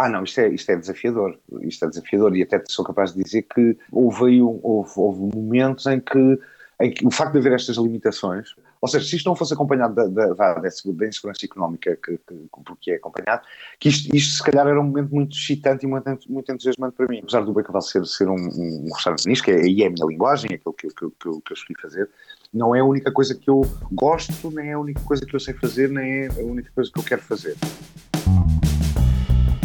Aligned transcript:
Ah, 0.00 0.08
não, 0.08 0.22
isto 0.22 0.40
é, 0.40 0.48
isto 0.48 0.70
é 0.70 0.76
desafiador. 0.76 1.36
Isto 1.62 1.86
é 1.86 1.88
desafiador 1.88 2.36
e 2.36 2.42
até 2.42 2.62
sou 2.68 2.84
capaz 2.84 3.12
de 3.12 3.24
dizer 3.24 3.42
que 3.42 3.76
houve, 3.90 4.40
houve, 4.40 4.92
houve 4.94 5.36
momentos 5.36 5.86
em 5.86 5.98
que, 5.98 6.38
em 6.80 6.92
que 6.92 7.04
o 7.04 7.10
facto 7.10 7.32
de 7.32 7.38
haver 7.38 7.54
estas 7.54 7.76
limitações, 7.76 8.54
ou 8.80 8.88
seja, 8.88 9.04
se 9.04 9.16
isto 9.16 9.26
não 9.26 9.34
fosse 9.34 9.54
acompanhado 9.54 9.96
da, 9.96 10.06
da, 10.06 10.34
da, 10.34 10.54
da 10.54 11.06
insegurança 11.08 11.44
económica 11.44 11.96
que, 11.96 12.16
que, 12.16 12.34
porque 12.64 12.92
é 12.92 12.94
acompanhado, 12.94 13.42
que 13.80 13.88
isto, 13.88 14.14
isto 14.14 14.36
se 14.36 14.42
calhar 14.44 14.68
era 14.68 14.80
um 14.80 14.84
momento 14.84 15.12
muito 15.12 15.36
excitante 15.36 15.84
e 15.84 15.88
muito, 15.88 16.08
muito 16.28 16.52
entusiasmante 16.52 16.94
para 16.94 17.08
mim. 17.08 17.18
Apesar 17.18 17.40
do 17.44 17.52
Becaval 17.52 17.82
ser, 17.82 18.06
ser 18.06 18.28
um, 18.28 18.36
um 18.36 18.88
restaurante 18.94 19.26
nisso, 19.26 19.42
que 19.42 19.50
é, 19.50 19.56
aí 19.56 19.82
é 19.82 19.88
a 19.88 19.90
minha 19.90 20.06
linguagem, 20.06 20.52
é 20.52 20.54
aquilo 20.54 20.74
que, 20.74 20.86
que, 20.86 20.94
que, 20.94 21.40
que 21.40 21.52
eu 21.52 21.54
escolhi 21.54 21.80
fazer, 21.82 22.08
não 22.54 22.72
é 22.72 22.78
a 22.78 22.84
única 22.84 23.10
coisa 23.10 23.34
que 23.34 23.50
eu 23.50 23.62
gosto, 23.90 24.48
nem 24.52 24.70
é 24.70 24.74
a 24.74 24.78
única 24.78 25.00
coisa 25.00 25.26
que 25.26 25.34
eu 25.34 25.40
sei 25.40 25.54
fazer, 25.54 25.88
nem 25.88 26.26
é 26.26 26.28
a 26.28 26.44
única 26.44 26.70
coisa 26.72 26.88
que 26.88 27.00
eu 27.00 27.04
quero 27.04 27.22
fazer. 27.22 27.56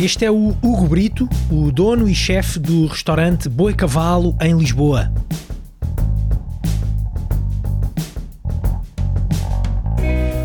Este 0.04 0.26
é 0.26 0.30
o 0.30 0.50
Hugo 0.62 0.86
Brito, 0.86 1.30
o 1.50 1.72
dono 1.72 2.10
e 2.10 2.14
chefe 2.14 2.60
do 2.60 2.88
restaurante 2.88 3.48
Boi 3.48 3.74
Cavalo 3.74 4.36
em 4.42 4.54
Lisboa. 4.54 5.10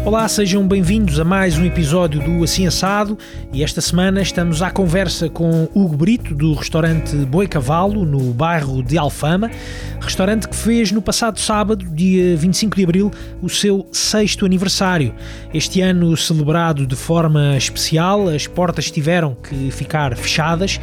Olá, 0.09 0.27
sejam 0.27 0.67
bem-vindos 0.67 1.21
a 1.21 1.25
mais 1.25 1.59
um 1.59 1.67
episódio 1.67 2.19
do 2.23 2.43
Assim 2.43 2.67
Assado 2.67 3.19
e 3.53 3.63
esta 3.63 3.83
semana 3.83 4.23
estamos 4.23 4.63
à 4.63 4.71
conversa 4.71 5.29
com 5.29 5.69
Hugo 5.75 5.99
Brito 5.99 6.35
do 6.35 6.55
restaurante 6.55 7.15
Boi 7.15 7.47
Cavalo 7.47 8.07
no 8.07 8.33
bairro 8.33 8.83
de 8.83 8.97
Alfama, 8.97 9.51
restaurante 10.01 10.49
que 10.49 10.57
fez 10.57 10.91
no 10.91 11.03
passado 11.03 11.39
sábado, 11.39 11.85
dia 11.93 12.35
25 12.39 12.75
de 12.75 12.85
abril, 12.85 13.11
o 13.43 13.51
seu 13.51 13.87
sexto 13.93 14.47
aniversário. 14.47 15.15
Este 15.53 15.83
ano 15.83 16.17
celebrado 16.17 16.87
de 16.87 16.97
forma 16.97 17.55
especial, 17.55 18.31
as 18.31 18.47
portas 18.47 18.91
tiveram 18.91 19.35
que 19.35 19.71
ficar 19.71 20.17
fechadas, 20.17 20.81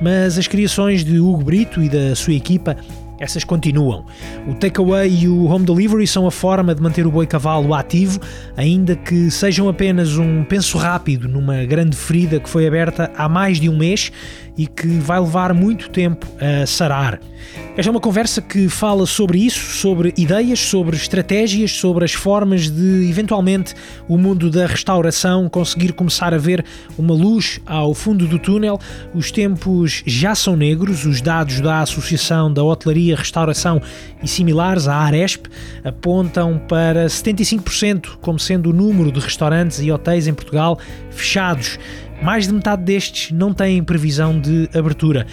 mas 0.00 0.38
as 0.38 0.46
criações 0.46 1.04
de 1.04 1.18
Hugo 1.18 1.42
Brito 1.42 1.82
e 1.82 1.88
da 1.88 2.14
sua 2.14 2.34
equipa 2.34 2.76
essas 3.18 3.44
continuam. 3.44 4.04
O 4.46 4.54
takeaway 4.54 5.22
e 5.22 5.28
o 5.28 5.44
home 5.46 5.64
delivery 5.64 6.06
são 6.06 6.26
a 6.26 6.30
forma 6.30 6.74
de 6.74 6.82
manter 6.82 7.06
o 7.06 7.10
boi 7.10 7.26
cavalo 7.26 7.74
ativo, 7.74 8.20
ainda 8.56 8.94
que 8.96 9.30
sejam 9.30 9.68
apenas 9.68 10.16
um 10.16 10.44
penso 10.44 10.78
rápido 10.78 11.28
numa 11.28 11.64
grande 11.64 11.96
ferida 11.96 12.38
que 12.38 12.48
foi 12.48 12.66
aberta 12.66 13.10
há 13.16 13.28
mais 13.28 13.58
de 13.60 13.68
um 13.68 13.76
mês 13.76 14.12
e 14.58 14.66
que 14.66 14.88
vai 14.98 15.20
levar 15.20 15.54
muito 15.54 15.88
tempo 15.88 16.26
a 16.40 16.66
sarar. 16.66 17.20
Esta 17.76 17.90
é 17.90 17.92
uma 17.92 18.00
conversa 18.00 18.42
que 18.42 18.68
fala 18.68 19.06
sobre 19.06 19.38
isso, 19.38 19.76
sobre 19.76 20.12
ideias, 20.16 20.58
sobre 20.58 20.96
estratégias, 20.96 21.70
sobre 21.70 22.04
as 22.04 22.12
formas 22.12 22.68
de, 22.68 23.08
eventualmente, 23.08 23.72
o 24.08 24.18
mundo 24.18 24.50
da 24.50 24.66
restauração 24.66 25.48
conseguir 25.48 25.92
começar 25.92 26.34
a 26.34 26.38
ver 26.38 26.64
uma 26.98 27.14
luz 27.14 27.60
ao 27.64 27.94
fundo 27.94 28.26
do 28.26 28.36
túnel. 28.36 28.80
Os 29.14 29.30
tempos 29.30 30.02
já 30.04 30.34
são 30.34 30.56
negros, 30.56 31.04
os 31.06 31.20
dados 31.20 31.60
da 31.60 31.80
Associação 31.80 32.52
da 32.52 32.64
Hotelaria, 32.64 33.14
Restauração 33.14 33.80
e 34.20 34.26
similares, 34.26 34.88
a 34.88 34.96
Aresp, 34.96 35.46
apontam 35.84 36.60
para 36.68 37.06
75% 37.06 38.18
como 38.20 38.40
sendo 38.40 38.70
o 38.70 38.72
número 38.72 39.12
de 39.12 39.20
restaurantes 39.20 39.78
e 39.80 39.92
hotéis 39.92 40.26
em 40.26 40.34
Portugal 40.34 40.80
fechados. 41.10 41.78
Mais 42.22 42.46
de 42.46 42.52
metade 42.52 42.82
destes 42.82 43.30
não 43.30 43.54
têm 43.54 43.82
previsão 43.82 44.38
de 44.38 44.68
abertura. 44.76 45.26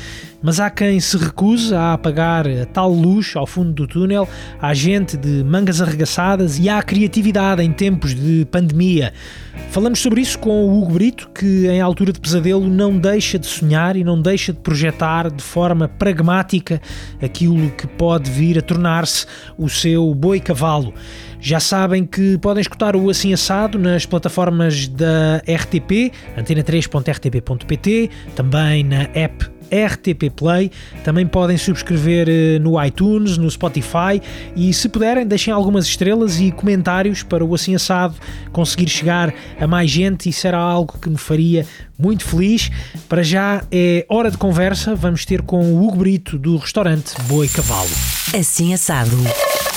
Mas 0.46 0.60
há 0.60 0.70
quem 0.70 1.00
se 1.00 1.18
recuse 1.18 1.74
a 1.74 1.94
apagar 1.94 2.48
a 2.48 2.68
tal 2.68 2.92
luz 2.94 3.36
ao 3.36 3.48
fundo 3.48 3.74
do 3.74 3.88
túnel, 3.88 4.30
há 4.62 4.76
gente 4.76 5.18
de 5.18 5.44
mangas 5.44 5.82
arregaçadas 5.82 6.60
e 6.60 6.70
há 6.70 6.84
criatividade 6.84 7.64
em 7.64 7.72
tempos 7.72 8.14
de 8.14 8.46
pandemia. 8.52 9.12
Falamos 9.72 9.98
sobre 9.98 10.22
isso 10.22 10.38
com 10.38 10.52
o 10.52 10.78
Hugo 10.80 10.94
Brito, 10.94 11.32
que 11.34 11.66
em 11.66 11.82
altura 11.82 12.14
de 12.14 12.20
pesadelo 12.20 12.70
não 12.70 12.96
deixa 12.96 13.40
de 13.40 13.48
sonhar 13.48 13.96
e 13.96 14.04
não 14.04 14.22
deixa 14.22 14.54
de 14.54 14.60
projetar 14.60 15.32
de 15.32 15.42
forma 15.42 15.88
pragmática 15.88 16.80
aquilo 17.20 17.72
que 17.72 17.88
pode 17.88 18.30
vir 18.30 18.60
a 18.60 18.62
tornar-se 18.62 19.26
o 19.58 19.68
seu 19.68 20.14
boi-cavalo. 20.14 20.94
Já 21.40 21.60
sabem 21.60 22.06
que 22.06 22.38
podem 22.38 22.62
escutar 22.62 22.96
o 22.96 23.10
Assim 23.10 23.34
Assado 23.34 23.80
nas 23.80 24.06
plataformas 24.06 24.88
da 24.88 25.38
RTP, 25.38 26.14
antena3.rtp.pt, 26.38 28.12
também 28.36 28.84
na 28.84 29.10
app 29.16 29.55
RTP 29.72 30.30
Play. 30.36 30.72
Também 31.04 31.26
podem 31.26 31.58
subscrever 31.58 32.28
eh, 32.30 32.60
no 32.60 32.84
iTunes, 32.84 33.38
no 33.38 33.50
Spotify 33.50 34.22
e, 34.56 34.74
se 34.74 34.90
puderem, 34.90 35.26
deixem 35.26 35.54
algumas 35.54 35.86
estrelas 35.86 36.40
e 36.40 36.52
comentários 36.52 37.24
para 37.24 37.44
o 37.44 37.54
Assim 37.54 37.76
Assado 37.76 38.16
conseguir 38.52 38.90
chegar 38.90 39.34
a 39.60 39.68
mais 39.68 39.90
gente. 39.90 40.30
Isso 40.30 40.48
era 40.48 40.58
algo 40.58 40.98
que 41.00 41.10
me 41.10 41.18
faria 41.18 41.66
muito 41.98 42.24
feliz. 42.24 42.70
Para 43.08 43.24
já 43.24 43.64
é 43.72 44.06
hora 44.10 44.32
de 44.32 44.38
conversa. 44.38 44.96
Vamos 44.96 45.26
ter 45.26 45.42
com 45.42 45.74
o 45.74 45.84
Hugo 45.84 45.98
Brito 45.98 46.38
do 46.38 46.58
restaurante 46.58 47.14
Boi 47.24 47.48
Cavalo. 47.48 47.90
Assim 48.34 48.74
Assado. 48.74 49.16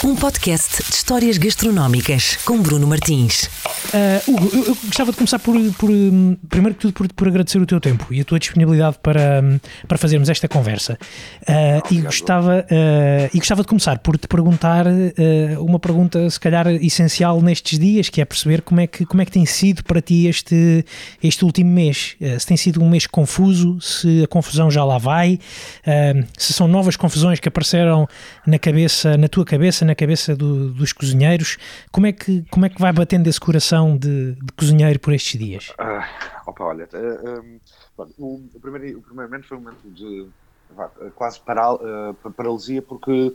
Um 0.04 0.14
podcast 0.14 0.81
de 0.84 0.94
histórias 0.94 1.38
gastronómicas 1.38 2.36
com 2.44 2.62
Bruno 2.62 2.86
Martins. 2.86 3.50
Uh, 3.88 4.31
Hugo, 4.31 4.50
eu, 4.53 4.64
eu, 4.66 4.76
gostava 4.84 5.10
de 5.10 5.16
começar 5.16 5.41
por, 5.41 5.56
por 5.75 5.91
primeiro 6.48 6.76
que 6.76 6.82
tudo, 6.82 6.92
por, 6.92 7.12
por, 7.12 7.26
agradecer 7.26 7.59
o 7.59 7.66
teu 7.66 7.81
tempo 7.81 8.06
e 8.12 8.20
a 8.20 8.25
tua 8.25 8.38
disponibilidade 8.38 8.97
para, 9.03 9.42
para 9.88 9.98
fazermos 9.98 10.28
esta 10.28 10.47
conversa. 10.47 10.97
Uh, 11.42 11.92
e, 11.92 12.00
gostava, 12.03 12.64
uh, 12.70 13.31
e 13.34 13.38
gostava 13.38 13.62
de 13.62 13.66
começar 13.66 13.98
por 13.98 14.16
te 14.16 14.28
perguntar 14.28 14.86
uma 15.59 15.81
pergunta, 15.81 16.30
se 16.30 16.38
calhar, 16.38 16.69
essencial 16.69 17.41
nestes 17.41 17.76
dias, 17.78 18.09
que 18.09 18.20
é 18.20 18.25
perceber 18.25 18.62
como 18.62 18.80
é 18.80 18.86
que, 18.86 19.04
como 19.04 19.20
é 19.20 19.25
que 19.25 19.32
tem 19.32 19.47
sido 19.47 19.82
para 19.82 20.00
ti 20.00 20.26
este, 20.26 20.84
este 21.22 21.44
último 21.44 21.70
mês. 21.70 22.15
se 22.38 22.47
tem 22.47 22.56
sido 22.56 22.82
um 22.82 22.88
mês 22.88 23.06
confuso, 23.06 23.80
se 23.80 24.22
a 24.22 24.26
confusão 24.28 24.70
já 24.70 24.84
lá 24.84 24.98
vai, 24.98 25.41
se 26.36 26.53
são 26.53 26.69
novas 26.69 26.94
confusões 26.94 27.41
que 27.41 27.48
apareceram 27.48 28.06
na 28.47 28.59
cabeça, 28.59 29.16
na 29.16 29.28
tua 29.28 29.44
cabeça, 29.44 29.88
na 29.88 29.94
cabeça 29.94 30.37
do, 30.37 30.71
dos 30.72 30.93
cozinheiros. 30.93 31.56
Como 31.91 32.06
é, 32.06 32.12
que, 32.12 32.44
como 32.50 32.66
é 32.66 32.69
que 32.69 32.81
vai 32.81 32.93
batendo 32.93 33.26
esse 33.28 33.41
coração 33.41 33.97
de, 33.97 34.34
de 34.34 34.53
cozinheiro 34.53 35.00
por 35.00 35.12
estes 35.12 35.38
dias? 35.38 35.72
Ah, 35.78 36.06
opa, 36.47 36.65
olha, 36.65 36.88
uh, 36.93 36.97
eh, 36.97 37.41
um, 37.41 37.60
ehm, 37.98 38.10
o, 38.19 38.34
o, 38.54 38.60
primeiro, 38.60 38.98
o 38.98 39.03
primeiro 39.03 39.31
momento 39.31 39.48
foi 39.48 39.56
um 39.56 39.60
momento 39.60 39.91
de 39.91 40.28
quase 41.15 41.41
paral, 41.41 41.81
uh, 41.82 42.31
paralisia, 42.32 42.82
porque 42.82 43.34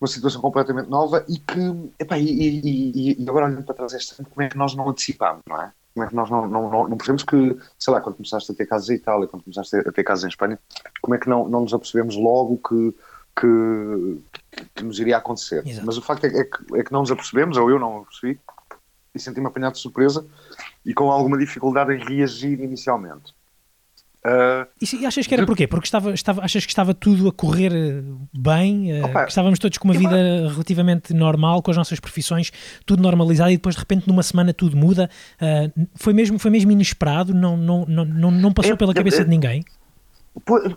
uma 0.00 0.08
situação 0.08 0.40
completamente 0.40 0.90
nova 0.90 1.24
e 1.28 1.38
que, 1.38 1.60
e, 1.60 3.12
e, 3.14 3.22
e, 3.22 3.28
agora 3.28 3.46
olhando 3.46 3.62
para 3.62 3.74
trás 3.74 3.92
este 3.92 4.16
como 4.16 4.42
é 4.42 4.48
que 4.48 4.58
nós 4.58 4.74
não 4.74 4.88
antecipámos, 4.88 5.42
não 5.48 5.62
é? 5.62 5.72
Como 5.94 6.04
é 6.04 6.08
que 6.08 6.14
nós 6.14 6.28
não, 6.30 6.48
não, 6.48 6.70
não, 6.70 6.88
não 6.88 6.96
percebemos 6.96 7.22
que, 7.22 7.56
sei 7.78 7.92
lá, 7.92 8.00
quando 8.00 8.16
começaste 8.16 8.50
a 8.50 8.54
ter 8.54 8.66
casas 8.66 8.88
em 8.88 8.94
Itália, 8.94 9.28
quando 9.28 9.44
começaste 9.44 9.76
a 9.76 9.92
ter 9.92 10.02
casas 10.02 10.24
em 10.24 10.28
Espanha, 10.28 10.58
como 11.00 11.14
é 11.14 11.18
que 11.18 11.28
não, 11.28 11.48
não 11.48 11.60
nos 11.60 11.74
apercebemos 11.74 12.16
logo 12.16 12.56
que 12.66 12.96
que, 13.36 14.18
que 14.74 14.84
nos 14.84 14.98
iria 14.98 15.16
acontecer. 15.16 15.66
Exato. 15.66 15.86
Mas 15.86 15.96
o 15.96 16.02
facto 16.02 16.24
é, 16.24 16.28
é, 16.28 16.44
que, 16.44 16.76
é 16.76 16.84
que 16.84 16.92
não 16.92 17.00
nos 17.00 17.10
apercebemos, 17.10 17.56
ou 17.56 17.70
eu 17.70 17.78
não 17.78 17.94
me 17.94 18.00
apercebi, 18.02 18.38
e 19.14 19.18
senti-me 19.18 19.46
apanhado 19.46 19.74
de 19.74 19.80
surpresa 19.80 20.26
e 20.84 20.94
com 20.94 21.10
alguma 21.10 21.38
dificuldade 21.38 21.94
em 21.94 21.98
reagir 21.98 22.60
inicialmente. 22.60 23.34
Uh, 24.24 24.64
e, 24.80 25.04
achas 25.04 25.26
que 25.26 25.34
era 25.34 25.42
de... 25.42 25.46
porquê? 25.46 25.66
Porque 25.66 25.84
estava, 25.84 26.14
estava, 26.14 26.44
achas 26.44 26.64
que 26.64 26.70
estava 26.70 26.94
tudo 26.94 27.28
a 27.28 27.32
correr 27.32 27.72
eh, 27.74 28.02
bem? 28.32 29.00
Uh, 29.00 29.06
Opa, 29.06 29.24
estávamos 29.24 29.58
todos 29.58 29.78
com 29.78 29.88
uma 29.88 29.98
vida 29.98 30.48
relativamente 30.48 31.12
normal, 31.12 31.60
com 31.60 31.72
as 31.72 31.76
nossas 31.76 31.98
profissões, 31.98 32.52
tudo 32.86 33.02
normalizado 33.02 33.50
e 33.50 33.56
depois 33.56 33.74
de 33.74 33.80
repente 33.80 34.06
numa 34.06 34.22
semana 34.22 34.54
tudo 34.54 34.76
muda. 34.76 35.10
Uh, 35.40 35.88
foi, 35.96 36.12
mesmo, 36.12 36.38
foi 36.38 36.52
mesmo 36.52 36.70
inesperado? 36.70 37.34
Não, 37.34 37.56
não, 37.56 37.84
não, 37.84 38.30
não 38.30 38.52
passou 38.52 38.76
pela 38.76 38.94
cabeça 38.94 39.24
de 39.24 39.30
ninguém? 39.30 39.64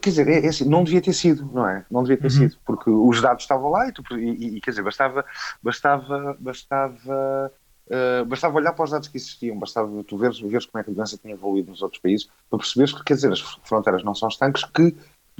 Quer 0.01 0.09
dizer, 0.09 0.27
é, 0.27 0.45
é 0.45 0.49
assim, 0.49 0.67
não 0.67 0.83
devia 0.83 1.01
ter 1.01 1.13
sido, 1.13 1.49
não 1.53 1.67
é? 1.67 1.85
Não 1.89 2.03
devia 2.03 2.17
ter 2.17 2.25
uhum. 2.25 2.29
sido, 2.29 2.57
porque 2.65 2.89
os 2.89 3.21
dados 3.21 3.43
estavam 3.43 3.69
lá 3.69 3.87
e, 3.87 3.91
tu, 3.93 4.03
e, 4.17 4.57
e 4.57 4.61
quer 4.61 4.71
dizer, 4.71 4.83
bastava, 4.83 5.23
bastava, 5.63 6.37
bastava, 6.39 7.51
uh, 7.87 8.25
bastava 8.25 8.57
olhar 8.57 8.73
para 8.73 8.83
os 8.83 8.91
dados 8.91 9.07
que 9.07 9.15
existiam, 9.15 9.57
bastava 9.57 10.03
tu 10.03 10.17
veres, 10.17 10.39
veres 10.41 10.65
como 10.65 10.81
é 10.81 10.83
que 10.83 10.91
a 10.91 10.93
doença 10.93 11.17
tinha 11.17 11.33
evoluído 11.33 11.71
nos 11.71 11.81
outros 11.81 12.01
países 12.01 12.27
para 12.49 12.59
perceberes 12.59 12.93
que, 12.93 13.03
quer 13.03 13.13
dizer, 13.13 13.31
as 13.31 13.39
fronteiras 13.39 14.03
não 14.03 14.13
são 14.13 14.27
estanques 14.27 14.65
que 14.65 14.93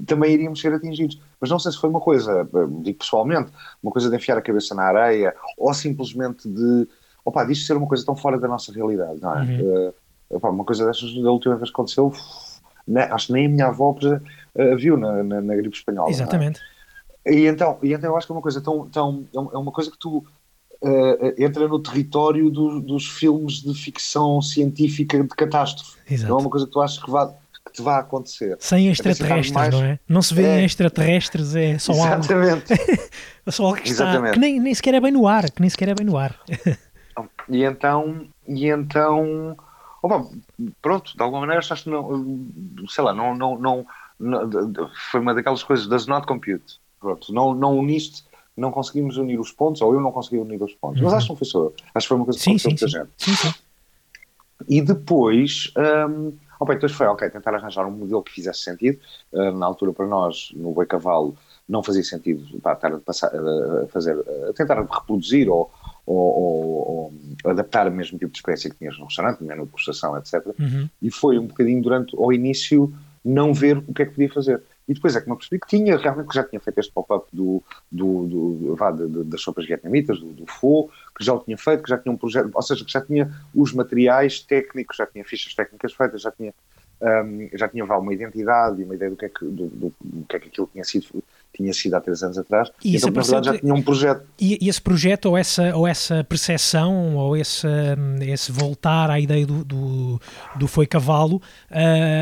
também 0.06 0.34
iríamos 0.34 0.62
ser 0.62 0.74
atingidos. 0.74 1.20
Mas 1.40 1.50
não 1.50 1.60
sei 1.60 1.74
se 1.74 1.78
foi 1.78 1.90
uma 1.90 2.02
coisa, 2.02 2.48
digo 2.82 3.00
pessoalmente, 3.00 3.52
uma 3.84 3.92
coisa 3.92 4.10
de 4.10 4.16
enfiar 4.16 4.38
a 4.38 4.42
cabeça 4.42 4.74
na 4.74 4.84
areia 4.84 5.36
ou 5.58 5.74
simplesmente 5.74 6.48
de, 6.48 6.88
opa, 7.24 7.44
disto 7.44 7.66
ser 7.66 7.76
uma 7.76 7.88
coisa 7.88 8.06
tão 8.06 8.16
fora 8.16 8.40
da 8.40 8.48
nossa 8.48 8.72
realidade, 8.72 9.20
não 9.22 9.38
é? 9.38 9.42
Uhum. 9.42 9.94
Uh, 10.30 10.50
uma 10.50 10.66
coisa 10.66 10.86
dessas 10.86 11.14
da 11.22 11.32
última 11.32 11.56
vez 11.56 11.70
que 11.70 11.76
aconteceu 11.76 12.12
acho 13.12 13.28
que 13.28 13.34
nem 13.34 13.46
a 13.46 13.50
minha 13.50 13.68
avó 13.68 13.92
uh, 13.92 14.78
viu 14.78 14.98
na, 14.98 15.24
na, 15.24 15.42
na, 15.42 15.56
gripe 15.56 15.76
espanhola. 15.76 16.10
É? 16.10 16.12
Exatamente. 16.12 16.60
É? 17.26 17.34
E, 17.34 17.48
então, 17.48 17.78
e 17.82 17.94
então 17.94 18.12
eu 18.12 18.18
acho 18.18 18.28
que 18.28 18.34
é 18.34 18.36
uma 18.36 18.42
coisa 18.42 18.62
tão. 18.62 18.88
tão 18.90 19.26
é, 19.34 19.38
é 19.38 19.58
uma 19.58 19.72
coisa 19.72 19.90
que 19.92 19.98
tu. 19.98 20.24
Uh, 20.82 21.34
entra 21.42 21.68
no 21.68 21.80
território 21.80 22.52
do, 22.52 22.80
dos 22.80 23.08
filmes 23.08 23.64
de 23.64 23.74
ficção 23.74 24.42
científica 24.42 25.24
de 25.24 25.30
catástrofe. 25.30 25.98
Exato. 26.08 26.30
Não 26.30 26.38
é 26.38 26.42
uma 26.42 26.50
coisa 26.50 26.68
que 26.68 26.72
tu 26.72 26.82
achas 26.82 27.02
que, 27.02 27.10
vai, 27.10 27.28
que 27.28 27.74
te 27.74 27.82
vai 27.82 28.00
acontecer. 28.00 28.56
Sem 28.60 28.90
extraterrestres, 28.90 29.52
mais... 29.52 29.74
não 29.74 29.84
é? 29.84 30.00
Não 30.08 30.22
se 30.22 30.34
vê 30.34 30.44
é. 30.44 30.66
extraterrestres, 30.66 31.56
é 31.56 31.80
só 31.80 31.94
Exatamente. 31.94 32.74
algo. 32.74 33.02
só 33.50 33.66
algo 33.66 33.78
que 33.82 33.90
está. 33.90 34.32
Que 34.32 34.38
nem, 34.38 34.60
nem 34.60 34.76
sequer 34.76 34.94
é 34.96 35.00
bem 35.00 35.12
no 35.12 35.28
ar. 35.28 35.50
Que 35.50 35.62
nem 35.62 35.70
sequer 35.70 35.90
é 35.90 35.96
bem 35.96 36.06
no 36.06 36.18
ar. 36.18 36.38
e 37.50 37.64
então. 37.64 38.28
E 38.48 38.68
então 38.68 39.58
opa, 40.06 40.30
pronto, 40.82 41.16
de 41.16 41.22
alguma 41.22 41.42
maneira 41.42 41.60
acho 41.60 41.84
que 41.84 41.90
não, 41.90 42.48
sei 42.88 43.04
lá, 43.04 43.14
não, 43.14 43.36
não, 43.36 43.58
não, 43.58 43.86
não, 44.20 44.92
foi 45.12 45.20
uma 45.20 45.34
daquelas 45.34 45.64
coisas, 45.64 45.88
does 45.88 46.06
not 46.06 46.28
compute. 46.28 46.80
Pronto, 47.00 47.34
não, 47.34 47.54
não 47.54 47.78
uniste, 47.78 48.24
não 48.56 48.72
conseguimos 48.72 49.18
unir 49.18 49.40
os 49.40 49.52
pontos, 49.52 49.82
ou 49.82 49.94
eu 49.94 50.00
não 50.00 50.12
consegui 50.12 50.38
unir 50.38 50.62
os 50.62 50.74
pontos. 50.76 51.00
Uhum. 51.00 51.06
Mas 51.06 51.14
acho 51.16 51.26
que 51.26 51.32
não 51.32 51.38
foi 51.38 51.48
só, 51.48 51.72
acho 51.94 52.06
que 52.06 52.08
foi 52.08 52.18
uma 52.18 52.26
coisa 52.26 52.40
que 52.40 52.44
sim, 52.44 52.58
sim, 52.58 52.78
sim. 52.78 52.88
gente. 52.88 53.10
Sim, 53.18 53.36
sim. 53.36 53.54
E 54.70 54.82
depois, 54.82 55.74
um, 56.10 56.34
opa, 56.60 56.74
depois 56.74 56.92
foi, 56.92 57.08
ok, 57.08 57.30
tentar 57.30 57.54
arranjar 57.56 57.86
um 57.86 57.92
modelo 57.92 58.24
que 58.24 58.32
fizesse 58.32 58.62
sentido. 58.62 59.00
Uh, 59.34 59.52
na 59.52 59.66
altura, 59.66 59.92
para 59.92 60.08
nós, 60.08 60.52
no 60.56 60.72
Boi 60.72 60.86
Cavalo, 60.86 61.36
não 61.68 61.84
fazia 61.84 62.04
sentido 62.04 62.60
pá, 62.62 62.74
estar 62.74 62.94
a, 62.94 63.00
passar, 63.00 63.32
a 63.36 63.88
fazer, 63.88 64.18
a 64.50 64.54
tentar 64.54 64.80
reproduzir 64.82 65.50
ou, 65.50 65.70
ou, 66.06 66.18
ou, 66.18 67.14
ou, 67.44 67.52
adaptar 67.52 67.88
o 67.88 67.92
mesmo 67.92 68.18
tipo 68.18 68.32
de 68.32 68.38
experiência 68.38 68.70
que 68.70 68.78
tinhas 68.78 68.98
no 68.98 69.06
restaurante, 69.06 69.44
menu 69.44 69.62
de 69.62 69.68
degustação, 69.68 70.18
etc. 70.18 70.46
Uhum. 70.60 70.90
E 71.02 71.12
foi 71.12 71.40
um 71.40 71.48
bocadinho 71.48 71.82
durante, 71.82 72.16
ao 72.16 72.32
início, 72.32 72.94
não 73.24 73.54
ver 73.54 73.78
o 73.78 73.94
que 73.94 74.04
é 74.04 74.06
que 74.06 74.12
podia 74.12 74.32
fazer. 74.32 74.62
E 74.88 74.94
depois 74.94 75.16
é 75.16 75.22
que 75.22 75.28
me 75.28 75.34
apercebi 75.34 75.60
que 75.60 75.68
tinha, 75.68 75.98
realmente, 75.98 76.28
que 76.28 76.36
já 76.36 76.44
tinha 76.44 76.60
feito 76.60 76.80
este 76.80 76.92
pop-up 76.92 77.28
do, 77.34 77.64
do, 77.92 78.28
do, 78.28 78.76
vá, 78.76 78.92
de, 78.92 79.08
de, 79.08 79.24
das 79.24 79.42
sopas 79.42 79.66
vietnamitas, 79.66 80.20
do, 80.20 80.28
do 80.28 80.46
pho, 80.46 80.90
que 81.18 81.26
já 81.26 81.34
o 81.34 81.40
tinha 81.40 81.58
feito, 81.58 81.82
que 81.82 81.90
já 81.90 81.98
tinha 81.98 82.14
um 82.14 82.18
projeto, 82.18 82.52
ou 82.54 82.62
seja, 82.62 82.86
que 82.86 82.92
já 82.92 83.02
tinha 83.02 83.32
os 83.54 83.74
materiais 83.74 84.40
técnicos, 84.40 84.98
já 84.98 85.08
tinha 85.08 85.26
fichas 85.26 85.56
técnicas 85.56 85.92
feitas, 85.92 86.22
já 86.22 86.32
tinha, 86.32 86.54
um, 87.02 87.50
já 87.54 87.68
tinha 87.68 87.84
vá, 87.84 87.98
uma 87.98 88.14
identidade 88.14 88.80
e 88.80 88.86
uma 88.86 88.94
ideia 88.94 89.10
do 89.10 89.18
que 89.18 89.26
é 89.26 89.30
que, 89.30 89.44
do, 89.44 89.68
do, 89.68 89.94
do 90.00 90.26
que, 90.30 90.36
é 90.36 90.40
que 90.40 90.48
aquilo 90.50 90.70
tinha 90.72 90.84
sido 90.84 91.24
tinha 91.56 91.74
sido 91.74 91.94
há 91.96 92.02
três 92.02 92.22
anos 92.24 92.38
atrás, 92.38 92.72
e 92.84 92.96
então 92.96 93.10
na 93.10 93.22
verdade 93.22 93.46
já 93.48 93.58
tinha 93.58 93.74
um 93.74 93.82
projeto. 93.82 94.24
E, 94.40 94.58
e, 94.62 94.70
esse 94.70 94.82
projeto, 94.82 95.26
ou 95.26 95.38
essa, 95.38 95.76
ou 95.76 95.88
essa 95.88 96.24
percepção, 96.24 97.16
ou 97.16 97.36
esse, 97.38 97.68
esse 98.22 98.52
voltar 98.52 99.10
à 99.10 99.20
ideia 99.20 99.46
do, 99.46 99.64
do, 99.64 100.22
do 100.58 100.68
Foi 100.68 100.86
Cavalo, 100.86 101.38
uh, 101.38 101.42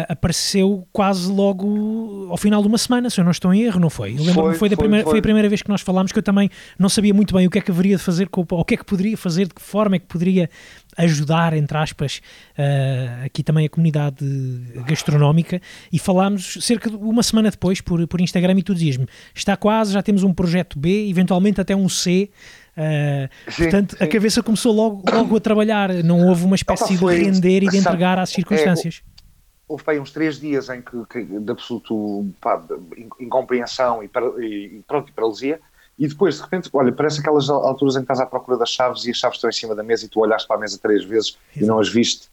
apareceu 0.08 0.88
quase 0.92 1.32
logo 1.32 2.28
ao 2.30 2.38
final 2.38 2.62
de 2.62 2.68
uma 2.68 2.78
semana, 2.78 3.10
se 3.10 3.20
eu 3.20 3.24
não 3.24 3.32
estou 3.32 3.54
em 3.54 3.64
erro, 3.64 3.80
não 3.80 3.90
foi? 3.90 4.12
Eu 4.14 4.24
lembro-me, 4.24 4.56
foi, 4.56 4.70
foi, 4.70 4.76
foi, 4.76 5.04
foi, 5.04 5.20
a 5.20 5.22
primeira 5.22 5.50
vez 5.50 5.62
que 5.62 5.70
nós 5.70 5.82
falámos 5.82 6.12
que 6.12 6.20
eu 6.20 6.24
também 6.24 6.50
não 6.78 6.90
sabia 6.90 7.14
muito 7.14 7.34
bem 7.34 7.48
o 7.48 7.50
que 7.50 7.60
é 7.60 7.62
que 7.62 7.72
haveria 7.72 7.98
de 7.98 8.04
fazer, 8.04 8.30
ou 8.32 8.46
o 8.52 8.66
que 8.66 8.76
é 8.76 8.78
que 8.78 8.86
poderia 8.86 9.18
fazer, 9.18 9.48
de 9.48 9.54
que 9.54 9.62
forma 9.62 9.96
é 9.96 10.00
que 10.00 10.06
poderia 10.06 10.50
ajudar, 10.98 11.54
entre 11.54 11.78
aspas, 11.78 12.22
uh, 12.58 13.26
aqui 13.26 13.44
também 13.44 13.66
a 13.66 13.70
comunidade 13.70 14.26
gastronómica. 14.86 15.62
E 15.92 16.00
falámos 16.00 16.58
cerca 16.62 16.90
de 16.90 16.96
uma 16.96 17.24
semana 17.24 17.50
depois 17.50 17.82
por, 17.82 18.06
por 18.08 18.22
Instagram 18.22 18.60
e 18.60 18.64
tu 18.64 18.74
dizias-me, 18.74 19.08
está 19.34 19.56
quase, 19.56 19.94
já 19.94 20.02
temos 20.02 20.24
um 20.24 20.34
projeto 20.34 20.78
B, 20.78 21.10
eventualmente 21.10 21.60
até 21.60 21.76
um 21.76 21.90
C, 21.90 22.30
uh, 22.78 23.52
sim, 23.52 23.64
portanto 23.64 23.98
sim. 23.98 24.04
a 24.04 24.08
cabeça 24.08 24.44
começou 24.44 24.74
logo, 24.74 25.04
logo 25.12 25.38
a 25.38 25.40
trabalhar, 25.40 25.90
não 26.04 26.28
houve 26.28 26.46
uma 26.46 26.56
espécie 26.56 26.96
Opa, 26.96 27.14
de 27.14 27.24
render 27.24 27.64
e 27.64 27.70
de 27.70 27.78
entregar 27.78 28.20
às 28.20 28.30
circunstâncias. 28.30 29.02
É, 29.08 29.14
houve 29.68 30.00
uns 30.00 30.12
três 30.12 30.40
dias 30.40 30.70
em 30.70 30.82
que, 30.82 31.06
que 31.10 31.24
de 31.24 31.52
absoluto 31.52 32.28
pá, 32.40 32.62
incompreensão 33.20 34.04
e, 34.04 34.10
e, 34.42 34.84
pronto, 34.88 35.10
e 35.10 35.12
paralisia, 35.12 35.60
e 35.98 36.08
depois, 36.08 36.38
de 36.38 36.42
repente, 36.42 36.70
olha, 36.74 36.92
parece 36.92 37.20
aquelas 37.20 37.50
alturas 37.50 37.96
em 37.96 38.00
que 38.00 38.04
estás 38.04 38.20
à 38.20 38.26
procura 38.26 38.58
das 38.58 38.70
chaves 38.70 39.06
e 39.06 39.12
as 39.12 39.18
chaves 39.18 39.38
estão 39.38 39.50
em 39.50 39.54
cima 39.54 39.76
da 39.76 39.84
mesa 39.84 40.06
e 40.06 40.10
tu 40.10 40.20
olhaste 40.20 40.48
para 40.48 40.58
a 40.58 40.60
mesa 40.60 40.80
três 40.82 41.04
vezes 41.04 41.38
Exato. 41.52 41.64
e 41.64 41.68
não 41.68 41.80
as 41.80 41.90
viste. 41.90 42.30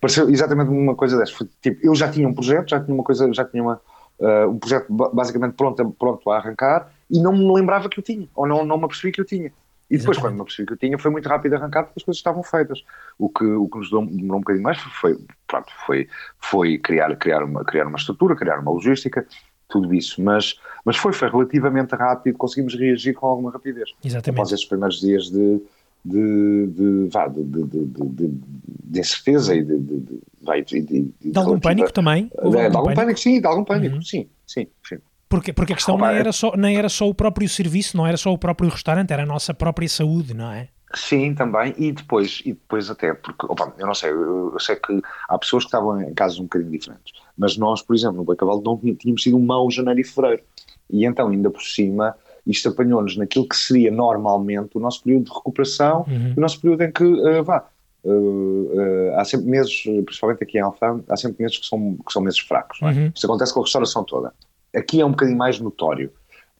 Pareceu 0.00 0.28
exatamente 0.28 0.70
uma 0.70 0.94
coisa 0.94 1.18
dessa. 1.18 1.32
Foi, 1.32 1.48
tipo, 1.60 1.84
eu 1.84 1.94
já 1.94 2.10
tinha 2.10 2.28
um 2.28 2.34
projeto, 2.34 2.70
já 2.70 2.80
tinha 2.80 2.94
uma 2.94 3.02
coisa, 3.02 3.32
já 3.32 3.44
tinha 3.44 3.62
uma, 3.62 3.80
uh, 4.18 4.48
um 4.50 4.58
projeto 4.58 4.86
basicamente 4.90 5.54
pronto, 5.54 5.90
pronto 5.98 6.30
a 6.30 6.36
arrancar 6.36 6.92
e 7.10 7.20
não 7.20 7.32
me 7.32 7.52
lembrava 7.52 7.88
que 7.88 7.98
eu 7.98 8.04
tinha, 8.04 8.28
ou 8.34 8.46
não, 8.46 8.64
não 8.64 8.76
me 8.76 8.84
apercebi 8.84 9.10
que 9.10 9.20
eu 9.20 9.24
tinha. 9.24 9.50
E 9.90 9.96
depois, 9.96 10.18
Exatamente. 10.18 10.20
quando 10.20 10.34
me 10.34 10.40
apercebi 10.42 10.66
que 10.66 10.72
eu 10.74 10.76
tinha, 10.76 10.98
foi 10.98 11.10
muito 11.10 11.28
rápido 11.28 11.54
arrancar 11.54 11.84
porque 11.84 12.00
as 12.00 12.04
coisas 12.04 12.18
estavam 12.18 12.42
feitas. 12.42 12.84
O 13.18 13.30
que, 13.30 13.44
o 13.44 13.66
que 13.68 13.78
nos 13.78 13.88
demorou 13.88 14.36
um 14.36 14.40
bocadinho 14.40 14.62
mais 14.62 14.78
foi, 14.78 15.18
pronto, 15.46 15.72
foi, 15.86 16.06
foi 16.38 16.78
criar, 16.78 17.16
criar, 17.16 17.42
uma, 17.42 17.64
criar 17.64 17.86
uma 17.86 17.96
estrutura, 17.96 18.36
criar 18.36 18.60
uma 18.60 18.70
logística, 18.70 19.26
tudo 19.68 19.94
isso, 19.94 20.22
mas, 20.22 20.58
mas 20.84 20.96
foi, 20.96 21.12
foi 21.12 21.30
relativamente 21.30 21.94
rápido, 21.94 22.38
conseguimos 22.38 22.74
reagir 22.74 23.14
com 23.14 23.26
alguma 23.26 23.50
rapidez. 23.50 23.90
Exatamente. 24.02 24.38
Após 24.38 24.52
estes 24.52 24.68
primeiros 24.68 25.00
dias 25.00 25.30
de, 25.30 25.62
de, 26.04 26.66
de, 26.68 27.08
vá, 27.10 27.28
de, 27.28 27.42
de, 27.42 27.64
de, 27.64 29.00
incerteza 29.00 29.54
e 29.54 29.62
de, 29.62 29.78
de, 29.78 30.00
de, 30.00 31.12
de, 31.20 31.38
algum 31.38 31.60
pânico 31.60 31.92
também? 31.92 32.30
De, 32.50 32.76
algum, 32.76 32.94
pânico? 32.94 33.20
sim, 33.20 33.40
de 33.40 33.46
algum 33.46 33.64
pânico, 33.64 33.96
uhum. 33.96 34.02
sim, 34.02 34.26
sim, 34.46 34.66
sim. 34.82 34.98
Porque, 35.28 35.52
porque 35.52 35.72
a 35.74 35.76
questão 35.76 35.96
Opa, 35.96 36.08
nem, 36.08 36.18
era 36.18 36.32
só, 36.32 36.56
nem 36.56 36.76
era 36.76 36.88
só 36.88 37.08
o 37.08 37.14
próprio 37.14 37.48
serviço, 37.48 37.96
não 37.96 38.06
era 38.06 38.16
só 38.16 38.32
o 38.32 38.38
próprio 38.38 38.70
restaurante, 38.70 39.12
era 39.12 39.24
a 39.24 39.26
nossa 39.26 39.52
própria 39.52 39.88
saúde, 39.88 40.32
não 40.34 40.50
é? 40.50 40.68
Sim, 40.94 41.34
também, 41.34 41.74
e 41.76 41.92
depois, 41.92 42.40
e 42.46 42.54
depois 42.54 42.88
até, 42.88 43.12
porque, 43.12 43.44
opa, 43.46 43.74
eu 43.78 43.86
não 43.86 43.94
sei, 43.94 44.10
eu, 44.10 44.52
eu, 44.54 44.58
sei 44.58 44.76
que 44.76 45.02
há 45.28 45.38
pessoas 45.38 45.64
que 45.64 45.68
estavam 45.68 46.00
em 46.00 46.14
casos 46.14 46.38
um 46.38 46.44
bocadinho 46.44 46.70
diferentes, 46.70 47.12
mas 47.36 47.58
nós, 47.58 47.82
por 47.82 47.94
exemplo, 47.94 48.16
no 48.16 48.24
Boi 48.24 48.36
Cavalo 48.36 48.62
não 48.64 48.78
tínhamos 48.96 49.22
sido 49.22 49.36
um 49.36 49.44
mau 49.44 49.70
janeiro 49.70 50.00
e 50.00 50.04
fevereiro, 50.04 50.42
e 50.88 51.04
então, 51.04 51.28
ainda 51.28 51.50
por 51.50 51.60
cima, 51.60 52.16
isto 52.46 52.70
apanhou-nos 52.70 53.18
naquilo 53.18 53.46
que 53.46 53.56
seria 53.56 53.90
normalmente 53.90 54.78
o 54.78 54.80
nosso 54.80 55.02
período 55.02 55.24
de 55.24 55.34
recuperação, 55.34 56.06
uhum. 56.08 56.32
o 56.34 56.40
nosso 56.40 56.58
período 56.58 56.82
em 56.82 56.90
que, 56.90 57.04
uh, 57.04 57.44
vá, 57.44 57.68
uh, 58.04 58.10
uh, 58.10 59.18
há 59.18 59.24
sempre 59.26 59.46
meses, 59.46 59.82
principalmente 60.06 60.42
aqui 60.42 60.56
em 60.56 60.62
Alfam, 60.62 61.04
há 61.06 61.16
sempre 61.18 61.42
meses 61.42 61.58
que 61.58 61.66
são, 61.66 61.98
que 62.06 62.10
são 62.10 62.22
meses 62.22 62.38
fracos, 62.38 62.80
não 62.80 62.88
é? 62.88 62.92
Uhum. 62.92 63.12
Isso 63.14 63.26
acontece 63.26 63.52
com 63.52 63.60
a 63.60 63.64
restauração 63.64 64.04
toda. 64.04 64.32
Aqui 64.74 65.00
é 65.00 65.06
um 65.06 65.10
bocadinho 65.10 65.38
mais 65.38 65.58
notório. 65.60 66.12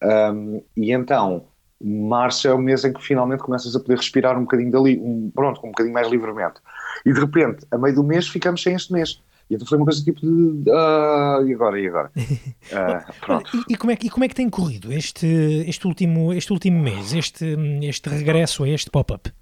Um, 0.03 0.63
e 0.77 0.93
então, 0.93 1.45
março 1.81 2.49
é 2.49 2.55
o 2.55 2.59
mês 2.59 2.85
em 2.85 2.93
que 2.93 3.03
finalmente 3.03 3.43
começas 3.43 3.75
a 3.75 3.81
poder 3.81 3.97
respirar 3.97 4.37
um 4.37 4.43
bocadinho 4.43 4.71
dali, 4.71 4.99
um, 4.99 5.31
pronto, 5.35 5.61
um 5.65 5.71
bocadinho 5.71 5.95
mais 5.95 6.09
livremente. 6.09 6.61
E 7.05 7.13
de 7.13 7.21
repente, 7.21 7.67
a 7.71 7.79
meio 7.79 7.95
do 7.95 8.05
mês, 8.05 8.29
ficamos 8.29 8.63
sem 8.63 8.75
este 8.75 8.93
mês. 8.93 9.21
E 9.51 9.55
então 9.55 9.67
foi 9.67 9.79
uma 9.79 9.87
coisa 9.87 10.05
tipo 10.05 10.21
de. 10.21 10.71
Uh, 10.71 11.47
e 11.47 11.55
agora? 11.55 11.81
E 11.81 11.89
agora? 11.89 12.11
Uh, 12.69 13.15
pronto. 13.25 13.57
E, 13.57 13.73
e, 13.73 13.77
como 13.77 13.91
é, 13.91 13.99
e 14.03 14.11
como 14.11 14.25
é 14.25 14.29
que 14.29 14.35
tem 14.35 14.51
corrido 14.51 14.93
este, 14.93 15.27
este, 15.67 15.87
último, 15.87 16.35
este 16.35 16.53
último 16.53 16.79
mês, 16.79 17.15
este, 17.15 17.57
este 17.83 18.11
regresso 18.11 18.63
a 18.65 18.69
este 18.69 18.91
pop-up? 18.91 19.33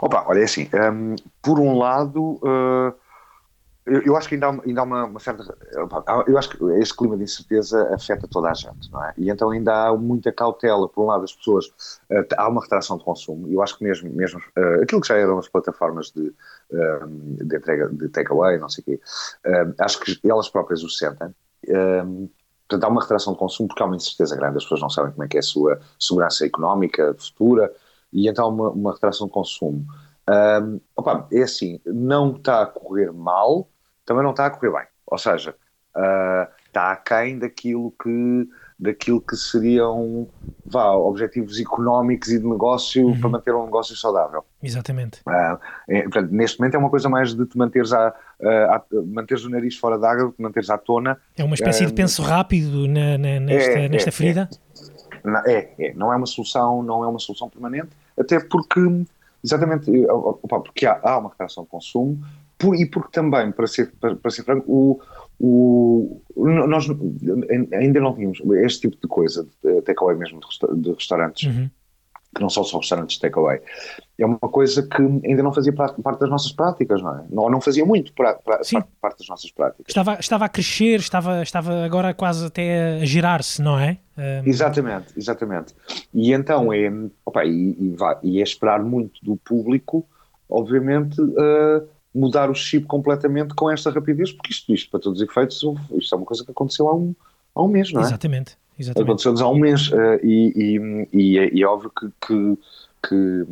Opa, 0.00 0.24
olha, 0.28 0.38
é 0.38 0.44
assim, 0.44 0.68
um, 0.72 1.16
por 1.42 1.58
um 1.58 1.76
lado. 1.76 2.38
Uh, 2.44 2.94
eu, 3.86 4.16
acho 4.16 4.28
que 4.28 4.34
ainda 4.34 4.48
há, 4.48 4.60
ainda 4.64 4.80
há 4.80 4.84
uma, 4.84 5.04
uma, 5.04 5.20
certa. 5.20 5.56
Eu 6.26 6.38
acho 6.38 6.48
que 6.48 6.64
este 6.80 6.96
clima 6.96 7.18
de 7.18 7.24
incerteza 7.24 7.94
afeta 7.94 8.26
toda 8.26 8.50
a 8.50 8.54
gente, 8.54 8.90
não 8.90 9.04
é? 9.04 9.12
E 9.18 9.28
então 9.28 9.50
ainda 9.50 9.88
há 9.88 9.96
muita 9.96 10.32
cautela. 10.32 10.88
Por 10.88 11.04
um 11.04 11.06
lado, 11.06 11.24
as 11.24 11.34
pessoas. 11.34 11.66
Uh, 12.10 12.24
há 12.36 12.48
uma 12.48 12.62
retração 12.62 12.96
de 12.96 13.04
consumo. 13.04 13.46
Eu 13.52 13.62
acho 13.62 13.76
que 13.76 13.84
mesmo, 13.84 14.10
mesmo 14.10 14.40
uh, 14.40 14.82
aquilo 14.82 15.02
que 15.02 15.08
já 15.08 15.16
eram 15.16 15.38
as 15.38 15.48
plataformas 15.48 16.10
de, 16.10 16.28
uh, 16.28 17.06
de 17.44 17.56
entrega 17.56 17.90
de 17.90 18.08
takeaway, 18.08 18.58
não 18.58 18.70
sei 18.70 18.82
o 18.82 18.84
quê, 18.84 19.00
acho 19.78 20.00
que 20.00 20.18
elas 20.24 20.48
próprias 20.48 20.82
o 20.82 20.88
sentem. 20.88 21.34
portanto, 22.66 22.84
há 22.84 22.88
uma 22.88 23.02
retração 23.02 23.34
de 23.34 23.38
consumo 23.38 23.68
porque 23.68 23.82
há 23.82 23.86
uma 23.86 23.96
incerteza 23.96 24.34
grande. 24.34 24.56
As 24.56 24.64
pessoas 24.64 24.80
não 24.80 24.88
sabem 24.90 25.12
como 25.12 25.24
é 25.24 25.28
que 25.28 25.36
é 25.36 25.40
a 25.40 25.42
sua 25.42 25.78
segurança 25.98 26.46
económica 26.46 27.14
futura 27.18 27.70
e 28.10 28.28
então 28.28 28.46
há 28.46 28.48
uma, 28.48 28.70
uma 28.70 28.92
retração 28.92 29.26
de 29.26 29.32
consumo. 29.34 29.84
Um, 30.26 30.80
opa, 30.96 31.28
é 31.30 31.42
assim, 31.42 31.78
não 31.84 32.36
está 32.36 32.62
a 32.62 32.66
correr 32.66 33.12
mal, 33.12 33.68
também 34.04 34.22
não 34.22 34.30
está 34.30 34.46
a 34.46 34.50
correr 34.50 34.72
bem. 34.72 34.86
Ou 35.06 35.18
seja, 35.18 35.54
uh, 35.96 36.52
está 36.66 36.92
aquém 36.92 37.38
daquilo 37.38 37.94
que, 38.02 38.48
daquilo 38.78 39.20
que 39.20 39.36
seriam 39.36 40.26
vá, 40.66 40.92
objetivos 40.92 41.60
económicos 41.60 42.28
e 42.30 42.38
de 42.38 42.46
negócio 42.46 43.06
uhum. 43.06 43.20
para 43.20 43.28
manter 43.30 43.54
um 43.54 43.64
negócio 43.64 43.96
saudável. 43.96 44.44
Exatamente. 44.62 45.20
Uh, 45.26 45.58
é, 45.88 46.02
portanto, 46.02 46.30
neste 46.30 46.58
momento 46.58 46.74
é 46.74 46.78
uma 46.78 46.90
coisa 46.90 47.08
mais 47.08 47.34
de 47.34 47.46
te 47.46 47.56
manteres, 47.56 47.92
a, 47.92 48.08
a, 48.08 48.76
a 48.76 48.82
manteres 49.06 49.44
o 49.44 49.50
nariz 49.50 49.76
fora 49.76 49.98
d'água, 49.98 50.32
te 50.32 50.42
manteres 50.42 50.70
à 50.70 50.78
tona. 50.78 51.18
É 51.36 51.44
uma 51.44 51.54
espécie 51.54 51.84
uh, 51.84 51.86
de 51.86 51.92
penso 51.92 52.22
rápido 52.22 52.88
na, 52.88 53.16
na, 53.18 53.40
nesta, 53.40 53.70
é, 53.72 53.88
nesta 53.88 54.08
é, 54.08 54.12
ferida? 54.12 54.50
É, 55.46 55.70
é, 55.78 55.94
não 55.94 56.12
é 56.12 56.16
uma 56.16 56.26
solução, 56.26 56.82
não 56.82 57.02
é 57.04 57.06
uma 57.06 57.18
solução 57.18 57.48
permanente, 57.48 57.90
até 58.18 58.38
porque, 58.40 58.80
exatamente, 59.42 59.90
opa, 60.08 60.60
porque 60.60 60.84
há, 60.84 61.00
há 61.02 61.18
uma 61.18 61.30
retração 61.30 61.64
de 61.64 61.70
consumo, 61.70 62.22
por, 62.64 62.74
e 62.74 62.86
porque 62.86 63.10
também, 63.12 63.52
para 63.52 63.66
ser, 63.66 63.92
para, 64.00 64.16
para 64.16 64.30
ser 64.30 64.42
franco, 64.42 64.64
o, 64.66 65.00
o, 65.38 66.22
nós 66.48 66.86
ainda 67.72 68.00
não 68.00 68.14
tínhamos 68.14 68.40
este 68.64 68.88
tipo 68.88 69.00
de 69.00 69.08
coisa, 69.08 69.46
de 69.62 69.82
takeaway 69.82 70.16
mesmo 70.16 70.40
de, 70.40 70.80
de 70.80 70.92
restaurantes, 70.92 71.46
uhum. 71.46 71.68
que 72.34 72.40
não 72.40 72.48
são 72.48 72.64
só 72.64 72.78
restaurantes 72.78 73.16
de 73.16 73.20
takeaway, 73.20 73.60
é 74.18 74.24
uma 74.24 74.38
coisa 74.38 74.82
que 74.82 75.02
ainda 75.02 75.42
não 75.42 75.52
fazia 75.52 75.72
parte, 75.72 76.00
das 76.18 76.30
nossas 76.30 76.52
práticas, 76.52 77.02
não 77.02 77.18
é? 77.18 77.24
Não, 77.30 77.50
não 77.50 77.60
fazia 77.60 77.84
muito 77.84 78.12
para, 78.14 78.34
parte, 78.34 78.72
parte, 79.00 79.18
das 79.18 79.28
nossas 79.28 79.50
práticas. 79.50 79.86
Estava, 79.88 80.14
estava 80.18 80.44
a 80.46 80.48
crescer, 80.48 81.00
estava, 81.00 81.42
estava 81.42 81.84
agora 81.84 82.14
quase 82.14 82.46
até 82.46 83.00
a 83.02 83.04
girar-se, 83.04 83.60
não 83.60 83.78
é? 83.78 83.98
Um... 84.16 84.48
Exatamente, 84.48 85.12
exatamente. 85.16 85.74
E 86.14 86.32
então 86.32 86.72
é, 86.72 86.90
opa, 87.26 87.44
e, 87.44 87.76
e, 87.78 87.94
vai, 87.96 88.16
e 88.22 88.40
é 88.40 88.42
esperar 88.42 88.82
muito 88.82 89.22
do 89.22 89.36
público, 89.36 90.06
obviamente. 90.48 91.20
Uh, 91.20 91.93
mudar 92.14 92.50
o 92.50 92.54
chip 92.54 92.86
completamente 92.86 93.54
com 93.54 93.70
esta 93.70 93.90
rapidez, 93.90 94.32
porque 94.32 94.52
isto, 94.52 94.72
isto 94.72 94.90
para 94.90 95.00
todos 95.00 95.20
os 95.20 95.28
efeitos, 95.28 95.60
isto 95.96 96.14
é 96.14 96.18
uma 96.18 96.26
coisa 96.26 96.44
que 96.44 96.50
aconteceu 96.50 96.88
há 96.88 96.94
um, 96.94 97.14
há 97.54 97.62
um 97.62 97.68
mês, 97.68 97.92
não 97.92 98.00
é? 98.00 98.04
Exatamente. 98.04 98.56
Exatamente. 98.78 99.08
Aconteceu-nos 99.08 99.40
há 99.40 99.48
um 99.48 99.58
mês 99.58 99.88
uh, 99.92 100.18
e, 100.22 100.52
e, 100.56 101.08
e, 101.12 101.38
é, 101.38 101.54
e, 101.54 101.62
é, 101.62 101.66
óbvio 101.66 101.90
que, 101.90 102.08
que, 102.26 102.58
que 103.08 103.46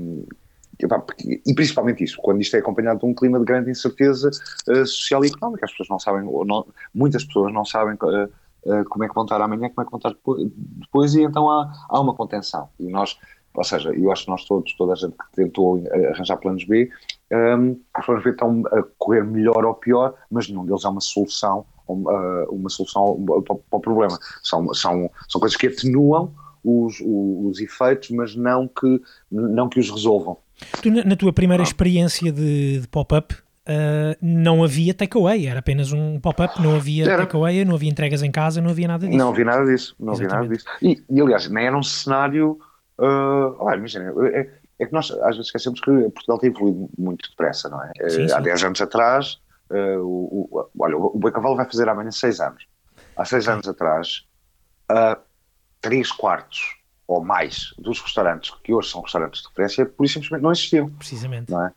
e 1.46 1.54
principalmente 1.54 2.02
isso, 2.02 2.18
quando 2.20 2.40
isto 2.40 2.56
é 2.56 2.58
acompanhado 2.58 3.00
de 3.00 3.06
um 3.06 3.14
clima 3.14 3.38
de 3.38 3.44
grande 3.44 3.70
incerteza 3.70 4.30
uh, 4.68 4.86
social 4.86 5.24
e 5.24 5.28
económica, 5.28 5.64
as 5.64 5.70
pessoas 5.70 5.88
não 5.88 5.98
sabem, 5.98 6.22
não, 6.24 6.66
muitas 6.94 7.24
pessoas 7.24 7.52
não 7.52 7.64
sabem 7.64 7.94
uh, 7.94 8.24
uh, 8.24 8.84
como 8.88 9.04
é 9.04 9.08
que 9.08 9.14
vão 9.14 9.24
estar 9.24 9.40
amanhã, 9.40 9.68
como 9.68 9.82
é 9.82 9.84
que 9.84 9.90
vão 9.90 9.98
estar 9.98 10.10
depois, 10.10 10.50
depois 10.56 11.14
e 11.14 11.22
então 11.22 11.48
há, 11.50 11.72
há 11.88 12.00
uma 12.00 12.14
contenção. 12.14 12.68
E 12.80 12.88
nós, 12.88 13.16
ou 13.54 13.64
seja, 13.64 13.90
eu 13.90 14.10
acho 14.10 14.24
que 14.24 14.30
nós 14.30 14.44
todos, 14.44 14.74
toda 14.76 14.92
a 14.92 14.96
gente 14.96 15.12
que 15.12 15.36
tentou 15.36 15.82
arranjar 16.10 16.36
planos 16.38 16.64
B, 16.64 16.90
um, 17.32 17.80
planos 18.04 18.24
B 18.24 18.30
estão 18.30 18.62
a 18.72 18.82
correr 18.98 19.24
melhor 19.24 19.64
ou 19.64 19.74
pior, 19.74 20.14
mas 20.30 20.48
nenhum 20.48 20.64
deles 20.66 20.84
é 20.84 20.88
uma 20.88 21.00
solução, 21.00 21.64
uma, 21.88 22.44
uma 22.50 22.68
solução 22.68 23.24
para, 23.24 23.54
para 23.54 23.76
o 23.78 23.80
problema. 23.80 24.18
São, 24.42 24.72
são, 24.74 25.10
são 25.28 25.40
coisas 25.40 25.56
que 25.56 25.66
atenuam 25.66 26.32
os, 26.64 27.00
os, 27.00 27.56
os, 27.56 27.60
efeitos, 27.60 28.10
mas 28.10 28.36
não 28.36 28.68
que, 28.68 29.00
não 29.30 29.68
que 29.68 29.80
os 29.80 29.90
resolvam. 29.90 30.36
Tu, 30.80 30.90
na, 30.90 31.16
tua 31.16 31.32
primeira 31.32 31.62
ah. 31.62 31.64
experiência 31.64 32.30
de, 32.30 32.80
de 32.80 32.88
pop-up, 32.88 33.34
uh, 33.34 34.16
não 34.20 34.62
havia 34.62 34.94
takeaway, 34.94 35.46
era 35.46 35.58
apenas 35.58 35.92
um 35.92 36.20
pop-up, 36.20 36.60
não 36.62 36.76
havia 36.76 37.04
takeaway, 37.16 37.64
não 37.64 37.74
havia 37.74 37.90
entregas 37.90 38.22
em 38.22 38.30
casa, 38.30 38.60
não 38.60 38.70
havia 38.70 38.88
nada 38.88 39.06
disso. 39.06 39.18
Não 39.18 39.30
havia 39.30 39.44
nada 39.44 39.64
disso, 39.64 39.96
não 39.98 40.12
havia 40.12 40.28
nada 40.28 40.48
disso. 40.48 40.66
E, 40.80 41.02
e 41.10 41.20
aliás, 41.20 41.48
nem 41.48 41.66
era 41.66 41.76
um 41.76 41.82
cenário. 41.82 42.58
Uh, 42.98 43.56
olha, 43.58 43.78
imagina, 43.78 44.12
é, 44.32 44.48
é, 44.78 44.86
que 44.86 44.92
nós 44.92 45.10
às 45.10 45.36
vezes 45.36 45.46
esquecemos 45.46 45.80
que 45.80 45.90
Portugal 46.10 46.38
tem 46.38 46.50
evoluído 46.50 46.88
muito 46.98 47.28
depressa, 47.30 47.68
não 47.68 47.82
é? 47.82 47.92
Sim, 48.08 48.28
sim. 48.28 48.34
Há 48.34 48.40
10 48.40 48.64
anos 48.64 48.80
atrás, 48.80 49.40
uh, 49.70 50.00
o, 50.00 50.48
o, 50.50 50.68
olha, 50.78 50.96
o 50.96 51.18
Boi 51.18 51.32
Cavalo 51.32 51.56
vai 51.56 51.66
fazer 51.66 51.88
amanhã 51.88 52.10
6 52.10 52.40
anos. 52.40 52.66
Há 53.16 53.24
6 53.24 53.48
anos 53.48 53.68
atrás, 53.68 54.26
uh, 54.90 55.20
3 55.80 56.10
quartos 56.12 56.76
ou 57.06 57.22
mais 57.22 57.74
dos 57.78 58.00
restaurantes 58.00 58.52
que 58.62 58.72
hoje 58.72 58.90
são 58.90 59.02
restaurantes 59.02 59.42
de 59.42 59.48
referência, 59.48 59.86
por 59.86 60.04
isso 60.04 60.14
simplesmente 60.14 60.42
não 60.42 60.52
existiam. 60.52 60.90
Precisamente. 60.90 61.50
Não 61.50 61.66
é? 61.66 61.72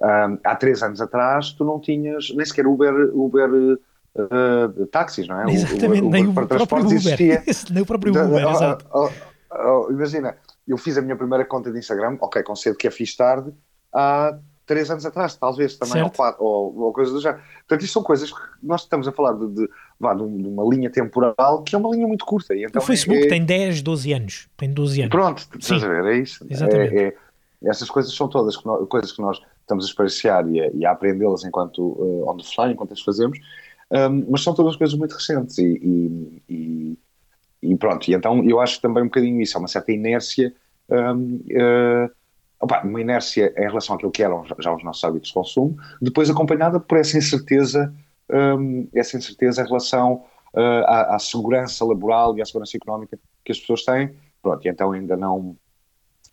Um, 0.00 0.38
há 0.44 0.54
três 0.54 0.80
anos 0.82 1.00
atrás 1.00 1.50
tu 1.52 1.64
não 1.64 1.80
tinhas 1.80 2.30
nem 2.30 2.46
sequer 2.46 2.66
Uber, 2.66 3.10
Uber 3.12 3.50
uh, 4.14 4.86
táxis, 4.86 5.26
não 5.26 5.40
é? 5.40 5.52
Exatamente, 5.52 6.02
Uber, 6.02 6.10
nem 6.10 6.28
o 6.28 6.32
próprio 6.32 6.86
Uber. 6.86 6.92
Existia. 6.92 7.42
nem 7.70 7.82
o 7.82 7.86
próprio 7.86 8.12
Uber, 8.12 8.48
exato. 8.48 8.86
Uh, 8.94 9.90
imagina, 9.90 10.36
eu 10.68 10.76
fiz 10.76 10.98
a 10.98 11.02
minha 11.02 11.16
primeira 11.16 11.44
conta 11.44 11.72
de 11.72 11.78
Instagram, 11.78 12.16
ok, 12.20 12.42
com 12.42 12.54
cedo 12.54 12.76
que 12.76 12.86
é 12.86 12.90
fiz 12.90 13.16
tarde, 13.16 13.52
há 13.92 14.38
três 14.66 14.90
anos 14.90 15.06
atrás, 15.06 15.34
talvez 15.34 15.76
também, 15.76 16.02
ou, 16.02 16.10
quatro, 16.10 16.44
ou, 16.44 16.78
ou 16.78 16.92
coisa 16.92 17.10
do 17.10 17.20
género. 17.20 17.42
Portanto, 17.60 17.84
isto 17.84 17.94
são 17.94 18.02
coisas 18.02 18.30
que 18.30 18.38
nós 18.62 18.82
estamos 18.82 19.08
a 19.08 19.12
falar 19.12 19.32
de, 19.32 19.48
de, 19.48 19.70
vá, 19.98 20.12
de, 20.14 20.22
uma 20.22 20.62
linha 20.64 20.90
temporal 20.90 21.62
que 21.62 21.74
é 21.74 21.78
uma 21.78 21.90
linha 21.90 22.06
muito 22.06 22.26
curta. 22.26 22.54
E 22.54 22.64
então 22.64 22.82
o 22.82 22.84
Facebook 22.84 23.24
é, 23.24 23.28
tem 23.28 23.44
10, 23.44 23.80
12 23.80 24.12
anos. 24.12 24.48
Tem 24.58 24.70
12 24.70 25.00
anos. 25.00 25.10
Pronto, 25.10 25.48
estás 25.58 25.82
a 25.82 25.88
ver, 25.88 26.04
é 26.04 26.18
isso. 26.18 26.46
Exatamente. 26.48 26.96
É, 26.96 27.08
é, 27.08 27.16
essas 27.64 27.88
coisas 27.90 28.14
são 28.14 28.28
todas 28.28 28.56
que 28.56 28.66
nós, 28.66 28.86
coisas 28.88 29.10
que 29.10 29.22
nós 29.22 29.40
estamos 29.60 29.84
a 29.84 29.88
experienciar 29.88 30.48
e 30.48 30.60
a, 30.60 30.70
e 30.72 30.86
a 30.86 30.92
aprendê-las 30.92 31.44
enquanto 31.44 31.78
uh, 31.78 32.28
on 32.28 32.36
the 32.36 32.44
fly, 32.44 32.72
enquanto 32.72 32.92
as 32.92 33.00
fazemos, 33.00 33.38
um, 33.90 34.26
mas 34.30 34.42
são 34.42 34.54
todas 34.54 34.76
coisas 34.76 34.96
muito 34.96 35.14
recentes 35.14 35.56
e, 35.58 35.62
e, 35.64 36.42
e, 36.48 36.98
pronto. 37.78 38.10
E 38.10 38.14
então 38.14 38.42
eu 38.44 38.60
acho 38.60 38.80
também 38.80 39.02
um 39.02 39.06
bocadinho 39.06 39.40
isso, 39.40 39.56
há 39.56 39.60
uma 39.60 39.68
certa 39.68 39.92
inércia. 39.92 40.52
Um, 40.90 41.40
uh, 41.50 42.10
opa, 42.60 42.82
uma 42.82 43.00
inércia 43.00 43.52
em 43.56 43.68
relação 43.68 43.96
àquilo 43.96 44.10
que 44.10 44.22
eram 44.22 44.44
já 44.58 44.74
os 44.74 44.82
nossos 44.82 45.04
hábitos 45.04 45.28
de 45.28 45.34
consumo, 45.34 45.76
depois 46.00 46.30
acompanhada 46.30 46.80
por 46.80 46.98
essa 46.98 47.16
incerteza, 47.18 47.92
um, 48.30 48.88
essa 48.94 49.16
incerteza 49.16 49.62
em 49.62 49.66
relação 49.66 50.24
uh, 50.54 50.84
à, 50.86 51.16
à, 51.16 51.18
segurança 51.18 51.84
laboral 51.84 52.36
e 52.36 52.42
à 52.42 52.44
segurança 52.44 52.76
económica 52.76 53.18
que 53.44 53.52
as 53.52 53.58
pessoas 53.58 53.84
têm. 53.84 54.10
Pronto, 54.42 54.64
e 54.64 54.68
então 54.68 54.92
ainda 54.92 55.16
não, 55.16 55.56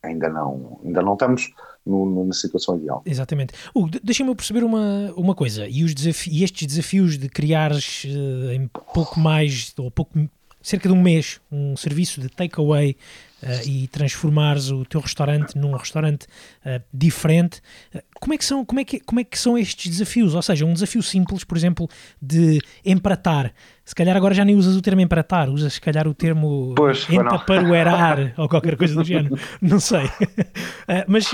ainda 0.03 0.29
não, 0.29 0.79
ainda 0.83 1.01
não 1.01 1.13
estamos 1.13 1.51
na 1.85 2.33
situação 2.33 2.77
ideal. 2.77 3.03
Exatamente. 3.05 3.53
Uh, 3.75 3.87
Deixa-me 4.03 4.33
perceber 4.35 4.63
uma, 4.63 5.13
uma 5.15 5.35
coisa, 5.35 5.67
e, 5.67 5.83
os 5.83 5.93
desafi 5.93 6.29
e 6.31 6.43
estes 6.43 6.67
desafios 6.67 7.17
de 7.17 7.29
criares 7.29 8.05
uh, 8.05 8.51
em 8.51 8.67
pouco 8.67 9.19
mais, 9.19 9.73
ou 9.77 9.91
pouco, 9.91 10.17
cerca 10.65 10.89
de 10.89 10.95
um 10.95 10.99
mês, 10.99 11.39
um 11.51 11.77
serviço 11.77 12.19
de 12.19 12.27
takeaway 12.27 12.97
uh, 13.45 13.67
e 13.67 13.87
transformares 13.87 14.71
o 14.71 14.83
teu 14.83 14.99
restaurante 14.99 15.57
num 15.57 15.73
restaurante 15.73 16.25
uh, 16.65 16.81
diferente. 16.91 17.61
Uh, 17.93 18.01
como, 18.19 18.33
é 18.33 18.37
que 18.37 18.45
são, 18.45 18.65
como, 18.65 18.79
é 18.79 18.83
que, 18.83 18.99
como 18.99 19.19
é 19.19 19.23
que 19.23 19.37
são 19.37 19.57
estes 19.57 19.91
desafios? 19.91 20.33
Ou 20.33 20.41
seja, 20.41 20.65
um 20.65 20.73
desafio 20.73 21.03
simples, 21.03 21.43
por 21.43 21.55
exemplo, 21.55 21.87
de 22.21 22.59
empratar. 22.83 23.53
Se 23.83 23.93
calhar 23.93 24.17
agora 24.17 24.33
já 24.33 24.43
nem 24.43 24.55
usas 24.55 24.75
o 24.75 24.81
termo 24.81 24.99
empratar, 24.99 25.47
usas 25.47 25.73
se 25.73 25.81
calhar 25.81 26.07
o 26.07 26.13
termo 26.13 26.73
pois, 26.75 27.07
entaparuerar 27.07 28.33
ou 28.37 28.49
qualquer 28.49 28.75
coisa 28.75 28.95
do 28.95 29.03
género. 29.03 29.37
Não 29.61 29.79
sei. 29.79 30.09
mas 31.07 31.29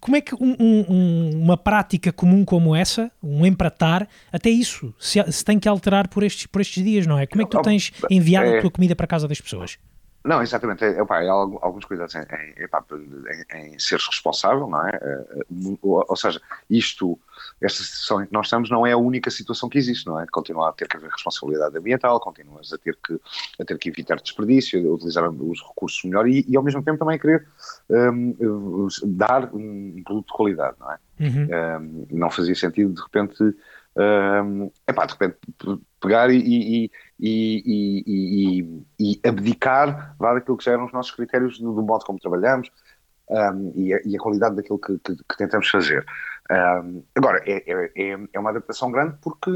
como 0.00 0.16
é 0.16 0.20
que 0.20 0.34
um, 0.34 0.56
um, 0.60 1.30
uma 1.40 1.56
prática 1.56 2.12
comum 2.12 2.44
como 2.44 2.74
essa, 2.74 3.12
um 3.22 3.46
empratar, 3.46 4.08
até 4.32 4.50
isso 4.50 4.92
se, 4.98 5.22
se, 5.30 5.44
tem 5.44 5.60
que 5.60 5.68
alterar 5.68 6.08
por 6.08 6.24
estes, 6.24 6.46
por 6.46 6.60
estes 6.60 6.82
dias, 6.82 7.06
não 7.06 7.16
é? 7.16 7.26
Como 7.26 7.42
é 7.42 7.44
que 7.44 7.52
tu 7.52 7.62
tens 7.62 7.92
enviado 8.10 8.48
é... 8.48 8.58
a 8.58 8.60
tua 8.60 8.72
comida 8.72 8.96
para 8.96 9.06
casa 9.06 9.28
das 9.28 9.40
pessoas? 9.40 9.78
Não, 10.24 10.40
exatamente. 10.40 10.82
É, 10.82 11.02
opa, 11.02 11.22
é 11.22 11.28
alguns 11.28 11.84
cuidados 11.84 12.14
em, 12.14 12.20
em, 12.20 12.64
em, 13.58 13.74
em 13.74 13.78
ser-se 13.78 14.06
responsável, 14.06 14.66
não 14.66 14.88
é? 14.88 14.90
Eh, 14.90 15.44
ou, 15.82 16.02
ou, 16.08 16.16
seja, 16.16 16.40
isto, 16.70 17.18
esta 17.60 17.82
situação 17.82 18.22
em 18.22 18.26
que 18.26 18.32
nós 18.32 18.46
estamos 18.46 18.70
não 18.70 18.86
é 18.86 18.92
a 18.92 18.96
única 18.96 19.30
situação 19.30 19.68
que 19.68 19.76
existe, 19.76 20.06
não 20.06 20.18
é? 20.18 20.26
Continua 20.32 20.70
a 20.70 20.72
ter 20.72 20.88
que 20.88 20.96
haver 20.96 21.10
responsabilidade 21.10 21.76
ambiental, 21.76 22.18
continuas 22.20 22.72
a 22.72 22.78
ter 22.78 22.96
que, 23.04 23.20
a 23.60 23.64
ter 23.66 23.76
que 23.76 23.90
evitar 23.90 24.16
desperdício, 24.16 24.94
utilizar 24.94 25.28
os 25.28 25.62
recursos 25.62 26.02
melhor 26.04 26.26
e, 26.26 26.42
e 26.48 26.56
ao 26.56 26.62
mesmo 26.62 26.82
tempo 26.82 26.98
também 26.98 27.18
querer 27.18 27.46
um, 27.90 28.88
dar 29.04 29.54
um 29.54 30.02
produto 30.06 30.28
de 30.28 30.32
qualidade, 30.32 30.76
não 30.80 30.90
é? 30.90 30.98
Uhum. 31.20 31.48
Um, 31.52 32.06
não 32.10 32.30
fazia 32.30 32.54
sentido 32.54 32.94
de 32.94 33.02
repente 33.02 33.54
um, 33.96 34.70
epá, 34.88 35.06
de 35.06 35.12
repente 35.12 35.36
pegar 36.04 36.30
e, 36.30 36.90
e, 37.18 38.84
e, 39.00 39.20
abdicar 39.26 40.14
vá, 40.18 40.34
daquilo 40.34 40.56
que 40.56 40.64
já 40.64 40.72
eram 40.72 40.84
os 40.84 40.92
nossos 40.92 41.12
critérios 41.12 41.58
do, 41.58 41.72
do 41.72 41.82
modo 41.82 42.04
como 42.04 42.18
trabalhamos 42.18 42.70
e, 43.74 43.94
a, 43.94 44.18
qualidade 44.18 44.56
daquilo 44.56 44.78
que, 44.78 44.98
tentamos 45.38 45.68
fazer. 45.68 46.04
Agora, 47.14 47.42
é, 47.46 47.64
é, 47.66 47.92
é, 47.96 48.18
é 48.32 48.38
uma 48.38 48.50
adaptação 48.50 48.90
grande 48.90 49.16
porque, 49.22 49.50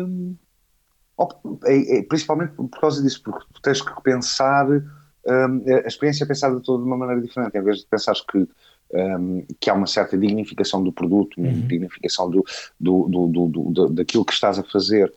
é, 1.66 1.98
é, 1.98 2.02
principalmente 2.02 2.54
por 2.54 2.80
causa 2.80 3.02
disso, 3.02 3.22
porque 3.22 3.44
tu 3.52 3.60
tens 3.60 3.82
que 3.82 4.02
pensar, 4.02 4.66
a 4.66 5.86
experiência 5.86 6.24
é 6.24 6.26
pensada 6.26 6.58
toda 6.60 6.82
de 6.82 6.88
uma 6.88 6.96
maneira 6.96 7.20
diferente, 7.20 7.58
em 7.58 7.62
vez 7.62 7.80
de 7.80 7.86
pensares 7.86 8.22
que 8.22 8.48
um, 8.92 9.44
que 9.60 9.68
há 9.68 9.74
uma 9.74 9.86
certa 9.86 10.16
dignificação 10.16 10.82
do 10.82 10.92
produto, 10.92 11.38
uhum. 11.38 11.66
dignificação 11.66 12.30
do, 12.30 12.44
do, 12.80 13.06
do, 13.08 13.48
do, 13.70 13.88
daquilo 13.90 14.24
que 14.24 14.32
estás 14.32 14.58
a 14.58 14.64
fazer, 14.64 15.12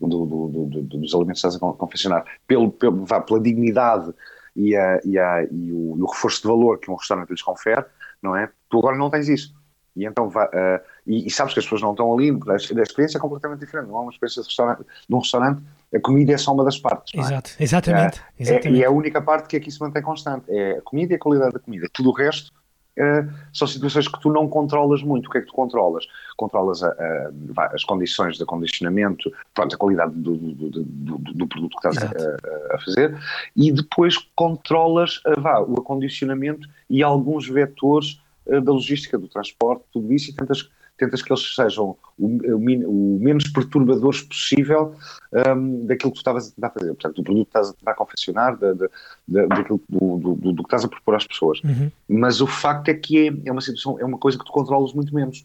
dos 0.00 1.14
alimentos 1.14 1.42
que 1.42 1.48
estás 1.48 1.56
a 1.56 1.58
confeccionar, 1.58 2.24
pelo, 2.46 2.70
pelo, 2.70 3.04
vá, 3.04 3.20
pela 3.20 3.40
dignidade 3.40 4.12
e, 4.54 4.76
a, 4.76 5.00
e, 5.04 5.18
a, 5.18 5.44
e, 5.44 5.72
o, 5.72 5.96
e, 5.96 6.02
o, 6.02 6.06
reforço 6.06 6.42
de 6.42 6.48
valor 6.48 6.78
que 6.78 6.90
um 6.90 6.94
restaurante 6.94 7.30
lhes 7.30 7.42
confere, 7.42 7.84
não 8.22 8.36
é? 8.36 8.50
Tu 8.70 8.78
agora 8.78 8.96
não 8.96 9.10
tens 9.10 9.28
isso. 9.28 9.54
E 9.96 10.04
então 10.04 10.28
uh, 10.28 10.80
e, 11.04 11.26
e, 11.26 11.30
sabes 11.30 11.54
que 11.54 11.58
as 11.58 11.66
pessoas 11.66 11.82
não 11.82 11.90
estão 11.90 12.12
ali, 12.12 12.30
a, 12.30 12.52
a 12.52 12.56
experiência 12.56 13.18
é 13.18 13.20
completamente 13.20 13.60
diferente. 13.60 13.88
Não 13.88 13.96
é 13.96 14.00
uma 14.00 14.12
experiência 14.12 14.42
de, 14.42 14.48
restaurante, 14.48 14.84
de 15.08 15.14
um 15.14 15.18
restaurante, 15.18 15.62
a 15.92 16.00
comida 16.00 16.32
é 16.32 16.38
só 16.38 16.52
uma 16.52 16.64
das 16.64 16.78
partes. 16.78 17.12
É? 17.14 17.18
Exato, 17.18 17.50
exatamente. 17.58 18.20
É, 18.20 18.42
exatamente. 18.42 18.68
É, 18.68 18.70
e 18.72 18.82
é 18.82 18.86
a 18.86 18.90
única 18.90 19.20
parte 19.20 19.48
que 19.48 19.56
aqui 19.56 19.70
se 19.70 19.80
mantém 19.80 20.02
constante. 20.02 20.44
É 20.48 20.78
a 20.78 20.82
comida 20.82 21.14
e 21.14 21.16
a 21.16 21.18
qualidade 21.18 21.54
da 21.54 21.58
comida. 21.58 21.88
Tudo 21.92 22.10
o 22.10 22.12
resto 22.12 22.52
Uh, 22.98 23.32
são 23.52 23.68
situações 23.68 24.08
que 24.08 24.20
tu 24.20 24.28
não 24.28 24.48
controlas 24.48 25.02
muito. 25.02 25.26
O 25.26 25.30
que 25.30 25.38
é 25.38 25.40
que 25.40 25.46
tu 25.46 25.52
controlas? 25.52 26.04
Controlas 26.36 26.82
a, 26.82 26.88
a, 26.88 27.66
as 27.72 27.84
condições 27.84 28.36
de 28.36 28.42
acondicionamento, 28.42 29.32
pronto, 29.54 29.72
a 29.72 29.78
qualidade 29.78 30.12
do, 30.14 30.36
do, 30.36 30.82
do, 30.82 31.18
do 31.18 31.46
produto 31.46 31.76
que 31.80 31.88
estás 31.88 31.98
a, 31.98 32.74
a, 32.74 32.78
fazer 32.80 33.16
e 33.54 33.70
depois 33.70 34.18
controlas 34.34 35.18
uh, 35.18 35.40
vá, 35.40 35.60
o 35.60 35.74
acondicionamento 35.74 36.68
e 36.90 37.00
alguns 37.00 37.48
vetores 37.48 38.20
uh, 38.46 38.60
da 38.60 38.72
logística, 38.72 39.16
do 39.16 39.28
transporte, 39.28 39.84
tudo 39.92 40.12
isso 40.12 40.30
e 40.30 40.34
tentas 40.34 40.68
tentas 40.98 41.22
que 41.22 41.32
eles 41.32 41.54
sejam 41.54 41.96
o, 42.18 42.26
o, 42.26 42.56
o 42.56 43.18
menos 43.20 43.48
perturbadores 43.48 44.22
possível 44.22 44.94
um, 45.32 45.86
daquilo 45.86 46.12
que 46.12 46.16
tu 46.16 46.20
estavas 46.20 46.48
a 46.48 46.54
tentar 46.54 46.70
fazer. 46.70 46.88
Portanto, 46.88 47.16
do 47.16 47.22
produto 47.22 47.44
que 47.44 47.50
estás 47.50 47.70
a 47.70 47.72
tentar 47.72 47.94
confeccionar, 47.94 48.56
da, 48.56 48.72
da, 48.72 48.86
da, 49.26 49.46
daquilo, 49.46 49.80
do, 49.88 50.16
do, 50.18 50.34
do, 50.34 50.52
do, 50.52 50.62
que 50.62 50.66
estás 50.66 50.84
a 50.84 50.88
propor 50.88 51.14
às 51.14 51.26
pessoas. 51.26 51.60
Uhum. 51.62 51.90
Mas 52.08 52.40
o 52.40 52.46
facto 52.46 52.88
é 52.88 52.94
que 52.94 53.28
é, 53.28 53.48
é, 53.48 53.52
uma 53.52 53.60
situação, 53.60 53.98
é 54.00 54.04
uma 54.04 54.18
coisa 54.18 54.38
que 54.38 54.44
tu 54.44 54.52
controlas 54.52 54.92
muito 54.92 55.14
menos. 55.14 55.44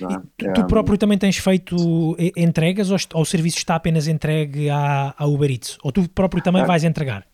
É? 0.00 0.52
Tu, 0.52 0.66
próprio 0.66 0.96
também 0.96 1.18
tens 1.18 1.36
feito 1.38 2.16
entregas 2.36 2.90
ou, 2.90 2.96
ou 3.14 3.22
o 3.22 3.26
serviço 3.26 3.58
está 3.58 3.74
apenas 3.74 4.06
entregue 4.06 4.70
à, 4.70 5.14
à 5.18 5.26
Uber 5.26 5.50
Eats? 5.50 5.78
Ou 5.82 5.90
tu 5.90 6.08
próprio 6.08 6.42
também 6.42 6.62
ah. 6.62 6.66
vais 6.66 6.84
entregar? 6.84 7.26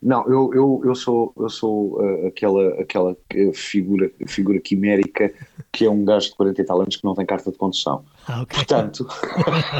Não, 0.00 0.24
eu, 0.28 0.50
eu, 0.54 0.82
eu 0.84 0.94
sou, 0.94 1.32
eu 1.36 1.48
sou 1.48 2.00
uh, 2.00 2.26
aquela, 2.28 2.80
aquela 2.80 3.16
figura, 3.52 4.10
figura 4.26 4.60
quimérica 4.60 5.32
que 5.72 5.84
é 5.84 5.90
um 5.90 6.04
gajo 6.04 6.30
de 6.30 6.36
40 6.36 6.60
e 6.60 6.64
tal 6.64 6.80
anos 6.80 6.96
que 6.96 7.04
não 7.04 7.14
tem 7.14 7.26
carta 7.26 7.50
de 7.50 7.58
condução. 7.58 8.04
Ah, 8.26 8.42
okay. 8.42 8.58
Portanto, 8.58 9.06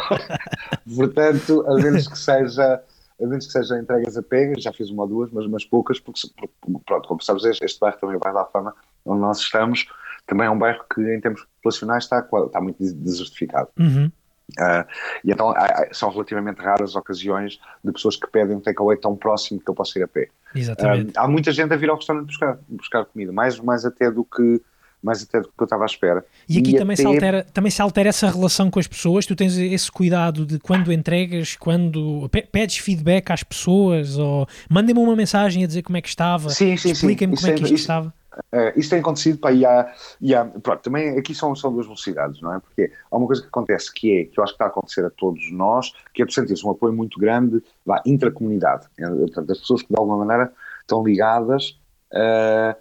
portanto, 0.96 1.64
a 1.66 1.74
menos 1.74 2.08
que 2.08 2.18
seja 2.18 2.82
a 3.20 3.26
menos 3.26 3.46
que 3.46 3.52
seja 3.52 3.78
entregas 3.78 4.16
a 4.16 4.22
pegas, 4.22 4.62
já 4.62 4.72
fiz 4.72 4.90
uma 4.90 5.02
ou 5.02 5.08
duas, 5.08 5.30
mas, 5.32 5.46
mas 5.48 5.64
poucas, 5.64 5.98
porque, 5.98 6.20
porque 6.36 6.54
pronto, 6.86 7.08
como 7.08 7.22
sabes, 7.22 7.44
este, 7.44 7.64
este 7.64 7.80
bairro 7.80 7.98
também 7.98 8.16
vai 8.16 8.32
dar 8.32 8.44
fama 8.46 8.72
onde 9.04 9.20
nós 9.20 9.40
estamos, 9.40 9.86
também 10.26 10.46
é 10.46 10.50
um 10.50 10.58
bairro 10.58 10.84
que, 10.92 11.00
em 11.00 11.20
termos 11.20 11.44
populacionais, 11.56 12.04
está, 12.04 12.20
está 12.20 12.60
muito 12.60 12.78
desertificado. 12.78 13.70
Uhum. 13.78 14.10
Uh, 14.56 14.84
e 15.24 15.30
então 15.30 15.52
são 15.92 16.10
relativamente 16.10 16.60
raras 16.60 16.96
ocasiões 16.96 17.60
de 17.84 17.92
pessoas 17.92 18.16
que 18.16 18.26
pedem 18.26 18.56
um 18.56 18.60
takeaway 18.60 18.96
tão 18.96 19.14
próximo 19.14 19.60
que 19.60 19.68
eu 19.70 19.74
possa 19.74 19.98
ir 19.98 20.02
a 20.02 20.08
pé. 20.08 20.28
Exatamente. 20.54 21.10
Uh, 21.10 21.12
há 21.20 21.28
muita 21.28 21.52
gente 21.52 21.72
a 21.72 21.76
vir 21.76 21.90
ao 21.90 21.96
restaurante 21.96 22.26
buscar, 22.26 22.58
buscar 22.68 23.04
comida, 23.04 23.30
mais, 23.30 23.60
mais 23.60 23.84
até 23.84 24.10
do 24.10 24.24
que 24.24 24.60
mais 25.02 25.22
até 25.22 25.40
do 25.40 25.48
que 25.48 25.60
eu 25.60 25.64
estava 25.64 25.84
à 25.84 25.86
espera. 25.86 26.24
E 26.48 26.58
aqui 26.58 26.70
e 26.74 26.76
também, 26.76 26.94
até... 26.94 27.02
se 27.02 27.06
altera, 27.06 27.46
também 27.52 27.70
se 27.70 27.80
altera 27.80 28.08
essa 28.08 28.28
relação 28.28 28.70
com 28.70 28.80
as 28.80 28.86
pessoas, 28.86 29.26
tu 29.26 29.36
tens 29.36 29.56
esse 29.56 29.90
cuidado 29.92 30.44
de 30.44 30.58
quando 30.58 30.92
entregas, 30.92 31.54
quando 31.56 32.28
pedes 32.50 32.78
feedback 32.78 33.30
às 33.30 33.44
pessoas, 33.44 34.18
ou 34.18 34.48
mandem-me 34.68 35.00
uma 35.00 35.14
mensagem 35.14 35.62
a 35.62 35.66
dizer 35.66 35.82
como 35.82 35.96
é 35.96 36.00
que 36.00 36.08
estava, 36.08 36.48
expliquem-me 36.48 37.36
como 37.36 37.46
é 37.46 37.52
que 37.52 37.62
isto 37.62 37.76
estava. 37.76 38.12
Uh, 38.52 38.78
isso 38.78 38.90
tem 38.90 39.00
acontecido, 39.00 39.38
pá, 39.38 39.50
e 39.52 39.66
há, 39.66 39.92
e 40.20 40.34
há, 40.34 40.44
pronto, 40.44 40.80
também 40.80 41.18
aqui 41.18 41.34
são, 41.34 41.54
são 41.56 41.72
duas 41.72 41.86
velocidades, 41.86 42.40
não 42.40 42.54
é? 42.54 42.60
Porque 42.60 42.92
há 43.10 43.16
uma 43.16 43.26
coisa 43.26 43.42
que 43.42 43.48
acontece 43.48 43.92
que 43.92 44.12
é, 44.12 44.24
que 44.24 44.38
eu 44.38 44.44
acho 44.44 44.52
que 44.52 44.56
está 44.56 44.66
a 44.66 44.68
acontecer 44.68 45.04
a 45.04 45.10
todos 45.10 45.50
nós, 45.50 45.92
que 46.14 46.22
é 46.22 46.26
de 46.26 46.32
sentir-se 46.32 46.64
um 46.64 46.70
apoio 46.70 46.92
muito 46.92 47.18
grande, 47.18 47.62
lá, 47.84 48.00
intracomunidade, 48.06 48.86
é, 48.98 49.08
portanto, 49.08 49.50
as 49.50 49.58
pessoas 49.58 49.82
que 49.82 49.88
de 49.88 49.98
alguma 49.98 50.18
maneira 50.18 50.52
estão 50.80 51.02
ligadas 51.02 51.78
uh, 52.12 52.76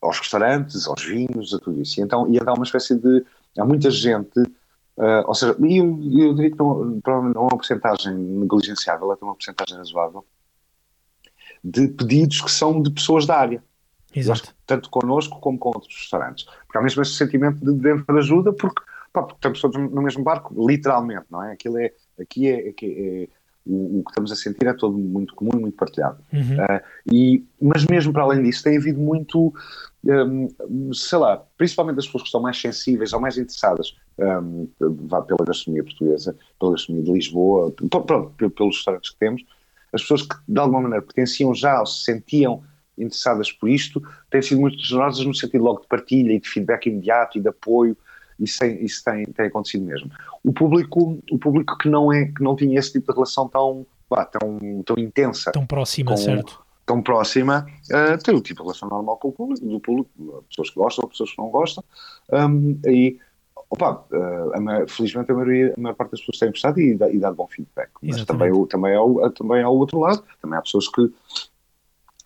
aos 0.00 0.18
restaurantes, 0.18 0.86
aos 0.86 1.02
vinhos, 1.02 1.54
a 1.54 1.58
tudo 1.58 1.80
isso, 1.80 1.98
e 1.98 2.02
então, 2.02 2.28
e 2.28 2.36
então 2.36 2.52
há 2.52 2.56
uma 2.56 2.64
espécie 2.64 2.94
de, 2.94 3.24
há 3.58 3.64
muita 3.64 3.90
gente, 3.90 4.38
uh, 4.40 5.24
ou 5.26 5.34
seja, 5.34 5.56
eu, 5.58 5.98
eu 6.12 6.34
diria 6.34 6.50
que 6.50 6.58
não, 6.58 7.00
provavelmente 7.00 7.34
não 7.34 7.42
é 7.42 7.44
uma 7.44 7.56
porcentagem 7.56 8.14
negligenciável, 8.14 9.10
é 9.12 9.24
uma 9.24 9.34
porcentagem 9.34 9.78
razoável, 9.78 10.24
de 11.64 11.88
pedidos 11.88 12.40
que 12.40 12.50
são 12.50 12.82
de 12.82 12.90
pessoas 12.90 13.24
da 13.24 13.36
área. 13.36 13.62
Exato. 14.14 14.54
tanto 14.66 14.90
connosco 14.90 15.38
como 15.40 15.58
com 15.58 15.70
outros 15.70 15.94
restaurantes. 15.94 16.44
Porque 16.66 16.78
há 16.78 16.82
mesmo 16.82 17.02
esse 17.02 17.12
sentimento 17.12 17.58
de 17.58 17.72
dentro 17.72 18.12
de 18.12 18.18
ajuda, 18.18 18.52
porque, 18.52 18.82
pá, 19.12 19.22
porque 19.22 19.36
estamos 19.36 19.60
todos 19.60 19.78
no 19.78 20.02
mesmo 20.02 20.22
barco, 20.22 20.54
literalmente, 20.66 21.26
não 21.30 21.42
é? 21.42 21.52
Aquilo 21.52 21.78
é, 21.78 21.92
aqui 22.20 22.48
é, 22.48 22.68
aqui 22.68 23.28
é, 23.30 23.42
o, 23.64 24.00
o, 24.00 24.04
que 24.04 24.10
estamos 24.10 24.32
a 24.32 24.36
sentir 24.36 24.66
é 24.66 24.72
todo 24.72 24.98
muito 24.98 25.34
comum 25.34 25.52
e 25.54 25.60
muito 25.60 25.76
partilhado. 25.76 26.18
Uhum. 26.32 26.56
Uh, 26.56 26.80
e, 27.12 27.44
mas 27.60 27.84
mesmo 27.86 28.12
para 28.12 28.22
além 28.22 28.42
disso, 28.42 28.64
tem 28.64 28.76
havido 28.76 28.98
muito, 29.00 29.52
um, 30.04 30.92
sei 30.92 31.18
lá, 31.18 31.42
principalmente 31.56 31.98
as 31.98 32.06
pessoas 32.06 32.22
que 32.22 32.28
estão 32.28 32.42
mais 32.42 32.60
sensíveis 32.60 33.12
ou 33.12 33.20
mais 33.20 33.38
interessadas 33.38 33.96
um, 34.18 34.68
pela 34.78 35.44
gastronomia 35.46 35.84
portuguesa, 35.84 36.36
pela 36.58 36.72
gastronomia 36.72 37.04
de 37.04 37.12
Lisboa, 37.12 37.72
pronto, 37.88 38.32
pelos 38.36 38.76
restaurantes 38.76 39.10
que 39.10 39.18
temos, 39.18 39.44
as 39.92 40.02
pessoas 40.02 40.22
que 40.22 40.34
de 40.48 40.58
alguma 40.58 40.80
maneira 40.82 41.04
pertenciam 41.04 41.54
já 41.54 41.78
ou 41.78 41.86
se 41.86 42.04
sentiam 42.04 42.62
interessadas 42.96 43.50
por 43.50 43.68
isto, 43.68 44.02
têm 44.30 44.42
sido 44.42 44.60
muito 44.60 44.78
generosas 44.78 45.24
no 45.24 45.34
sentido 45.34 45.64
logo 45.64 45.80
de 45.80 45.86
partilha 45.86 46.32
e 46.32 46.40
de 46.40 46.48
feedback 46.48 46.86
imediato 46.86 47.38
e 47.38 47.40
de 47.40 47.48
apoio, 47.48 47.96
isso 48.38 48.58
tem, 48.58 48.84
isso 48.84 49.04
tem, 49.04 49.24
tem 49.26 49.46
acontecido 49.46 49.84
mesmo. 49.84 50.10
O 50.44 50.52
público, 50.52 51.18
o 51.30 51.38
público 51.38 51.76
que 51.78 51.88
não 51.88 52.12
é, 52.12 52.26
que 52.26 52.42
não 52.42 52.56
tinha 52.56 52.78
esse 52.78 52.92
tipo 52.92 53.06
de 53.06 53.14
relação 53.14 53.48
tão, 53.48 53.86
tão, 54.08 54.82
tão 54.84 54.96
intensa, 54.98 55.52
tão 55.52 55.66
próxima, 55.66 56.12
com, 56.12 56.16
certo? 56.16 56.60
Tão 56.84 57.00
próxima, 57.00 57.66
uh, 57.90 58.22
tem 58.22 58.34
o 58.34 58.40
tipo 58.40 58.62
de 58.62 58.66
relação 58.66 58.88
normal 58.88 59.16
com 59.16 59.28
o 59.28 59.32
público, 59.32 59.64
do 59.64 59.80
público, 59.80 60.44
pessoas 60.48 60.70
que 60.70 60.76
gostam, 60.76 61.08
pessoas 61.08 61.30
que 61.30 61.38
não 61.38 61.48
gostam, 61.48 61.84
um, 62.32 62.78
e 62.86 63.18
opa, 63.70 64.04
uh, 64.12 64.88
felizmente 64.88 65.30
a, 65.30 65.34
maioria, 65.34 65.74
a 65.76 65.80
maior 65.80 65.94
parte 65.94 66.10
das 66.10 66.20
pessoas 66.20 66.38
tem 66.38 66.50
gostado 66.50 66.80
e 66.80 66.94
dá, 66.94 67.08
e 67.08 67.18
dá 67.18 67.32
bom 67.32 67.46
feedback. 67.46 67.90
Mas 68.02 68.24
também, 68.24 68.50
também, 68.66 68.96
o, 68.98 69.30
também 69.30 69.62
é 69.62 69.68
o 69.68 69.72
outro 69.72 70.00
lado, 70.00 70.24
também 70.40 70.58
há 70.58 70.62
pessoas 70.62 70.88
que 70.88 71.10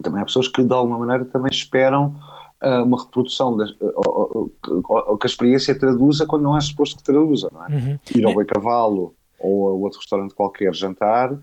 também 0.03 0.21
há 0.21 0.25
pessoas 0.25 0.49
que 0.49 0.63
de 0.63 0.73
alguma 0.73 0.99
maneira 0.99 1.25
também 1.25 1.51
esperam 1.51 2.15
uh, 2.63 2.83
uma 2.85 3.03
reprodução 3.03 3.57
das, 3.57 3.71
uh, 3.73 4.51
uh, 4.67 5.19
que 5.19 5.27
a 5.27 5.31
experiência 5.31 5.79
traduza 5.79 6.27
quando 6.27 6.43
não 6.43 6.57
é 6.57 6.61
suposto 6.61 6.97
que 6.97 7.03
traduza, 7.03 7.49
não 7.53 7.65
é? 7.65 7.69
Uhum. 7.69 7.99
Ir 8.15 8.25
ao 8.25 8.35
Boi 8.35 8.45
Cavalo 8.45 9.15
ou 9.39 9.69
a 9.69 9.73
outro 9.73 9.99
restaurante 9.99 10.35
qualquer 10.35 10.75
jantar 10.75 11.39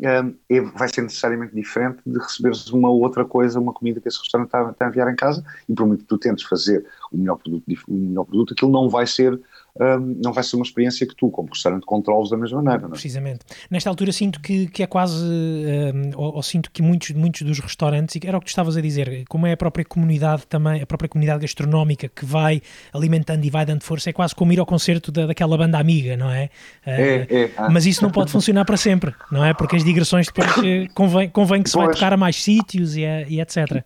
é, 0.00 0.60
vai 0.76 0.88
ser 0.88 1.02
necessariamente 1.02 1.54
diferente 1.54 2.00
de 2.06 2.18
receberes 2.18 2.70
uma 2.70 2.88
outra 2.88 3.24
coisa, 3.24 3.58
uma 3.58 3.72
comida 3.72 4.00
que 4.00 4.08
esse 4.08 4.18
restaurante 4.20 4.48
está, 4.48 4.70
está 4.70 4.86
a 4.86 4.88
enviar 4.88 5.12
em 5.12 5.16
casa 5.16 5.44
e 5.68 5.74
por 5.74 5.86
muito 5.86 6.02
que 6.02 6.08
tu 6.08 6.16
tentes 6.16 6.44
fazer 6.44 6.86
o 7.10 7.18
melhor 7.18 7.36
produto, 7.36 7.64
o 7.88 7.92
melhor 7.92 8.24
produto 8.24 8.54
aquilo 8.54 8.70
não 8.70 8.88
vai 8.88 9.06
ser 9.06 9.40
um, 9.80 10.20
não 10.22 10.32
vai 10.32 10.42
ser 10.42 10.56
uma 10.56 10.64
experiência 10.64 11.06
que 11.06 11.14
tu, 11.14 11.30
como 11.30 11.48
restaurante, 11.48 11.84
controles 11.84 12.30
da 12.30 12.36
mesma 12.36 12.62
maneira. 12.62 12.82
Não 12.82 12.88
é? 12.88 12.92
Precisamente. 12.92 13.40
Nesta 13.70 13.88
altura 13.88 14.12
sinto 14.12 14.40
que, 14.40 14.66
que 14.66 14.82
é 14.82 14.86
quase, 14.86 15.24
um, 15.24 16.10
ou, 16.16 16.36
ou, 16.36 16.42
sinto 16.42 16.70
que 16.70 16.82
muitos, 16.82 17.10
muitos 17.12 17.42
dos 17.42 17.60
restaurantes, 17.60 18.18
era 18.24 18.36
o 18.36 18.40
que 18.40 18.46
tu 18.46 18.50
estavas 18.50 18.76
a 18.76 18.80
dizer, 18.80 19.24
como 19.28 19.46
é 19.46 19.52
a 19.52 19.56
própria 19.56 19.84
comunidade 19.84 20.46
também, 20.46 20.82
a 20.82 20.86
própria 20.86 21.08
comunidade 21.08 21.40
gastronómica 21.40 22.08
que 22.08 22.24
vai 22.24 22.60
alimentando 22.92 23.44
e 23.44 23.50
vai 23.50 23.64
dando 23.64 23.82
força, 23.82 24.10
é 24.10 24.12
quase 24.12 24.34
como 24.34 24.52
ir 24.52 24.58
ao 24.58 24.66
concerto 24.66 25.12
da, 25.12 25.26
daquela 25.26 25.56
banda 25.56 25.78
amiga, 25.78 26.16
não 26.16 26.30
é? 26.30 26.50
Uh, 26.86 26.90
é, 27.30 27.50
ah. 27.56 27.68
Mas 27.70 27.86
isso 27.86 28.02
não 28.02 28.10
pode 28.10 28.30
funcionar 28.30 28.64
para 28.64 28.76
sempre, 28.76 29.14
não 29.30 29.44
é? 29.44 29.54
Porque 29.54 29.76
as 29.76 29.84
digressões 29.84 30.26
depois 30.26 30.48
eh, 30.64 30.88
convém, 30.94 31.28
convém 31.28 31.62
que 31.62 31.70
se 31.70 31.76
vai 31.76 31.88
tocar 31.88 32.12
a 32.12 32.16
mais 32.16 32.42
sítios 32.42 32.96
e, 32.96 33.02
e 33.02 33.40
etc. 33.40 33.84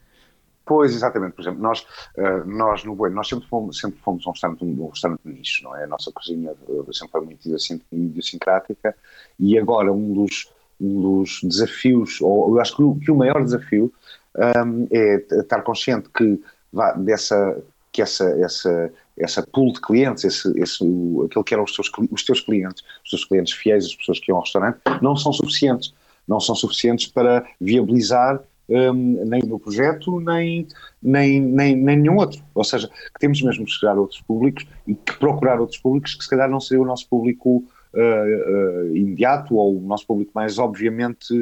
Pois, 0.64 0.94
exatamente. 0.94 1.34
Por 1.34 1.42
exemplo, 1.42 1.60
nós, 1.60 1.80
uh, 2.16 2.46
nós 2.46 2.84
no 2.84 2.94
Bueno, 2.94 3.16
nós 3.16 3.28
sempre 3.28 3.48
fomos, 3.48 3.78
sempre 3.78 3.98
fomos 4.00 4.26
um 4.26 4.30
restaurante, 4.30 4.64
um 4.64 4.88
restaurante 4.88 5.20
de 5.24 5.32
nicho, 5.32 5.64
não 5.64 5.76
é? 5.76 5.84
A 5.84 5.86
nossa 5.86 6.12
cozinha 6.12 6.52
uh, 6.68 6.94
sempre 6.94 7.12
foi 7.12 7.20
muito 7.24 7.48
idiosincrática 7.90 8.94
e 9.38 9.58
agora 9.58 9.92
um 9.92 10.12
dos, 10.12 10.50
um 10.80 11.00
dos 11.00 11.40
desafios, 11.42 12.20
ou 12.20 12.56
eu 12.56 12.60
acho 12.60 12.76
que 12.76 12.82
o, 12.82 12.94
que 12.96 13.10
o 13.10 13.16
maior 13.16 13.42
desafio 13.42 13.92
um, 14.36 14.86
é 14.90 15.16
estar 15.40 15.62
consciente 15.62 16.08
que 16.08 16.40
vá, 16.72 16.92
dessa, 16.92 17.60
que 17.90 18.00
essa, 18.00 18.24
essa, 18.40 18.92
essa 19.18 19.42
pool 19.42 19.72
de 19.72 19.80
clientes, 19.80 20.24
esse, 20.24 20.60
esse, 20.60 20.78
o, 20.82 21.28
que 21.44 21.54
eram 21.54 21.64
os 21.64 21.74
teus, 21.74 21.90
os 22.10 22.24
teus 22.24 22.40
clientes, 22.40 22.82
os 23.04 23.10
teus 23.10 23.24
clientes 23.24 23.52
fiéis, 23.52 23.86
as 23.86 23.94
pessoas 23.94 24.20
que 24.20 24.30
iam 24.30 24.36
ao 24.36 24.44
restaurante, 24.44 24.78
não 25.00 25.16
são 25.16 25.32
suficientes. 25.32 25.92
Não 26.26 26.38
são 26.38 26.54
suficientes 26.54 27.08
para 27.08 27.44
viabilizar 27.60 28.40
um, 28.68 29.24
nem 29.24 29.42
no 29.42 29.58
projeto, 29.58 30.20
nem, 30.20 30.66
nem, 31.02 31.40
nem, 31.40 31.76
nem 31.76 31.96
nenhum 31.96 32.16
outro. 32.16 32.42
Ou 32.54 32.64
seja, 32.64 32.88
que 32.88 33.20
temos 33.20 33.42
mesmo 33.42 33.64
que 33.64 33.70
chegar 33.70 33.96
a 33.96 34.00
outros 34.00 34.20
públicos 34.20 34.66
e 34.86 34.94
que 34.94 35.18
procurar 35.18 35.60
outros 35.60 35.78
públicos 35.78 36.14
que 36.14 36.24
se 36.24 36.30
calhar 36.30 36.48
não 36.48 36.60
seria 36.60 36.82
o 36.82 36.86
nosso 36.86 37.08
público 37.08 37.64
uh, 37.94 38.90
uh, 38.90 38.96
imediato 38.96 39.54
ou 39.56 39.78
o 39.78 39.80
nosso 39.80 40.06
público 40.06 40.32
mais 40.34 40.58
obviamente 40.58 41.32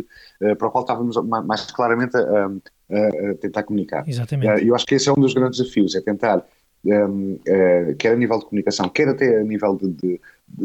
uh, 0.43 0.57
para 0.57 0.69
o 0.69 0.71
qual 0.71 0.83
estávamos 0.83 1.17
mais 1.47 1.71
claramente 1.71 2.17
a, 2.17 2.21
a, 2.21 3.31
a 3.31 3.35
tentar 3.41 3.63
comunicar. 3.63 4.09
Exatamente. 4.09 4.67
eu 4.67 4.75
acho 4.75 4.87
que 4.87 4.95
esse 4.95 5.09
é 5.09 5.13
um 5.13 5.21
dos 5.21 5.35
grandes 5.35 5.59
desafios, 5.59 5.95
é 5.95 6.01
tentar 6.01 6.45
um, 6.85 7.35
uh, 7.35 7.95
quer 7.97 8.13
a 8.13 8.17
nível 8.17 8.39
de 8.39 8.45
comunicação, 8.47 8.89
quer 8.89 9.09
até 9.09 9.41
a 9.41 9.45
nível 9.45 9.77
de, 9.77 9.89
de, 9.89 10.09
de, 10.09 10.21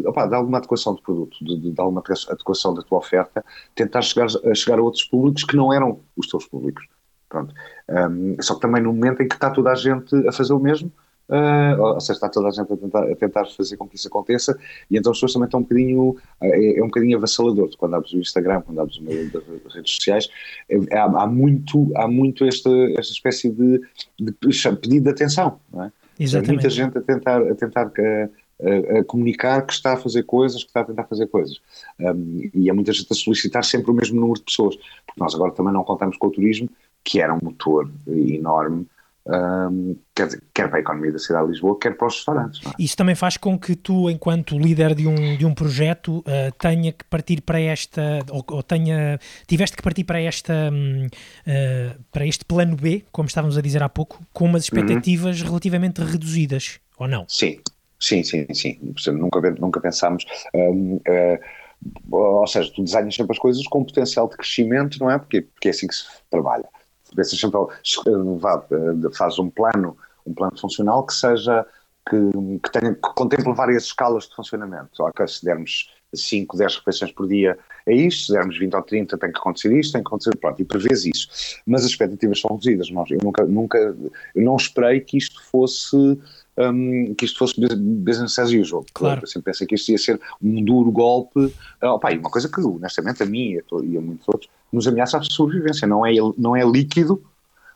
opa, 0.05 0.27
de 0.27 0.35
alguma 0.35 0.57
adequação 0.57 0.95
de 0.95 1.01
produto, 1.01 1.37
de, 1.43 1.71
de, 1.71 1.81
alguma 1.81 2.03
adequação 2.29 2.73
da 2.73 2.81
tua 2.81 2.97
oferta, 2.97 3.43
tentar 3.73 4.01
chegar 4.01 4.27
a, 4.27 4.53
chegar 4.53 4.79
a 4.79 4.81
outros 4.81 5.03
públicos 5.03 5.43
que 5.43 5.55
não 5.55 5.71
eram 5.73 5.99
os 6.15 6.27
teus 6.27 6.45
públicos. 6.45 6.85
Pronto. 7.29 7.53
Um, 7.89 8.37
só 8.41 8.55
que 8.55 8.61
também 8.61 8.81
no 8.81 8.93
momento 8.93 9.21
em 9.21 9.27
que 9.27 9.35
está 9.35 9.49
toda 9.49 9.71
a 9.71 9.75
gente 9.75 10.15
a 10.27 10.31
fazer 10.31 10.53
o 10.53 10.59
mesmo, 10.59 10.91
uh, 11.29 11.81
ou 11.81 11.99
seja, 11.99 12.13
está 12.13 12.29
toda 12.29 12.47
a 12.47 12.51
gente 12.51 12.71
a 12.71 12.77
tentar, 12.77 13.03
a 13.03 13.15
tentar, 13.15 13.45
fazer 13.45 13.77
com 13.77 13.87
que 13.87 13.95
isso 13.95 14.07
aconteça, 14.07 14.57
e 14.89 14.97
então 14.97 15.11
as 15.11 15.17
pessoas 15.17 15.33
também 15.33 15.47
estão 15.47 15.59
um 15.59 15.63
bocadinho, 15.63 16.15
é, 16.41 16.79
é 16.79 16.83
um 16.83 16.87
bocadinho 16.87 17.17
avassalador, 17.17 17.69
quando 17.77 17.95
abres 17.95 18.13
o 18.13 18.19
Instagram, 18.19 18.61
quando 18.61 18.79
abres 18.79 18.99
das 19.31 19.73
redes 19.73 19.95
sociais, 19.95 20.29
é, 20.69 20.97
há, 20.97 21.03
há, 21.03 21.27
muito, 21.27 21.91
há 21.95 22.07
muito 22.07 22.45
esta, 22.45 22.69
esta 22.97 23.13
espécie 23.13 23.49
de, 23.49 23.81
de 24.19 24.31
pedido 24.31 25.05
de 25.05 25.09
atenção, 25.09 25.59
não 25.71 25.83
é? 25.83 25.91
Exatamente. 26.17 26.53
muita 26.53 26.69
gente 26.69 26.97
a 26.97 27.01
tentar, 27.01 27.41
a 27.41 27.55
tentar 27.55 27.91
a, 28.61 28.99
a, 28.99 29.03
comunicar 29.03 29.65
que 29.65 29.73
está 29.73 29.93
a 29.93 29.97
fazer 29.97 30.23
coisas, 30.23 30.63
que 30.63 30.69
está 30.69 30.81
a 30.81 30.85
tentar 30.85 31.03
fazer 31.05 31.27
coisas. 31.27 31.59
Um, 31.99 32.49
e 32.53 32.69
há 32.69 32.73
muita 32.73 32.93
gente 32.93 33.07
a 33.11 33.15
solicitar 33.15 33.63
sempre 33.63 33.91
o 33.91 33.93
mesmo 33.93 34.19
número 34.19 34.39
de 34.39 34.45
pessoas, 34.45 34.75
porque 35.05 35.19
nós 35.19 35.33
agora 35.35 35.51
também 35.51 35.73
não 35.73 35.83
contamos 35.83 36.17
com 36.17 36.27
o 36.27 36.31
turismo, 36.31 36.69
que 37.03 37.19
era 37.19 37.33
um 37.33 37.39
motor 37.41 37.89
enorme 38.07 38.87
um, 39.27 39.95
quer, 40.13 40.27
dizer, 40.27 40.43
quer 40.53 40.67
para 40.67 40.77
a 40.77 40.81
economia 40.81 41.11
da 41.11 41.17
cidade 41.17 41.45
de 41.45 41.53
Lisboa, 41.53 41.77
quer 41.79 41.97
para 41.97 42.07
os 42.07 42.15
restaurantes. 42.15 42.61
É? 42.65 42.71
Isso 42.77 42.95
também 42.95 43.15
faz 43.15 43.37
com 43.37 43.57
que 43.57 43.75
tu, 43.75 44.09
enquanto 44.09 44.57
líder 44.57 44.93
de 44.93 45.07
um, 45.07 45.37
de 45.37 45.45
um 45.45 45.53
projeto, 45.53 46.19
uh, 46.19 46.23
tenha 46.59 46.91
que 46.91 47.03
partir 47.05 47.41
para 47.41 47.59
esta, 47.59 48.19
ou, 48.29 48.45
ou, 48.47 48.63
tenha, 48.63 49.19
tiveste 49.47 49.75
que 49.75 49.81
partir 49.81 50.03
para 50.03 50.21
esta, 50.21 50.53
um, 50.71 51.07
uh, 51.07 52.03
para 52.11 52.25
este 52.25 52.45
plano 52.45 52.75
B, 52.75 53.03
como 53.11 53.27
estávamos 53.27 53.57
a 53.57 53.61
dizer 53.61 53.81
há 53.81 53.89
pouco, 53.89 54.21
com 54.31 54.45
umas 54.45 54.67
uhum. 54.67 54.77
expectativas 54.77 55.41
uhum. 55.41 55.47
relativamente 55.47 56.01
reduzidas, 56.01 56.79
ou 56.97 57.07
não? 57.07 57.25
Sim, 57.27 57.59
sim, 57.99 58.23
sim, 58.23 58.45
sim. 58.53 58.79
Nunca, 59.12 59.39
nunca 59.51 59.79
pensámos. 59.79 60.25
Um, 60.53 60.95
uh, 60.95 61.39
ah, 62.13 62.17
ou 62.17 62.47
seja, 62.47 62.71
tu 62.73 62.84
desenhas 62.84 63.13
sempre 63.13 63.34
as 63.34 63.39
coisas 63.39 63.67
com 63.67 63.84
potencial 63.84 64.27
de 64.27 64.38
crescimento, 64.38 64.97
não 64.99 65.12
é? 65.12 65.19
Porque, 65.19 65.41
porque 65.41 65.67
é 65.67 65.71
assim 65.71 65.88
que 65.88 65.95
se 65.95 66.05
trabalha 66.29 66.65
pensas 67.15 67.39
sempre, 67.39 67.60
eh, 67.60 69.10
faz 69.17 69.39
um 69.39 69.49
plano, 69.49 69.97
um 70.25 70.34
plano 70.34 70.58
funcional 70.60 71.05
que 71.05 71.13
seja, 71.13 71.65
que, 72.08 72.60
que, 72.60 72.71
tenha, 72.71 72.93
que 72.93 73.13
contemple 73.15 73.53
várias 73.53 73.86
escalas 73.86 74.27
de 74.27 74.36
funcionamento. 74.36 75.03
Okay, 75.03 75.27
se 75.27 75.43
dermos 75.43 75.89
5, 76.13 76.55
10 76.58 76.77
refeições 76.77 77.12
por 77.12 77.27
dia 77.27 77.58
é 77.88 77.93
isto, 77.93 78.27
se 78.27 78.31
dermos 78.34 78.58
20 78.58 78.75
ou 78.75 78.81
30 78.81 79.17
tem 79.17 79.31
que 79.31 79.38
acontecer 79.38 79.75
isto, 79.77 79.93
tem 79.93 80.03
que 80.03 80.08
acontecer, 80.08 80.36
pronto, 80.38 80.62
e 80.62 80.65
prevês 80.65 81.05
isso. 81.05 81.27
Mas 81.65 81.84
as 81.84 81.91
expectativas 81.91 82.39
são 82.39 82.51
reduzidas, 82.51 82.89
nós, 82.91 83.10
eu 83.10 83.19
nunca, 83.23 83.43
nunca, 83.45 83.77
eu 83.77 84.43
não 84.43 84.55
esperei 84.55 85.01
que 85.01 85.17
isto 85.17 85.43
fosse 85.43 86.19
um, 86.57 87.13
que 87.15 87.25
isto 87.25 87.37
fosse 87.39 87.55
business 87.59 88.39
as 88.39 88.51
usual. 88.51 88.85
Claro. 88.93 89.21
Eu 89.23 89.27
sempre 89.27 89.51
pensei 89.51 89.67
que 89.67 89.75
isto 89.75 89.91
ia 89.91 89.97
ser 89.97 90.19
um 90.41 90.63
duro 90.63 90.91
golpe. 90.91 91.39
Uh, 91.39 91.87
opa, 91.87 92.11
e 92.11 92.17
uma 92.17 92.29
coisa 92.29 92.49
que, 92.49 92.61
honestamente, 92.61 93.23
a 93.23 93.25
mim 93.25 93.59
e 93.83 93.97
a 93.97 94.01
muitos 94.01 94.27
outros, 94.27 94.49
nos 94.71 94.87
ameaça 94.87 95.17
a 95.17 95.23
sobrevivência. 95.23 95.87
Não 95.87 96.05
é, 96.05 96.13
não 96.37 96.55
é 96.55 96.63
líquido 96.63 97.23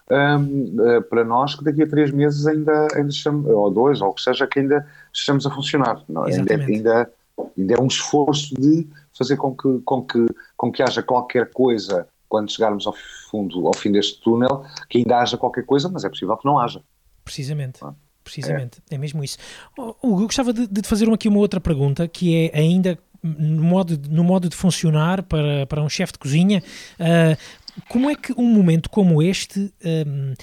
um, 0.09 0.97
uh, 0.97 1.01
para 1.03 1.23
nós 1.23 1.55
que 1.55 1.63
daqui 1.63 1.83
a 1.83 1.87
três 1.87 2.11
meses 2.11 2.47
ainda, 2.47 2.87
ainda 2.95 3.09
estamos, 3.09 3.49
ou 3.49 3.69
dois, 3.69 4.01
ou 4.01 4.09
o 4.09 4.13
que 4.13 4.21
seja, 4.21 4.47
que 4.47 4.59
ainda 4.59 4.87
estamos 5.13 5.45
a 5.45 5.51
funcionar. 5.51 6.03
Não, 6.07 6.23
ainda, 6.23 6.55
ainda, 6.55 7.11
ainda 7.57 7.73
é 7.73 7.81
um 7.81 7.87
esforço 7.87 8.55
de 8.55 8.87
fazer 9.13 9.37
com 9.37 9.55
que, 9.55 9.79
com 9.79 10.03
que, 10.03 10.25
com 10.55 10.71
que 10.71 10.81
haja 10.81 11.03
qualquer 11.03 11.51
coisa 11.51 12.07
quando 12.27 12.51
chegarmos 12.51 12.85
ao 12.85 12.93
fundo, 13.29 13.67
ao 13.67 13.73
fim 13.73 13.91
deste 13.91 14.21
túnel, 14.21 14.63
que 14.87 14.99
ainda 14.99 15.17
haja 15.17 15.35
qualquer 15.35 15.65
coisa, 15.65 15.89
mas 15.89 16.05
é 16.05 16.09
possível 16.09 16.37
que 16.37 16.45
não 16.45 16.59
haja. 16.59 16.81
Precisamente. 17.25 17.79
Ah, 17.83 17.93
precisamente, 18.31 18.79
é. 18.89 18.95
é. 18.95 18.97
mesmo 18.97 19.23
isso. 19.23 19.37
Hugo, 19.77 20.21
eu 20.21 20.25
gostava 20.25 20.53
de, 20.53 20.67
de 20.67 20.81
fazer 20.87 21.11
aqui 21.11 21.27
uma 21.27 21.39
outra 21.39 21.59
pergunta, 21.59 22.07
que 22.07 22.49
é 22.53 22.57
ainda 22.57 22.97
no 23.21 23.63
modo, 23.63 23.99
no 24.09 24.23
modo 24.23 24.47
de 24.47 24.55
funcionar 24.55 25.23
para, 25.23 25.65
para 25.65 25.83
um 25.83 25.89
chefe 25.89 26.13
de 26.13 26.19
cozinha. 26.19 26.63
Uh, 26.99 27.37
como 27.87 28.09
é 28.09 28.15
que 28.15 28.33
um 28.33 28.45
momento 28.45 28.89
como 28.89 29.21
este 29.21 29.73
um, 29.83 30.33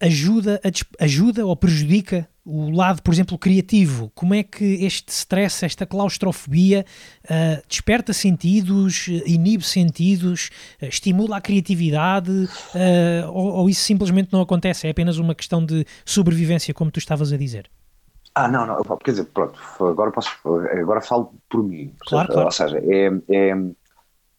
ajuda, 0.00 0.60
ajuda 0.98 1.46
ou 1.46 1.56
prejudica 1.56 2.28
o 2.48 2.70
lado, 2.70 3.02
por 3.02 3.12
exemplo, 3.12 3.36
criativo, 3.36 4.10
como 4.14 4.34
é 4.34 4.42
que 4.42 4.64
este 4.82 5.12
stress, 5.12 5.66
esta 5.66 5.84
claustrofobia 5.84 6.86
uh, 7.24 7.62
desperta 7.68 8.14
sentidos, 8.14 9.06
inibe 9.26 9.62
sentidos, 9.62 10.48
uh, 10.80 10.86
estimula 10.86 11.36
a 11.36 11.40
criatividade 11.42 12.30
uh, 12.30 13.28
ou, 13.30 13.52
ou, 13.52 13.68
isso 13.68 13.82
simplesmente 13.82 14.32
não 14.32 14.40
acontece? 14.40 14.86
É 14.86 14.90
apenas 14.90 15.18
uma 15.18 15.34
questão 15.34 15.62
de 15.62 15.84
sobrevivência, 16.06 16.72
como 16.72 16.90
tu 16.90 16.98
estavas 16.98 17.34
a 17.34 17.36
dizer? 17.36 17.70
Ah, 18.34 18.48
não, 18.48 18.66
não, 18.66 18.82
quer 18.98 19.10
dizer, 19.10 19.24
pronto, 19.24 19.58
agora 19.80 20.10
posso, 20.10 20.30
agora 20.70 21.02
falo 21.02 21.34
por 21.50 21.62
mim. 21.62 21.94
Claro, 22.06 22.32
claro. 22.32 22.46
Ou 22.46 22.52
seja, 22.52 22.78
é, 22.78 23.10
é, 23.28 23.54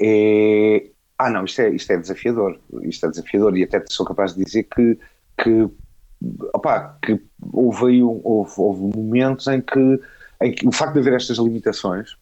é, 0.01 0.89
ah, 1.17 1.29
não, 1.29 1.45
isto 1.45 1.61
é, 1.61 1.69
isto 1.69 1.91
é 1.91 1.97
desafiador, 1.97 2.59
isto 2.83 3.05
é 3.05 3.09
desafiador 3.09 3.55
e 3.55 3.63
até 3.63 3.83
sou 3.87 4.05
capaz 4.05 4.33
de 4.33 4.43
dizer 4.43 4.63
que, 4.63 4.97
que 5.37 5.69
opa, 6.53 6.97
que 7.01 7.19
houve, 7.53 7.85
aí, 7.87 8.03
houve, 8.03 8.51
houve 8.57 8.97
momentos 8.97 9.47
em 9.47 9.61
que, 9.61 9.99
em 10.41 10.53
que 10.53 10.67
o 10.67 10.71
facto 10.71 10.93
de 10.93 10.99
haver 10.99 11.13
estas 11.13 11.37
limitações 11.37 12.15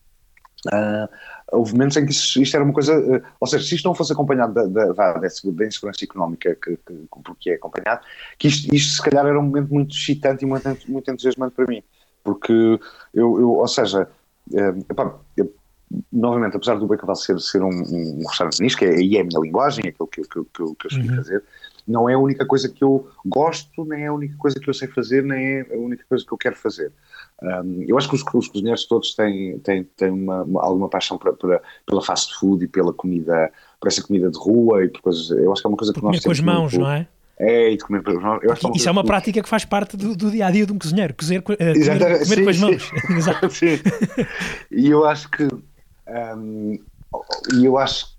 Uh, 0.65 1.07
houve 1.51 1.73
momentos 1.73 1.95
em 1.97 2.05
que 2.05 2.12
isto, 2.12 2.41
isto 2.41 2.55
era 2.55 2.63
uma 2.63 2.73
coisa, 2.73 2.97
uh, 2.97 3.21
ou 3.39 3.47
seja, 3.47 3.63
se 3.65 3.75
isto 3.75 3.86
não 3.86 3.93
fosse 3.93 4.12
acompanhado 4.12 4.53
da, 4.53 4.65
da, 4.65 4.91
da, 4.91 5.12
da 5.13 5.65
insegurança 5.65 6.03
económica 6.03 6.55
que, 6.55 6.77
que, 6.77 6.93
porque 7.23 7.51
é 7.51 7.53
acompanhado, 7.55 8.01
que 8.38 8.47
isto, 8.47 8.73
isto 8.73 8.95
se 8.95 9.01
calhar 9.01 9.25
era 9.25 9.39
um 9.39 9.43
momento 9.43 9.73
muito 9.73 9.95
excitante 9.95 10.43
e 10.43 10.47
muito, 10.47 10.67
muito 10.88 11.12
entusiasmante 11.12 11.55
para 11.55 11.65
mim, 11.67 11.83
porque 12.23 12.51
eu, 13.13 13.39
eu 13.39 13.51
ou 13.51 13.67
seja, 13.67 14.10
uh, 14.51 14.86
epá, 14.89 15.15
eu, 15.38 15.53
novamente, 16.12 16.57
apesar 16.57 16.75
do 16.79 16.88
Becaval 16.88 17.15
ser, 17.15 17.39
ser 17.39 17.62
um, 17.62 17.69
um, 17.69 18.23
restaurante 18.27 18.62
nicho, 18.62 18.77
que 18.77 18.86
é, 18.86 18.89
é 18.89 19.21
a 19.21 19.23
minha 19.23 19.39
linguagem, 19.39 19.86
é 19.86 19.89
aquilo 19.89 20.07
que, 20.07 20.21
que, 20.23 20.43
que, 20.43 20.49
que 20.53 20.62
eu 20.62 20.75
escolhi 20.89 21.10
uhum. 21.10 21.15
fazer, 21.15 21.43
não 21.88 22.10
é 22.10 22.13
a 22.15 22.19
única 22.19 22.45
coisa 22.45 22.67
que 22.67 22.84
eu 22.84 23.08
gosto, 23.26 23.86
nem 23.86 24.04
é 24.04 24.08
a 24.08 24.13
única 24.13 24.36
coisa 24.38 24.60
que 24.60 24.69
eu 24.69 24.73
sei 24.73 24.88
fazer, 24.89 25.23
nem 25.23 25.60
é 25.60 25.73
a 25.73 25.78
única 25.78 26.04
coisa 26.08 26.26
que 26.26 26.32
eu 26.32 26.38
quero 26.38 26.56
fazer. 26.56 26.91
Um, 27.41 27.86
eu 27.88 27.97
acho 27.97 28.10
que 28.10 28.15
os, 28.15 28.23
os, 28.34 28.47
cozinheiros 28.47 28.86
todos 28.86 29.15
têm, 29.15 29.60
têm, 29.60 29.84
têm 29.84 30.10
uma, 30.10 30.43
uma, 30.43 30.63
alguma 30.63 30.89
paixão 30.89 31.17
para, 31.17 31.32
para, 31.34 31.62
pela 31.86 32.02
fast 32.02 32.36
food 32.38 32.65
e 32.65 32.67
pela 32.67 32.91
comida, 32.91 33.52
por 33.80 33.88
essa 33.88 34.04
comida 34.04 34.30
de 34.30 34.38
rua 34.38 34.84
e 34.84 34.89
por 34.89 35.02
coisas. 35.02 35.30
Eu 35.30 35.54
acho 35.54 35.62
que 35.62 35.67
é 35.67 35.69
uma 35.69 35.78
coisa 35.78 35.93
que 35.93 36.04
nós 36.04 36.19
temos. 36.19 36.26
com 36.26 36.32
as 36.32 36.39
mãos, 36.39 36.73
muito, 36.73 36.84
não 36.84 36.91
é? 36.91 37.08
É, 37.39 37.71
e 37.71 37.78
de 37.78 37.84
comer 37.84 38.04
com 38.04 38.12
as 38.12 38.17
mãos. 38.17 38.43
Acho 38.52 38.71
Isso 38.76 38.89
é 38.89 38.91
uma 38.91 39.04
prática 39.04 39.41
que 39.41 39.47
faz 39.47 39.63
parte 39.63 39.95
do, 39.95 40.15
do 40.15 40.32
dia 40.32 40.47
a 40.47 40.52
dia 40.52 40.65
de 40.65 40.73
um 40.73 40.80
cozinheiro, 40.80 41.13
cozer, 41.13 41.39
uh, 41.39 41.43
comer, 41.43 41.60
comer 41.60 42.26
sim, 42.26 42.43
com 42.43 42.50
as 42.50 42.60
mãos. 42.60 42.91
Exato. 43.15 43.50
Sim. 43.52 43.80
E 44.71 44.89
eu 44.89 45.06
acho 45.06 45.30
que. 45.30 45.47
Um, 46.08 46.80
eu 47.62 47.78
acho 47.78 48.16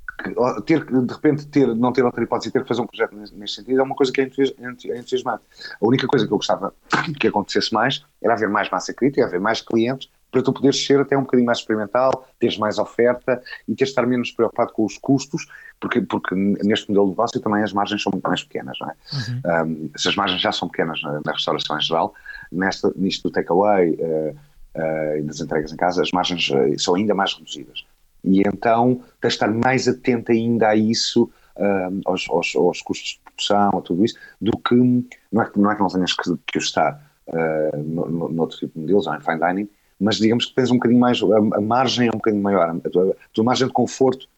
ter 0.64 0.84
de 0.84 1.12
repente 1.12 1.46
ter, 1.46 1.74
não 1.74 1.92
ter 1.92 2.04
outra 2.04 2.22
hipótese 2.22 2.48
e 2.48 2.52
ter 2.52 2.62
que 2.62 2.68
fazer 2.68 2.80
um 2.80 2.86
projeto 2.86 3.14
nesse 3.14 3.54
sentido 3.54 3.80
é 3.80 3.82
uma 3.82 3.94
coisa 3.94 4.12
que 4.12 4.20
é, 4.20 4.24
é 4.24 4.98
entusiasmante. 4.98 5.42
A 5.80 5.86
única 5.86 6.06
coisa 6.06 6.26
que 6.26 6.32
eu 6.32 6.36
gostava 6.36 6.74
que 7.18 7.28
acontecesse 7.28 7.72
mais 7.72 8.04
era 8.22 8.34
haver 8.34 8.48
mais 8.48 8.70
massa 8.70 8.92
crítica, 8.92 9.24
haver 9.24 9.40
mais 9.40 9.60
clientes, 9.60 10.08
para 10.30 10.42
tu 10.42 10.52
poderes 10.52 10.84
ser 10.84 11.00
até 11.00 11.16
um 11.16 11.22
bocadinho 11.22 11.46
mais 11.46 11.58
experimental, 11.58 12.26
teres 12.38 12.58
mais 12.58 12.78
oferta 12.78 13.42
e 13.66 13.74
teres 13.74 13.76
de 13.76 13.84
estar 13.84 14.06
menos 14.06 14.30
preocupado 14.30 14.72
com 14.72 14.84
os 14.84 14.98
custos, 14.98 15.46
porque, 15.80 16.00
porque 16.02 16.34
neste 16.34 16.88
modelo 16.88 17.06
de 17.06 17.10
negócio 17.12 17.40
também 17.40 17.62
as 17.62 17.72
margens 17.72 18.02
são 18.02 18.12
muito 18.12 18.26
mais 18.26 18.42
pequenas, 18.42 18.76
não 18.80 18.90
é? 18.90 18.94
Uhum. 19.12 19.88
Um, 19.88 19.90
se 19.96 20.08
as 20.08 20.16
margens 20.16 20.40
já 20.40 20.52
são 20.52 20.68
pequenas 20.68 21.02
na, 21.02 21.20
na 21.24 21.32
restauração 21.32 21.78
em 21.78 21.80
geral, 21.80 22.14
nesta, 22.52 22.92
nisto 22.94 23.28
do 23.28 23.32
takeaway 23.32 23.90
uh, 23.94 24.36
uh, 24.76 25.16
e 25.18 25.22
das 25.22 25.40
entregas 25.40 25.72
em 25.72 25.76
casa, 25.76 26.02
as 26.02 26.10
margens 26.10 26.50
uh, 26.50 26.78
são 26.78 26.94
ainda 26.94 27.14
mais 27.14 27.32
reduzidas. 27.34 27.84
E 28.28 28.42
então 28.46 29.00
tens 29.20 29.30
de 29.30 29.36
estar 29.36 29.48
mais 29.48 29.88
atento 29.88 30.30
ainda 30.30 30.68
a 30.68 30.76
isso, 30.76 31.30
um, 31.56 32.00
aos, 32.04 32.28
aos, 32.28 32.54
aos, 32.54 32.82
custos 32.82 33.12
de 33.12 33.20
produção, 33.24 33.78
a 33.78 33.80
tudo 33.80 34.04
isso, 34.04 34.16
do 34.38 34.56
que 34.58 34.74
não 34.74 35.42
é 35.42 35.46
que 35.46 35.58
não, 35.58 35.70
é 35.70 35.74
que 35.74 35.80
não 35.80 35.88
tenhas 35.88 36.12
que, 36.12 36.36
que 36.46 36.58
estar 36.58 37.02
uh, 37.26 37.76
no, 37.78 38.06
no, 38.06 38.28
no, 38.28 38.42
outro 38.42 38.58
tipo 38.58 38.74
de 38.74 38.80
modelos, 38.80 39.06
ou 39.06 39.14
em 39.14 39.20
fine 39.20 39.38
dining, 39.38 39.68
mas 39.98 40.16
digamos 40.16 40.44
que 40.44 40.54
tens 40.54 40.70
um 40.70 40.74
bocadinho 40.74 41.00
mais, 41.00 41.20
a, 41.22 41.56
a 41.56 41.60
margem 41.60 42.06
é 42.06 42.10
um 42.10 42.18
bocadinho 42.18 42.42
maior, 42.42 42.68
a 42.84 42.90
tua, 42.90 43.10
a 43.10 43.28
tua, 43.32 43.44
margem 43.44 43.66
de 43.66 43.72
conforto 43.72 44.28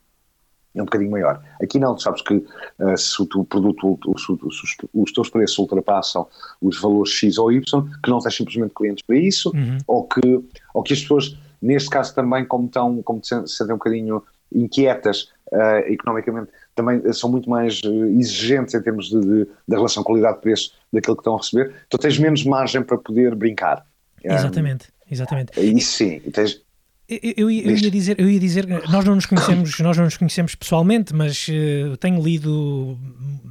é 0.73 0.81
um 0.81 0.85
bocadinho 0.85 1.11
maior. 1.11 1.43
Aqui 1.61 1.81
não, 1.81 1.97
tu 1.97 2.03
sabes 2.03 2.23
que 2.23 2.35
uh, 2.35 2.97
se 2.97 3.21
o 3.21 3.27
teu 3.27 3.45
produto, 3.45 3.99
os, 4.07 4.29
os, 4.29 4.77
os, 4.95 5.13
teus 5.13 5.29
preços 5.29 5.59
ultrapassam 5.59 6.29
os 6.63 6.81
valores 6.81 7.13
X 7.13 7.39
ou 7.39 7.51
Y, 7.51 7.61
que 8.01 8.09
não 8.09 8.21
tens 8.21 8.37
simplesmente 8.37 8.73
clientes 8.73 9.03
para 9.05 9.17
isso, 9.17 9.51
uhum. 9.53 9.79
ou, 9.85 10.07
que, 10.07 10.45
ou 10.73 10.83
que 10.85 10.93
as 10.93 11.01
pessoas 11.01 11.37
neste 11.61 11.91
caso 11.91 12.15
também, 12.15 12.45
como 12.45 12.67
estão, 12.67 13.03
como 13.03 13.23
se 13.25 13.47
sentem 13.47 13.75
um 13.75 13.79
bocadinho 13.79 14.23
inquietas 14.53 15.33
uh, 15.53 15.87
economicamente, 15.87 16.51
também 16.75 17.13
são 17.13 17.31
muito 17.31 17.49
mais 17.49 17.81
uh, 17.83 18.07
exigentes 18.19 18.75
em 18.75 18.83
termos 18.83 19.09
de, 19.09 19.21
de, 19.21 19.49
da 19.67 19.77
relação 19.77 20.03
qualidade-preço 20.03 20.73
daquilo 20.93 21.17
que 21.17 21.21
estão 21.21 21.35
a 21.35 21.39
receber, 21.39 21.75
então 21.87 21.99
tens 21.99 22.19
menos 22.19 22.45
margem 22.45 22.83
para 22.83 22.99
poder 22.99 23.35
brincar. 23.35 23.87
Exatamente, 24.23 24.89
um, 24.89 25.13
exatamente. 25.13 25.61
Isso 25.61 25.93
sim, 25.93 26.21
tens, 26.33 26.63
eu, 27.11 27.51
eu, 27.51 27.51
eu, 27.51 27.77
ia 27.77 27.91
dizer, 27.91 28.21
eu 28.21 28.31
ia 28.31 28.39
dizer, 28.39 28.67
nós 28.89 29.05
não 29.05 29.17
nos 29.17 29.27
conhecemos, 29.27 29.79
nós 29.81 29.97
não 29.97 30.05
nos 30.05 30.17
conhecemos 30.17 30.55
pessoalmente, 30.55 31.13
mas 31.13 31.49
uh, 31.49 31.97
tenho 31.97 32.23
lido 32.23 32.97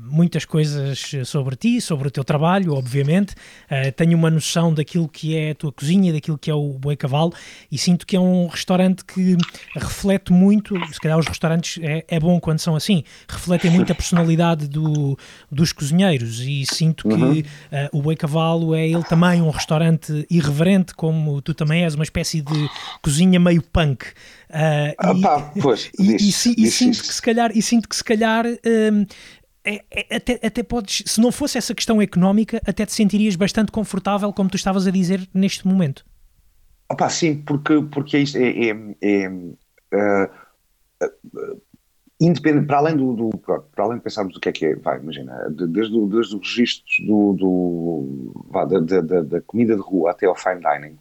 muitas 0.10 0.46
coisas 0.46 1.12
sobre 1.26 1.56
ti, 1.56 1.82
sobre 1.82 2.08
o 2.08 2.12
teu 2.12 2.24
trabalho, 2.24 2.74
obviamente. 2.74 3.34
Uh, 3.70 3.92
tenho 3.96 4.18
uma 4.18 4.30
noção 4.30 4.74
daquilo 4.74 5.08
que 5.08 5.36
é 5.36 5.52
a 5.52 5.56
tua 5.56 5.72
cozinha, 5.72 6.14
daquilo 6.14 6.38
que 6.38 6.50
é 6.50 6.54
o 6.54 6.74
Boi 6.74 6.96
Cavalo, 6.96 7.34
e 7.72 7.78
sinto 7.78 8.08
que 8.08 8.16
é 8.16 8.20
um 8.20 8.48
restaurante 8.48 9.04
que 9.04 9.38
reflete 9.76 10.32
muito. 10.32 10.76
Se 10.94 11.00
calhar 11.00 11.20
os 11.20 11.28
restaurantes 11.28 11.84
é, 11.84 12.06
é 12.08 12.20
bom 12.20 12.40
quando 12.40 12.60
são 12.60 12.76
assim, 12.76 13.04
refletem 13.28 13.70
muito 13.72 13.92
a 13.92 13.96
personalidade 13.96 14.68
do, 14.68 15.18
dos 15.52 15.74
cozinheiros. 15.74 16.40
E 16.40 16.66
sinto 16.66 17.10
uhum. 17.10 17.34
que 17.34 17.42
uh, 17.42 17.46
o 17.92 18.02
Boi 18.02 18.16
Cavalo 18.16 18.74
é 18.74 18.88
ele 18.88 19.04
também 19.04 19.42
um 19.42 19.50
restaurante 19.50 20.26
irreverente, 20.30 20.94
como 20.96 21.42
tu 21.42 21.54
também 21.54 21.84
és, 21.84 21.94
uma 21.94 22.04
espécie 22.04 22.42
de 22.42 22.70
cozinha 23.02 23.40
meio 23.50 23.62
punk. 23.62 24.06
Uh, 24.50 24.96
ah, 24.98 25.14
e, 25.14 25.22
pá, 25.22 25.54
pois, 25.62 25.92
e, 26.00 26.12
e, 26.14 26.30
e, 26.30 26.72
sinto 26.72 27.02
que 27.02 27.14
se 27.14 27.22
calhar, 27.22 27.52
e 27.56 27.62
sinto 27.62 27.90
que 27.90 27.96
se 27.96 28.04
calhar 28.04 28.46
um, 28.46 29.06
é, 29.64 29.84
é, 29.92 30.16
até, 30.16 30.40
até 30.44 30.64
podes, 30.64 31.04
se 31.06 31.20
não 31.22 31.32
fosse 31.32 31.58
essa 31.58 31.76
questão 31.76 32.02
económica, 32.02 32.62
até 32.66 32.86
te 32.86 32.94
sentirias 32.94 33.36
bastante 33.36 33.72
confortável, 33.72 34.32
como 34.34 34.50
tu 34.50 34.56
estavas 34.56 34.88
a 34.88 34.92
dizer 34.92 35.28
neste 35.34 35.68
momento. 35.68 36.06
Opa, 36.92 37.10
sim, 37.10 37.36
porque, 37.36 37.82
porque 37.84 38.18
é 38.18 38.20
isto, 38.22 38.38
é, 38.38 38.70
é, 39.02 39.30
uh, 39.30 40.30
independente, 42.20 42.66
para 42.66 42.78
além 42.78 42.98
do, 42.98 43.14
do, 43.14 43.30
para 43.38 43.64
além 43.78 43.98
de 43.98 44.04
pensarmos 44.04 44.36
o 44.36 44.40
que 44.40 44.50
é 44.50 44.52
que 44.52 44.66
é, 44.66 44.76
vai, 44.76 45.00
imagina, 45.00 45.50
desde, 45.50 46.08
desde 46.08 46.36
os 46.36 46.50
registros 46.50 46.98
do, 47.06 47.34
do 47.34 48.46
vá, 48.50 48.66
da, 48.66 48.80
da, 48.80 49.22
da, 49.22 49.42
comida 49.42 49.76
de 49.76 49.82
rua 49.82 50.12
até 50.12 50.26
ao 50.26 50.36
fine 50.36 50.62
dining, 50.62 50.98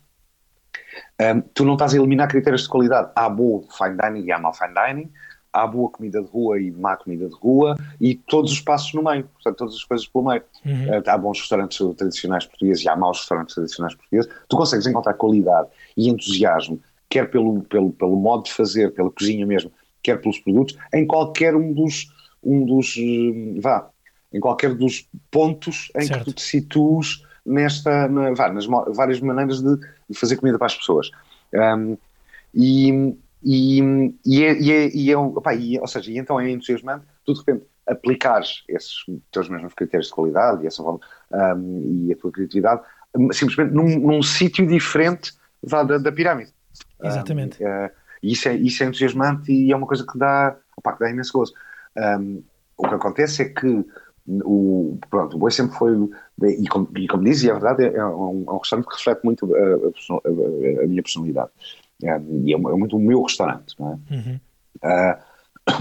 um, 1.20 1.40
tu 1.54 1.64
não 1.64 1.74
estás 1.74 1.94
a 1.94 1.96
eliminar 1.96 2.28
critérios 2.28 2.62
de 2.62 2.68
qualidade. 2.68 3.10
Há 3.14 3.28
boa 3.28 3.62
fine 3.76 3.96
dining 3.96 4.26
e 4.26 4.32
há 4.32 4.38
mau 4.38 4.54
fine 4.54 4.74
dining, 4.74 5.10
há 5.52 5.66
boa 5.66 5.90
comida 5.90 6.22
de 6.22 6.28
rua 6.28 6.60
e 6.60 6.70
má 6.70 6.96
comida 6.96 7.28
de 7.28 7.34
rua 7.34 7.76
e 8.00 8.14
todos 8.14 8.52
os 8.52 8.60
passos 8.60 8.92
no 8.94 9.02
meio, 9.02 9.24
portanto, 9.24 9.56
todas 9.56 9.74
as 9.74 9.84
coisas 9.84 10.06
pelo 10.06 10.24
meio. 10.24 10.42
Uhum. 10.64 10.98
Uh, 10.98 11.02
há 11.06 11.18
bons 11.18 11.40
restaurantes 11.40 11.78
tradicionais 11.96 12.46
portugueses 12.46 12.84
e 12.84 12.88
há 12.88 12.96
maus 12.96 13.18
restaurantes 13.20 13.54
tradicionais 13.54 13.94
portugueses. 13.94 14.30
Tu 14.48 14.56
consegues 14.56 14.86
encontrar 14.86 15.14
qualidade 15.14 15.68
e 15.96 16.08
entusiasmo, 16.08 16.80
quer 17.08 17.30
pelo, 17.30 17.62
pelo, 17.62 17.92
pelo 17.92 18.16
modo 18.16 18.44
de 18.44 18.52
fazer, 18.52 18.92
pela 18.92 19.10
cozinha 19.10 19.46
mesmo, 19.46 19.72
quer 20.02 20.20
pelos 20.20 20.38
produtos, 20.38 20.76
em 20.94 21.06
qualquer 21.06 21.54
um 21.56 21.72
dos, 21.72 22.12
um 22.42 22.64
dos 22.64 22.96
uh, 22.96 23.60
vá, 23.60 23.88
em 24.32 24.40
qualquer 24.40 24.74
dos 24.74 25.08
pontos 25.30 25.90
em 25.96 26.02
certo. 26.02 26.18
que 26.18 26.24
tu 26.26 26.32
te 26.34 26.42
situes 26.42 27.24
nesta, 27.44 28.08
na, 28.08 28.32
vá, 28.34 28.52
nas 28.52 28.66
várias 28.66 29.20
maneiras 29.20 29.62
de, 29.62 29.78
de, 30.08 30.18
fazer 30.18 30.36
comida 30.36 30.58
para 30.58 30.66
as 30.66 30.76
pessoas. 30.76 31.10
Um, 31.52 31.96
e, 32.54 33.14
e, 33.42 33.80
e, 34.24 34.44
é, 34.44 34.60
e, 34.60 34.72
é, 34.72 34.96
e, 34.96 35.10
é, 35.12 35.16
opa, 35.16 35.54
e, 35.54 35.78
ou 35.78 35.86
seja, 35.86 36.10
e 36.10 36.18
então 36.18 36.40
é 36.40 36.50
entusiasmante 36.50 37.04
tu 37.24 37.34
de 37.34 37.40
repente 37.40 37.64
aplicares 37.86 38.64
esses 38.68 39.04
teus 39.30 39.48
mesmos 39.48 39.72
critérios 39.74 40.08
de 40.08 40.14
qualidade 40.14 40.64
e, 40.64 40.66
essa, 40.66 40.82
um, 40.82 40.98
e 42.06 42.12
a 42.12 42.16
tua 42.16 42.30
criatividade 42.30 42.82
simplesmente 43.32 43.72
num, 43.72 43.98
num 43.98 44.22
sítio 44.22 44.66
diferente 44.66 45.32
da, 45.62 45.82
da, 45.82 45.98
da 45.98 46.12
pirâmide. 46.12 46.52
Exatamente. 47.02 47.62
Um, 47.62 47.66
uh, 47.66 47.90
isso, 48.22 48.48
é, 48.48 48.54
isso 48.54 48.82
é 48.82 48.86
entusiasmante 48.86 49.52
e 49.52 49.72
é 49.72 49.76
uma 49.76 49.86
coisa 49.86 50.04
que 50.06 50.18
dá, 50.18 50.56
opa, 50.76 50.92
que 50.92 51.00
dá 51.00 51.10
imenso 51.10 51.32
gozo. 51.32 51.54
Um, 51.96 52.42
o 52.76 52.88
que 52.88 52.94
acontece 52.94 53.42
é 53.42 53.48
que 53.48 53.84
o, 54.44 54.98
pronto, 55.08 55.36
o 55.36 55.38
Boi 55.38 55.50
sempre 55.50 55.76
foi, 55.76 55.92
e 56.42 56.68
como, 56.68 56.88
e 56.96 57.08
como 57.08 57.24
diz, 57.24 57.42
e 57.42 57.50
é 57.50 57.52
verdade, 57.52 57.84
é 57.84 58.04
um, 58.04 58.44
é 58.46 58.52
um 58.52 58.58
restaurante 58.58 58.88
que 58.88 58.96
reflete 58.96 59.24
muito 59.24 59.54
a, 59.54 59.58
a, 59.58 60.84
a 60.84 60.86
minha 60.86 61.02
personalidade. 61.02 61.50
É, 62.02 62.20
e 62.44 62.52
é, 62.52 62.56
é, 62.56 62.58
muito 62.58 62.96
o 62.96 63.00
meu 63.00 63.22
restaurante, 63.22 63.74
não 63.78 63.92
é? 63.92 64.14
Uhum. 64.14 64.40
Uh, 64.76 65.22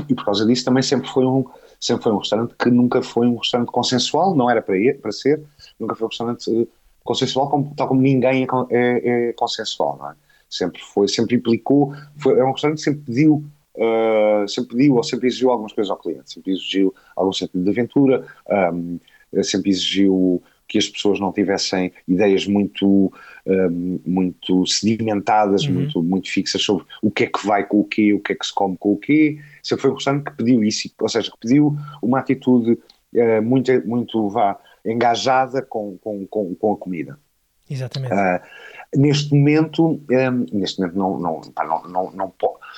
e 0.09 0.15
por 0.15 0.25
causa 0.25 0.45
disso 0.45 0.65
também 0.65 0.81
sempre 0.81 1.09
foi 1.09 1.25
um 1.25 1.45
sempre 1.79 2.03
foi 2.03 2.11
um 2.11 2.17
restaurante 2.17 2.55
que 2.57 2.71
nunca 2.71 3.03
foi 3.03 3.27
um 3.27 3.37
restaurante 3.37 3.69
consensual, 3.69 4.35
não 4.35 4.49
era 4.49 4.61
para, 4.61 4.75
ir, 4.77 4.99
para 4.99 5.11
ser, 5.11 5.43
nunca 5.79 5.93
foi 5.93 6.05
um 6.05 6.09
restaurante 6.09 6.49
uh, 6.49 6.67
consensual, 7.03 7.49
como, 7.49 7.73
tal 7.75 7.87
como 7.87 8.01
ninguém 8.01 8.43
é, 8.43 8.47
é, 8.71 9.29
é 9.29 9.33
consensual, 9.33 9.97
não 9.99 10.09
é? 10.09 10.15
Sempre 10.49 10.81
foi, 10.81 11.07
sempre 11.07 11.35
implicou, 11.35 11.93
foi, 12.17 12.39
é 12.39 12.43
um 12.43 12.51
restaurante 12.51 12.79
que 12.79 12.83
sempre 12.85 13.01
pediu 13.01 13.45
uh, 13.77 14.47
sempre 14.47 14.75
pediu 14.75 14.95
ou 14.95 15.03
sempre 15.03 15.27
exigiu 15.27 15.51
algumas 15.51 15.71
coisas 15.71 15.91
ao 15.91 15.97
cliente, 15.97 16.33
sempre 16.33 16.51
exigiu 16.51 16.93
algum 17.15 17.31
sentido 17.31 17.63
de 17.63 17.69
aventura, 17.69 18.25
um, 18.73 18.99
sempre 19.43 19.69
exigiu 19.69 20.41
que 20.67 20.77
as 20.77 20.89
pessoas 20.89 21.19
não 21.19 21.31
tivessem 21.31 21.93
ideias 22.07 22.45
muito, 22.45 23.11
um, 23.45 23.99
muito 24.05 24.65
sedimentadas, 24.65 25.63
uhum. 25.65 25.73
muito, 25.73 26.03
muito 26.03 26.29
fixas 26.29 26.61
sobre 26.61 26.85
o 27.01 27.09
que 27.09 27.23
é 27.23 27.27
que 27.27 27.45
vai 27.47 27.65
com 27.65 27.79
o 27.79 27.83
quê, 27.85 28.13
o 28.13 28.19
que 28.19 28.33
é 28.33 28.35
que 28.35 28.45
se 28.45 28.53
come 28.53 28.75
com 28.77 28.93
o 28.93 28.97
quê. 28.97 29.39
Sempre 29.63 29.83
foi 29.83 29.91
um 29.91 29.95
restaurante 29.95 30.25
que 30.25 30.35
pediu 30.35 30.63
isso, 30.63 30.89
ou 30.99 31.09
seja, 31.09 31.31
que 31.31 31.37
pediu 31.39 31.75
uma 32.01 32.19
atitude 32.19 32.71
uh, 32.71 33.41
muito, 33.41 33.71
muito 33.87 34.29
vá, 34.29 34.59
engajada 34.85 35.61
com, 35.61 35.97
com, 35.99 36.27
com, 36.27 36.53
com 36.55 36.73
a 36.73 36.77
comida. 36.77 37.17
Exatamente. 37.69 38.13
Uh, 38.13 38.41
neste 38.95 39.33
momento, 39.33 39.85
um, 39.87 40.45
neste 40.51 40.79
momento 40.79 40.97
não, 40.97 41.19
não, 41.19 41.41
não, 41.55 41.87
não, 41.87 42.11
não, 42.11 42.33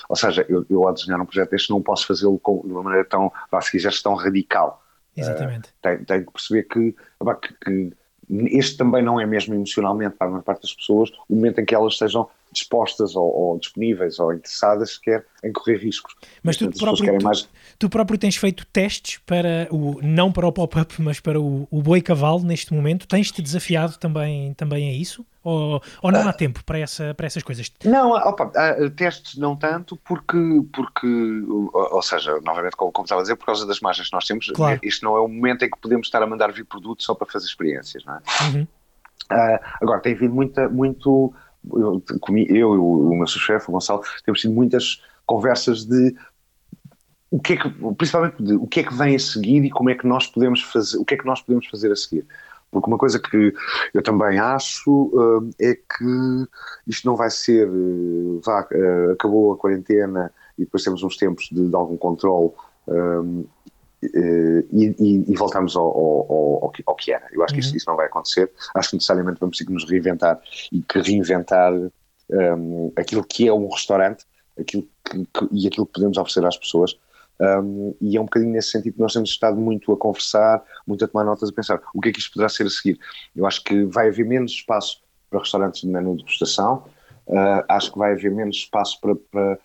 ou 0.08 0.16
seja, 0.16 0.46
eu, 0.50 0.66
eu 0.70 0.88
ao 0.88 0.94
desenhar 0.94 1.20
um 1.20 1.26
projeto 1.26 1.52
deste 1.52 1.70
não 1.70 1.82
posso 1.82 2.08
fazê-lo 2.08 2.40
de 2.44 2.72
uma 2.72 2.84
maneira 2.84 3.06
tão, 3.06 3.32
se 3.62 3.72
quiseres, 3.72 4.02
tão 4.02 4.16
radical. 4.16 4.84
Exatamente. 5.16 5.70
Uh, 5.70 5.74
tenho, 5.82 6.06
tenho, 6.06 6.26
que 6.26 6.32
perceber 6.32 6.64
que, 6.64 6.96
que, 7.42 7.54
que, 7.66 7.98
este 8.58 8.78
também 8.78 9.04
não 9.04 9.20
é 9.20 9.26
mesmo 9.26 9.54
emocionalmente 9.54 10.16
para 10.16 10.28
a 10.28 10.30
maior 10.30 10.44
parte 10.44 10.62
das 10.62 10.74
pessoas 10.74 11.10
o 11.28 11.36
momento 11.36 11.60
em 11.60 11.66
que 11.66 11.74
elas 11.74 11.94
estejam 11.94 12.30
dispostas 12.52 13.16
ou, 13.16 13.26
ou, 13.26 13.60
disponíveis 13.60 14.20
ou 14.20 14.34
interessadas 14.34 14.94
sequer 14.94 15.26
em 15.44 15.52
correr 15.52 15.78
riscos. 15.78 16.16
Mas 16.44 16.58
tu 16.58 16.70
próprio, 16.72 17.18
tu, 17.18 17.24
mais... 17.24 17.50
tu, 17.78 17.90
próprio 17.90 18.18
tens 18.18 18.36
feito 18.36 18.66
testes 18.68 19.20
para 19.26 19.68
o, 19.72 20.00
não 20.02 20.32
para 20.32 20.48
o 20.48 20.52
pop-up, 20.52 21.02
mas 21.02 21.20
para 21.20 21.40
o, 21.40 21.68
o 21.70 21.82
boi 21.82 22.02
cavalo 22.02 22.44
neste 22.44 22.74
momento. 22.74 23.08
Tens-te 23.08 23.42
desafiado 23.42 23.98
também, 23.98 24.54
também 24.54 24.90
a 24.90 24.94
isso? 24.94 25.26
Ou, 25.44 25.82
ou 26.02 26.12
não 26.12 26.22
há 26.22 26.30
ah. 26.30 26.34
tempo 26.34 26.64
para, 26.66 26.80
essa, 26.80 27.14
para 27.14 27.26
essas 27.26 27.42
coisas? 27.42 27.72
Não, 27.86 28.12
opa, 28.12 28.52
testes 28.96 29.38
não 29.38 29.56
tanto, 29.56 29.96
porque, 29.98 30.38
porque 30.74 31.08
ou 31.74 32.02
seja, 32.02 32.40
novamente, 32.42 32.76
como, 32.76 32.92
como 32.92 33.06
estava 33.06 33.22
a 33.22 33.24
dizer, 33.24 33.36
por 33.36 33.46
causa 33.46 33.66
das 33.66 33.80
margens 33.80 34.10
que 34.10 34.14
nós 34.14 34.26
temos, 34.26 34.48
claro. 34.48 34.80
isto 34.84 35.06
não 35.06 35.16
é 35.16 35.22
o 35.22 35.28
momento 35.28 35.64
em 35.64 35.70
que 35.70 35.80
podemos 35.80 36.08
estar 36.08 36.22
a 36.22 36.28
mandar 36.28 36.52
vir 36.52 36.66
produtos 36.66 37.06
só 37.06 37.16
para 37.16 37.26
fazer 37.26 37.46
experiências, 37.46 38.04
não 38.04 38.16
é? 38.16 38.20
Uhum. 38.44 38.68
Uh, 39.32 39.60
agora, 39.82 40.02
tem 40.02 40.14
havido 40.14 40.34
muita, 40.34 40.68
muito 40.68 41.34
eu, 41.74 42.04
eu 42.32 42.76
e 42.76 42.78
o, 42.78 43.16
meu 43.16 43.28
chefe, 43.28 43.70
o 43.70 43.72
Gonçalo, 43.74 44.02
temos 44.26 44.42
tido 44.42 44.54
muitas 44.54 45.02
conversas 45.26 45.86
de 45.86 46.16
o 47.32 47.40
que 47.40 47.54
é 47.54 47.58
que, 47.58 47.70
principalmente 47.96 48.42
de 48.42 48.54
o 48.54 48.66
que 48.66 48.80
é 48.80 48.84
que 48.84 48.94
vem 48.94 49.16
a 49.16 49.20
seguir 49.20 49.64
e 49.64 49.70
como 49.70 49.90
é 49.90 49.96
que 49.96 50.08
nós 50.08 50.26
podemos 50.26 50.62
fazer, 50.64 50.98
o 50.98 51.06
que 51.06 51.14
é 51.14 51.18
que 51.18 51.26
nós 51.26 51.42
podemos 51.42 51.68
fazer 51.68 51.92
a 51.92 51.96
seguir. 51.96 52.26
Porque 52.72 52.88
uma 52.88 52.98
coisa 52.98 53.20
que 53.20 53.54
eu 53.94 54.02
também 54.04 54.38
acho 54.40 54.92
uh, 54.92 55.50
é 55.60 55.74
que 55.74 56.48
isto 56.88 57.08
não 57.08 57.16
vai 57.16 57.30
ser, 57.30 57.68
uh, 57.68 58.42
vá, 58.44 58.68
uh, 58.72 59.12
acabou 59.12 59.54
a 59.54 59.58
quarentena 59.58 60.32
e 60.58 60.66
depois 60.66 60.84
temos 60.84 61.02
uns 61.04 61.18
tempos 61.18 61.50
de, 61.52 61.68
de 61.68 61.76
algum 61.76 61.98
controle 61.98 62.52
e, 64.02 64.96
e, 65.00 65.32
e, 65.32 65.36
voltamos 65.36 65.76
ao, 65.76 65.86
ao, 65.86 66.64
ao, 66.64 66.70
que, 66.70 66.84
ao, 66.86 66.96
que, 66.96 67.12
era. 67.12 67.28
Eu 67.32 67.44
acho 67.44 67.54
que 67.54 67.60
isso, 67.60 67.72
uhum. 67.72 67.78
isso, 67.78 67.90
não 67.90 67.98
vai 67.98 68.06
acontecer. 68.06 68.52
Acho 68.76 68.92
que 68.92 68.96
necessariamente 68.96 69.40
vamos 69.40 69.58
ter 69.58 69.66
que 69.66 69.74
nos 69.74 69.90
reinventar 69.90 70.40
e 70.72 70.82
que 70.82 71.00
reinventar 71.00 71.74
um, 72.30 72.92
aquilo 72.96 73.24
que 73.24 73.48
é 73.48 73.54
um 73.54 73.68
restaurante 73.68 74.26
aquilo 74.62 74.88
que, 75.04 75.18
que, 75.26 75.48
e 75.52 75.68
aquilo 75.68 75.86
que 75.86 75.94
podemos 75.94 76.18
oferecer 76.18 76.46
às 76.46 76.58
pessoas. 76.58 76.98
Um, 77.40 77.96
e 78.02 78.18
é 78.18 78.22
um 78.22 78.26
bocadinho 78.26 78.52
nesse 78.52 78.72
sentido 78.72 78.96
que 78.96 79.00
nós 79.00 79.14
temos 79.14 79.30
estado 79.30 79.56
muito 79.58 79.92
a 79.94 79.98
conversar, 79.98 80.62
muito 80.86 81.04
a 81.06 81.08
tomar 81.08 81.24
notas, 81.24 81.50
a 81.50 81.54
pensar 81.54 81.82
o 81.94 82.02
que 82.02 82.10
é 82.10 82.12
que 82.12 82.20
isto 82.20 82.34
poderá 82.34 82.50
ser 82.50 82.66
a 82.66 82.70
seguir. 82.70 83.00
Eu 83.36 83.46
acho 83.46 83.64
que 83.64 83.86
vai 83.86 84.10
haver 84.10 84.26
menos 84.26 84.52
espaço 84.52 85.02
para 85.30 85.40
restaurantes 85.40 85.82
de 85.82 85.88
menu 85.88 86.18
de 86.18 86.24
degustação, 86.24 86.84
uh, 87.28 87.64
acho 87.70 87.94
que 87.94 87.98
vai 87.98 88.12
haver 88.12 88.32
menos 88.32 88.58
espaço 88.58 89.00
para, 89.00 89.16
para 89.16 89.60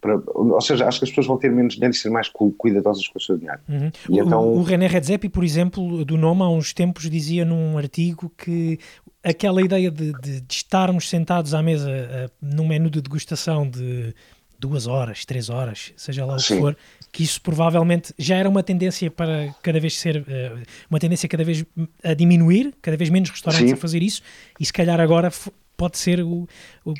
para, 0.00 0.20
ou 0.26 0.60
seja, 0.60 0.86
acho 0.86 0.98
que 0.98 1.04
as 1.04 1.10
pessoas 1.10 1.26
vão 1.26 1.36
ter 1.36 1.50
menos 1.50 1.74
dinheiro 1.74 1.94
e 1.94 1.98
ser 1.98 2.10
mais 2.10 2.30
cuidadosas 2.56 3.06
com 3.08 3.18
o 3.18 3.20
seu 3.20 3.36
dinheiro. 3.36 3.60
Uhum. 3.68 3.90
E 4.08 4.20
o, 4.20 4.26
então... 4.26 4.52
o 4.52 4.62
René 4.62 4.86
Redzepi, 4.86 5.28
por 5.28 5.42
exemplo, 5.42 6.04
do 6.04 6.16
Noma, 6.16 6.44
há 6.44 6.50
uns 6.50 6.72
tempos 6.72 7.08
dizia 7.10 7.44
num 7.44 7.76
artigo 7.76 8.30
que 8.36 8.78
aquela 9.22 9.60
ideia 9.60 9.90
de, 9.90 10.12
de, 10.20 10.40
de 10.40 10.54
estarmos 10.54 11.08
sentados 11.08 11.54
à 11.54 11.62
mesa 11.62 11.90
uh, 11.90 12.30
num 12.40 12.68
menu 12.68 12.88
de 12.88 13.00
degustação 13.00 13.68
de 13.68 14.14
duas 14.58 14.86
horas, 14.86 15.24
três 15.24 15.48
horas, 15.48 15.92
seja 15.96 16.24
lá 16.24 16.34
o 16.34 16.38
que 16.38 16.58
for, 16.58 16.76
que 17.10 17.22
isso 17.22 17.40
provavelmente 17.40 18.14
já 18.18 18.36
era 18.36 18.48
uma 18.48 18.62
tendência 18.62 19.10
para 19.10 19.54
cada 19.62 19.80
vez 19.80 19.98
ser, 19.98 20.18
uh, 20.18 20.62
uma 20.88 21.00
tendência 21.00 21.28
cada 21.28 21.42
vez 21.42 21.64
a 22.04 22.14
diminuir, 22.14 22.74
cada 22.80 22.96
vez 22.96 23.10
menos 23.10 23.30
restaurantes 23.30 23.70
Sim. 23.70 23.74
a 23.74 23.76
fazer 23.76 24.02
isso, 24.02 24.22
e 24.58 24.64
se 24.64 24.72
calhar 24.72 25.00
agora 25.00 25.30
pode 25.76 25.96
ser 25.96 26.20
o, 26.22 26.46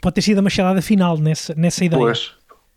pode 0.00 0.14
ter 0.14 0.22
sido 0.22 0.38
a 0.38 0.42
machadada 0.42 0.80
final 0.80 1.18
nessa, 1.18 1.54
nessa 1.54 1.84
ideia. 1.84 2.00
Pois, 2.00 2.32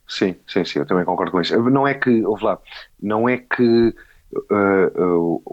Sim, 0.08 0.36
sim, 0.48 0.66
sim, 0.66 0.80
eu 0.80 0.86
também 0.86 1.06
concordo 1.06 1.32
com 1.32 1.42
isso. 1.42 1.58
Não 1.70 1.88
é 1.88 1.94
que, 1.94 2.26
ouve 2.26 2.44
lá, 2.44 2.60
não 3.02 3.28
é 3.28 3.38
que 3.38 3.96
uh, 4.34 5.02
uh, 5.02 5.44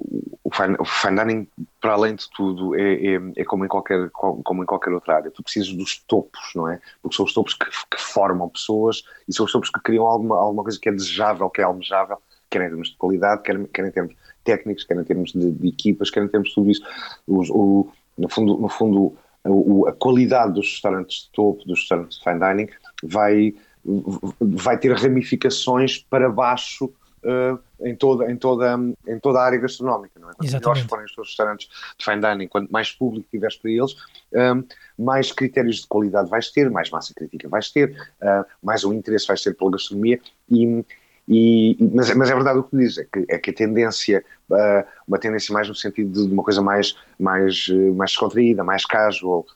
o, 0.42 0.50
fine, 0.50 0.76
dining, 1.16 1.48
para 1.80 1.92
além 1.92 2.14
de 2.14 2.28
tudo, 2.30 2.74
é, 2.74 2.94
é, 2.94 3.20
é, 3.36 3.44
como, 3.44 3.64
em 3.64 3.68
qualquer, 3.68 4.10
como 4.10 4.62
em 4.62 4.66
qualquer 4.66 4.92
outra 4.92 5.16
área. 5.16 5.30
Tu 5.30 5.42
precisas 5.42 5.72
dos 5.72 5.98
topos, 5.98 6.52
não 6.54 6.68
é? 6.68 6.80
Porque 7.02 7.16
são 7.16 7.24
os 7.24 7.32
topos 7.32 7.54
que, 7.54 7.66
que 7.66 8.00
formam 8.00 8.48
pessoas 8.48 9.04
e 9.28 9.32
são 9.32 9.46
os 9.46 9.52
topos 9.52 9.70
que 9.70 9.80
criam 9.80 10.06
alguma, 10.06 10.36
alguma 10.36 10.62
coisa 10.62 10.78
que 10.80 10.88
é 10.88 10.92
desejável, 10.92 11.48
que 11.50 11.60
é 11.60 11.64
almejável, 11.64 12.18
quer 12.48 12.62
em 12.62 12.68
termos 12.68 12.88
de 12.90 12.96
qualidade, 12.96 13.42
quer, 13.42 13.66
quer 13.68 13.86
em 13.86 13.90
termos 13.90 14.14
técnicos, 14.44 14.84
quer 14.84 14.96
em 14.96 15.04
termos 15.04 15.32
de, 15.32 15.50
de 15.52 15.68
equipas, 15.68 16.10
quer 16.10 16.22
em 16.24 16.28
termos 16.28 16.48
de 16.48 16.54
tudo 16.54 16.70
isso. 16.70 16.82
o, 17.28 17.88
no 18.18 18.28
fundo, 18.28 18.58
no 18.58 18.68
fundo 18.68 19.16
o, 19.44 19.86
a 19.86 19.92
qualidade 19.92 20.52
dos 20.54 20.66
restaurantes 20.72 21.24
de 21.24 21.30
topo, 21.30 21.64
dos 21.64 21.80
restaurantes 21.80 22.18
de 22.18 22.24
fine 22.24 22.40
dining, 22.40 22.68
vai 23.02 23.54
vai 24.40 24.78
ter 24.78 24.92
ramificações 24.92 25.98
para 25.98 26.28
baixo 26.28 26.92
uh, 27.24 27.58
em, 27.80 27.94
toda, 27.94 28.30
em, 28.30 28.36
toda, 28.36 28.78
em 29.06 29.18
toda 29.18 29.40
a 29.40 29.44
área 29.44 29.58
gastronómica. 29.58 30.18
Não 30.18 30.30
é? 30.30 30.34
Quanto 30.34 30.52
melhores 30.52 30.82
forem 30.82 31.04
os 31.04 31.14
teus 31.14 31.28
restaurantes 31.28 31.68
de 31.98 32.04
fine 32.04 32.20
dining, 32.20 32.48
quanto 32.48 32.70
mais 32.70 32.92
público 32.92 33.28
tiveres 33.30 33.56
para 33.56 33.70
eles, 33.70 33.96
um, 34.32 34.64
mais 35.04 35.32
critérios 35.32 35.76
de 35.76 35.86
qualidade 35.86 36.28
vais 36.28 36.50
ter, 36.50 36.70
mais 36.70 36.90
massa 36.90 37.14
crítica 37.14 37.48
vais 37.48 37.70
ter, 37.70 37.90
uh, 38.22 38.44
mais 38.62 38.84
o 38.84 38.92
interesse 38.92 39.26
vais 39.26 39.42
ter 39.42 39.54
pela 39.54 39.72
gastronomia 39.72 40.20
e, 40.48 40.84
e, 41.28 41.76
mas, 41.94 42.12
mas, 42.14 42.30
é 42.30 42.34
verdade 42.34 42.58
o 42.58 42.64
que 42.64 42.76
dizes, 42.76 42.98
é 42.98 43.04
que, 43.04 43.24
é 43.28 43.38
que 43.38 43.50
a 43.50 43.54
tendência, 43.54 44.24
uma 45.06 45.16
tendência 45.16 45.52
mais 45.52 45.68
no 45.68 45.76
sentido 45.76 46.26
de 46.26 46.32
uma 46.32 46.42
coisa 46.42 46.60
mais, 46.60 46.96
mais, 47.20 47.68
mais 47.94 48.10
descontraída, 48.10 48.64
mais 48.64 48.84
casual, 48.84 49.46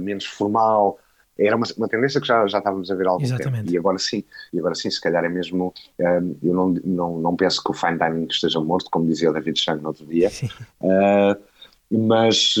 menos 0.00 0.24
formal, 0.24 0.98
era 1.38 1.56
uma, 1.56 1.66
uma 1.76 1.88
tendência 1.88 2.20
que 2.20 2.26
já, 2.26 2.46
já 2.46 2.58
estávamos 2.58 2.90
a 2.90 2.94
ver 2.94 3.06
há 3.06 3.10
algum 3.10 3.24
Exatamente. 3.24 3.64
tempo. 3.64 3.74
E 3.74 3.78
agora 3.78 3.98
sim, 3.98 4.24
e 4.52 4.58
agora 4.58 4.74
sim, 4.74 4.90
se 4.90 5.00
calhar 5.00 5.24
é 5.24 5.28
mesmo. 5.28 5.74
Um, 5.98 6.36
eu 6.42 6.54
não, 6.54 6.68
não, 6.84 7.18
não 7.18 7.36
penso 7.36 7.62
que 7.62 7.70
o 7.70 7.74
fine 7.74 7.98
dining 7.98 8.26
esteja 8.30 8.60
morto, 8.60 8.90
como 8.90 9.06
dizia 9.06 9.30
o 9.30 9.32
David 9.32 9.58
Chang 9.58 9.82
no 9.82 9.88
outro 9.88 10.06
dia, 10.06 10.30
uh, 10.80 11.42
mas, 11.90 12.54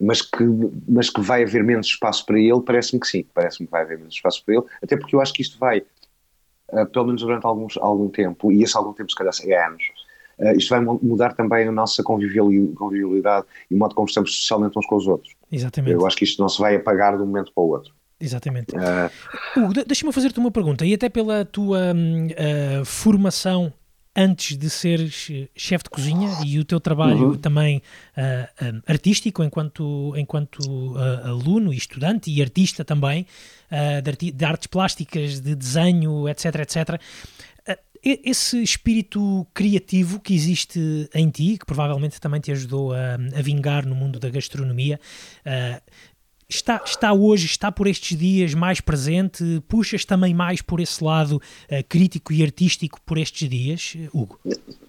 mas, 0.00 0.22
que, 0.22 0.44
mas 0.88 1.10
que 1.10 1.20
vai 1.20 1.44
haver 1.44 1.62
menos 1.62 1.86
espaço 1.86 2.26
para 2.26 2.38
ele, 2.38 2.60
parece-me 2.60 3.00
que 3.00 3.06
sim, 3.06 3.24
parece-me 3.32 3.66
que 3.66 3.72
vai 3.72 3.82
haver 3.82 3.98
menos 3.98 4.14
espaço 4.14 4.44
para 4.44 4.56
ele, 4.56 4.64
até 4.82 4.96
porque 4.96 5.14
eu 5.14 5.20
acho 5.20 5.32
que 5.32 5.42
isto 5.42 5.58
vai, 5.58 5.82
uh, 6.72 6.86
pelo 6.86 7.06
menos 7.06 7.22
durante 7.22 7.46
alguns, 7.46 7.76
algum 7.78 8.08
tempo, 8.08 8.50
e 8.50 8.62
esse 8.62 8.76
algum 8.76 8.92
tempo, 8.92 9.10
se 9.10 9.16
calhar, 9.16 9.34
é 9.44 9.66
anos. 9.66 9.84
Uh, 10.38 10.56
isto 10.56 10.70
vai 10.70 10.80
mudar 10.80 11.34
também 11.34 11.66
a 11.66 11.72
nossa 11.72 12.02
convivialidade 12.02 13.46
e 13.68 13.74
o 13.74 13.78
modo 13.78 13.94
como 13.94 14.06
estamos 14.06 14.36
socialmente 14.36 14.78
uns 14.78 14.86
com 14.86 14.96
os 14.96 15.06
outros. 15.06 15.34
Exatamente. 15.50 15.94
Eu 15.94 16.06
acho 16.06 16.16
que 16.16 16.24
isto 16.24 16.40
não 16.40 16.48
se 16.48 16.60
vai 16.60 16.76
apagar 16.76 17.16
de 17.16 17.22
um 17.22 17.26
momento 17.26 17.52
para 17.52 17.62
o 17.62 17.68
outro. 17.70 17.97
Exatamente. 18.20 18.74
Uh... 18.74 19.60
Hugo, 19.60 19.72
deixa-me 19.84 20.12
fazer-te 20.12 20.38
uma 20.38 20.50
pergunta, 20.50 20.84
e 20.84 20.94
até 20.94 21.08
pela 21.08 21.44
tua 21.44 21.92
uh, 21.92 22.84
formação 22.84 23.72
antes 24.18 24.56
de 24.56 24.68
seres 24.68 25.30
chefe 25.54 25.84
de 25.84 25.90
cozinha 25.90 26.28
e 26.44 26.58
o 26.58 26.64
teu 26.64 26.80
trabalho 26.80 27.30
uhum. 27.30 27.36
também 27.36 27.78
uh, 28.16 28.82
artístico 28.84 29.44
enquanto, 29.44 30.12
enquanto 30.16 30.58
uh, 30.58 31.28
aluno 31.28 31.72
e 31.72 31.76
estudante 31.76 32.28
e 32.28 32.42
artista 32.42 32.84
também, 32.84 33.24
uh, 33.70 34.02
de, 34.02 34.10
arti 34.10 34.32
de, 34.32 34.44
artes 34.44 34.66
plásticas, 34.66 35.40
de 35.40 35.54
desenho, 35.54 36.28
etc, 36.28 36.56
etc 36.56 37.00
esse 38.02 38.62
espírito 38.62 39.46
criativo 39.52 40.20
que 40.20 40.34
existe 40.34 41.10
em 41.12 41.28
ti, 41.30 41.58
que 41.58 41.66
provavelmente 41.66 42.20
também 42.20 42.40
te 42.40 42.52
ajudou 42.52 42.92
a, 42.92 43.14
a 43.14 43.42
vingar 43.42 43.84
no 43.84 43.94
mundo 43.94 44.20
da 44.20 44.30
gastronomia, 44.30 45.00
está, 46.48 46.80
está 46.84 47.12
hoje, 47.12 47.46
está 47.46 47.70
por 47.70 47.86
estes 47.86 48.16
dias 48.16 48.54
mais 48.54 48.80
presente? 48.80 49.62
Puxas 49.68 50.04
também 50.04 50.32
mais 50.32 50.62
por 50.62 50.80
esse 50.80 51.04
lado 51.04 51.36
uh, 51.36 51.84
crítico 51.88 52.32
e 52.32 52.42
artístico 52.42 53.00
por 53.02 53.18
estes 53.18 53.48
dias, 53.48 53.96
Hugo? 54.12 54.40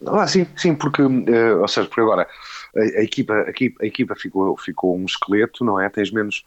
Ah, 0.08 0.26
sim, 0.26 0.48
sim, 0.56 0.74
porque, 0.74 1.02
uh, 1.02 1.62
ou 1.62 1.68
seja, 1.68 1.88
porque 1.88 2.02
agora 2.02 2.28
a, 2.76 2.80
a, 2.80 3.04
equipa, 3.04 3.34
a 3.34 3.50
equipa, 3.50 3.84
a 3.84 3.86
equipa 3.86 4.16
ficou, 4.16 4.58
ficou 4.58 4.98
um 4.98 5.06
esqueleto, 5.06 5.66
não 5.66 5.80
é? 5.80 5.90
Tens 5.90 6.12
menos. 6.12 6.46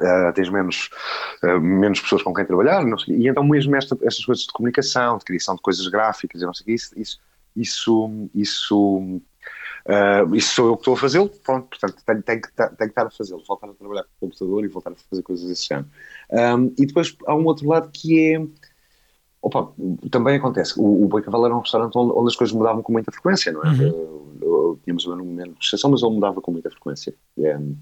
Uh, 0.00 0.32
tens 0.34 0.50
menos, 0.50 0.90
menos 1.62 2.00
pessoas 2.00 2.20
com 2.20 2.34
quem 2.34 2.44
trabalhar, 2.44 2.82
sei, 2.98 3.16
e 3.16 3.28
então 3.28 3.44
mesmo 3.44 3.76
esta, 3.76 3.96
estas 4.02 4.24
coisas 4.24 4.44
de 4.44 4.52
comunicação, 4.52 5.18
de 5.18 5.24
criação 5.24 5.54
de 5.54 5.62
coisas 5.62 5.86
gráficas, 5.86 6.42
não 6.42 6.52
sei 6.52 6.74
isso, 6.74 7.20
isso, 7.54 8.28
isso 8.34 9.20
Uh, 9.86 10.34
isso 10.34 10.54
sou 10.54 10.68
eu 10.68 10.76
que 10.76 10.80
estou 10.80 10.94
a 10.94 10.96
fazê-lo, 10.96 11.28
pronto, 11.28 11.68
portanto 11.68 12.02
tenho, 12.06 12.22
tenho, 12.22 12.40
que, 12.40 12.52
tenho 12.56 12.76
que 12.76 12.84
estar 12.84 13.06
a 13.06 13.10
fazê-lo, 13.10 13.42
voltar 13.46 13.68
a 13.68 13.74
trabalhar 13.74 14.02
com 14.04 14.08
o 14.08 14.20
computador 14.20 14.64
e 14.64 14.68
voltar 14.68 14.92
a 14.92 14.94
fazer 14.94 15.22
coisas 15.22 15.46
desse 15.46 15.66
género. 15.68 15.86
Um, 16.30 16.72
e 16.78 16.86
depois 16.86 17.14
há 17.26 17.34
um 17.34 17.44
outro 17.44 17.68
lado 17.68 17.90
que 17.92 18.34
é. 18.34 18.46
Opa, 19.42 19.72
também 20.10 20.36
acontece. 20.36 20.72
O, 20.80 21.04
o 21.04 21.06
Boi 21.06 21.20
Cavalo 21.20 21.44
era 21.44 21.54
um 21.54 21.60
restaurante 21.60 21.94
onde, 21.96 22.12
onde, 22.16 22.28
as 22.28 22.36
coisas 22.36 22.56
mudavam 22.56 22.82
com 22.82 22.92
muita 22.92 23.12
frequência, 23.12 23.52
não 23.52 23.62
é? 23.62 23.68
Uhum. 23.68 24.32
Uh, 24.40 24.80
tínhamos 24.82 25.06
um 25.06 25.16
momento 25.18 25.58
de 25.58 25.66
exceção, 25.66 25.90
mas 25.90 26.02
ele 26.02 26.14
mudava 26.14 26.40
com 26.40 26.50
muita 26.50 26.70
frequência. 26.70 27.14
Um, 27.36 27.76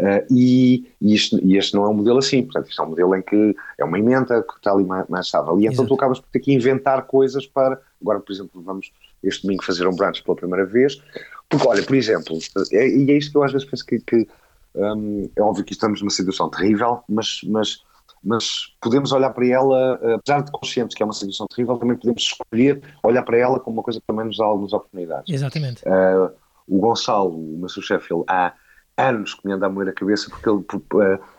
Uh, 0.00 0.24
e, 0.30 0.94
e, 0.98 1.14
isto, 1.14 1.38
e, 1.44 1.58
este 1.58 1.74
não 1.74 1.84
é 1.84 1.88
um 1.88 1.94
modelo 1.94 2.18
assim, 2.18 2.42
portanto, 2.42 2.70
isto 2.70 2.80
é 2.80 2.84
um 2.86 2.88
modelo 2.88 3.14
em 3.14 3.20
que 3.20 3.54
é 3.76 3.84
uma 3.84 3.98
emenda 3.98 4.42
que 4.42 4.54
está 4.54 4.72
ali 4.72 4.82
mais, 4.82 5.06
mais 5.08 5.26
estável. 5.26 5.60
E 5.60 5.64
então 5.64 5.84
Exato. 5.84 5.88
tu 5.88 5.94
acabas 5.94 6.18
por 6.18 6.30
ter 6.30 6.40
que 6.40 6.54
inventar 6.54 7.02
coisas 7.06 7.46
para. 7.46 7.78
Agora, 8.00 8.18
por 8.18 8.32
exemplo, 8.32 8.62
vamos 8.62 8.90
este 9.22 9.42
domingo 9.42 9.64
fazer 9.64 9.86
um 9.86 9.94
brunch 9.94 10.22
pela 10.22 10.36
primeira 10.36 10.66
vez. 10.66 11.00
Porque, 11.48 11.66
olha, 11.66 11.82
por 11.82 11.96
exemplo, 11.96 12.38
é, 12.72 12.88
e 12.88 13.10
é 13.10 13.16
isto 13.16 13.32
que 13.32 13.36
eu 13.36 13.42
às 13.42 13.52
vezes 13.52 13.68
penso 13.68 13.84
que. 13.84 13.98
que 14.00 14.26
um, 14.74 15.28
é 15.34 15.42
óbvio 15.42 15.64
que 15.64 15.72
estamos 15.72 16.00
numa 16.00 16.10
situação 16.10 16.48
terrível, 16.48 17.02
mas, 17.08 17.40
mas, 17.44 17.82
mas 18.22 18.72
podemos 18.80 19.10
olhar 19.10 19.30
para 19.30 19.46
ela, 19.46 19.94
apesar 20.14 20.42
de 20.42 20.52
conscientes 20.52 20.96
que 20.96 21.02
é 21.02 21.06
uma 21.06 21.12
situação 21.12 21.46
terrível, 21.48 21.76
também 21.76 21.96
podemos 21.96 22.22
escolher 22.22 22.80
olhar 23.02 23.22
para 23.24 23.36
ela 23.36 23.58
como 23.58 23.78
uma 23.78 23.82
coisa 23.82 23.98
que 23.98 24.06
também 24.06 24.26
nos 24.26 24.36
dá 24.36 24.44
algumas 24.44 24.72
oportunidades. 24.72 25.34
Exatamente. 25.34 25.82
Uh, 25.82 26.30
o 26.68 26.78
Gonçalo, 26.78 27.36
o 27.36 27.58
meu 27.58 27.68
chefe, 27.68 28.14
ele 28.14 28.22
há 28.28 28.54
anos 28.96 29.34
que 29.34 29.46
me 29.46 29.52
anda 29.52 29.66
a 29.66 29.68
moer 29.68 29.88
a 29.88 29.92
cabeça 29.92 30.30
porque 30.30 30.48
ele 30.48 30.64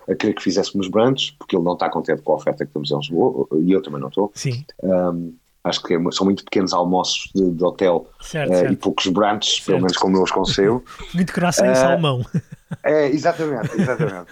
a, 0.08 0.12
a 0.12 0.16
querer 0.16 0.34
que 0.34 0.42
fizéssemos 0.42 0.88
brunch, 0.88 1.36
porque 1.38 1.56
ele 1.56 1.64
não 1.64 1.74
está 1.74 1.90
contente 1.90 2.22
com 2.22 2.34
a 2.34 2.36
oferta 2.36 2.66
que 2.66 2.74
temos 2.74 2.92
em 2.92 2.98
Lisboa, 2.98 3.48
e 3.62 3.72
eu 3.72 3.82
também 3.82 4.02
não 4.02 4.10
estou. 4.10 4.32
Sim. 4.34 4.66
Um, 4.84 5.34
acho 5.64 5.84
que 5.84 5.94
é, 5.94 6.00
são 6.12 6.26
muito 6.26 6.44
pequenos 6.44 6.74
almoços 6.74 7.32
de, 7.36 7.52
de 7.52 7.64
hotel 7.64 8.10
certo, 8.22 8.52
uh, 8.52 8.56
certo. 8.56 8.74
e 8.74 8.76
poucos 8.76 9.08
brunches, 9.08 9.56
certo. 9.56 9.66
pelo 9.66 9.78
menos 9.80 9.98
como 9.98 10.18
eu 10.18 10.24
os 10.24 10.32
concebo. 10.32 10.84
muito 11.14 11.34
coração 11.34 11.68
uh, 11.68 11.72
e 11.72 11.76
salmão. 11.76 12.26
É, 12.84 13.08
exatamente, 13.08 13.80
exatamente. 13.80 14.32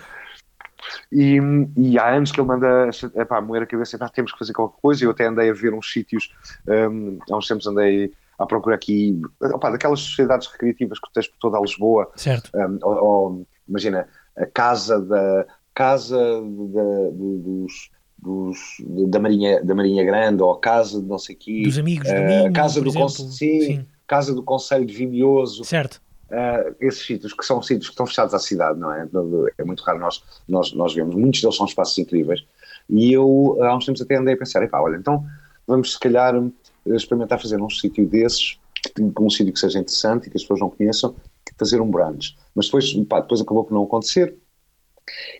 E, 1.11 1.39
e, 1.75 1.99
há 1.99 2.15
anos 2.15 2.31
que 2.31 2.39
ele 2.39 2.47
manda 2.47 2.89
epá, 3.15 3.41
moer 3.41 3.63
a 3.63 3.65
cabeça, 3.65 3.97
epá, 3.97 4.07
temos 4.07 4.31
que 4.31 4.39
fazer 4.39 4.53
qualquer 4.53 4.79
coisa. 4.81 5.03
Eu 5.03 5.11
até 5.11 5.25
andei 5.25 5.49
a 5.49 5.53
ver 5.53 5.73
uns 5.73 5.91
sítios, 5.91 6.33
um, 6.65 7.19
há 7.29 7.37
uns 7.37 7.47
tempos 7.47 7.67
andei 7.67 8.13
à 8.39 8.45
procura 8.45 8.75
aqui, 8.75 9.21
opa, 9.41 9.71
daquelas 9.71 9.99
sociedades 9.99 10.47
recreativas 10.47 10.99
que 10.99 11.13
tens 11.13 11.27
por 11.27 11.37
toda 11.37 11.57
a 11.57 11.61
Lisboa. 11.61 12.09
Certo. 12.15 12.49
Um, 12.55 12.79
ou, 12.81 13.03
ou, 13.03 13.47
imagina, 13.67 14.07
a 14.37 14.45
casa 14.45 15.01
da 15.01 15.45
casa 15.75 16.17
da, 16.17 17.09
dos, 17.11 17.91
dos, 18.21 18.57
da, 19.07 19.19
Marinha, 19.19 19.63
da 19.63 19.73
Marinha 19.73 20.03
Grande, 20.03 20.41
ou 20.41 20.51
a 20.51 20.59
casa 20.59 21.01
de 21.01 21.07
não 21.07 21.17
sei 21.17 21.35
quê. 21.35 21.63
Dos 21.63 21.77
amigos 21.77 22.07
do 22.07 22.15
Minho, 22.15 22.47
a 22.47 22.51
casa 22.51 22.81
do 22.81 22.89
exemplo, 22.89 23.09
sim, 23.09 23.61
sim. 23.61 23.85
casa 24.07 24.33
do 24.33 24.43
Conselho 24.43 24.85
de 24.85 24.93
Vimioso. 24.93 25.63
Certo. 25.63 26.01
Uh, 26.29 26.75
esses 26.79 27.05
sítios 27.05 27.33
que 27.33 27.43
são 27.43 27.61
sítios 27.61 27.87
que 27.87 27.93
estão 27.93 28.05
fechados 28.05 28.33
à 28.33 28.39
cidade, 28.39 28.79
não 28.79 28.93
é? 28.93 29.07
É 29.57 29.63
muito 29.63 29.81
raro 29.81 29.99
nós, 29.99 30.23
nós, 30.47 30.73
nós 30.73 30.93
vemos, 30.93 31.15
muitos 31.15 31.41
deles 31.41 31.55
são 31.55 31.65
espaços 31.65 31.97
incríveis. 31.97 32.43
E 32.89 33.11
eu, 33.13 33.57
há 33.61 33.75
uns 33.75 33.85
tempos 33.85 34.01
até 34.01 34.15
andei 34.15 34.35
a 34.35 34.37
pensar, 34.37 34.61
epá, 34.61 34.79
olha, 34.79 34.97
então 34.97 35.25
vamos 35.65 35.93
se 35.93 35.99
calhar 35.99 36.35
experimentar 36.85 37.41
fazer 37.41 37.57
num 37.57 37.69
sítio 37.69 38.07
desses, 38.07 38.59
um 39.19 39.29
sítio 39.29 39.53
que 39.53 39.59
seja 39.59 39.79
interessante 39.79 40.27
e 40.27 40.29
que 40.29 40.37
as 40.37 40.43
pessoas 40.43 40.59
não 40.59 40.69
conheçam, 40.69 41.15
fazer 41.57 41.81
um 41.81 41.89
brunch. 41.89 42.37
Mas 42.55 42.65
depois, 42.65 42.93
pá, 43.07 43.19
depois 43.19 43.41
acabou 43.41 43.63
por 43.63 43.73
não 43.73 43.83
acontecer. 43.83 44.35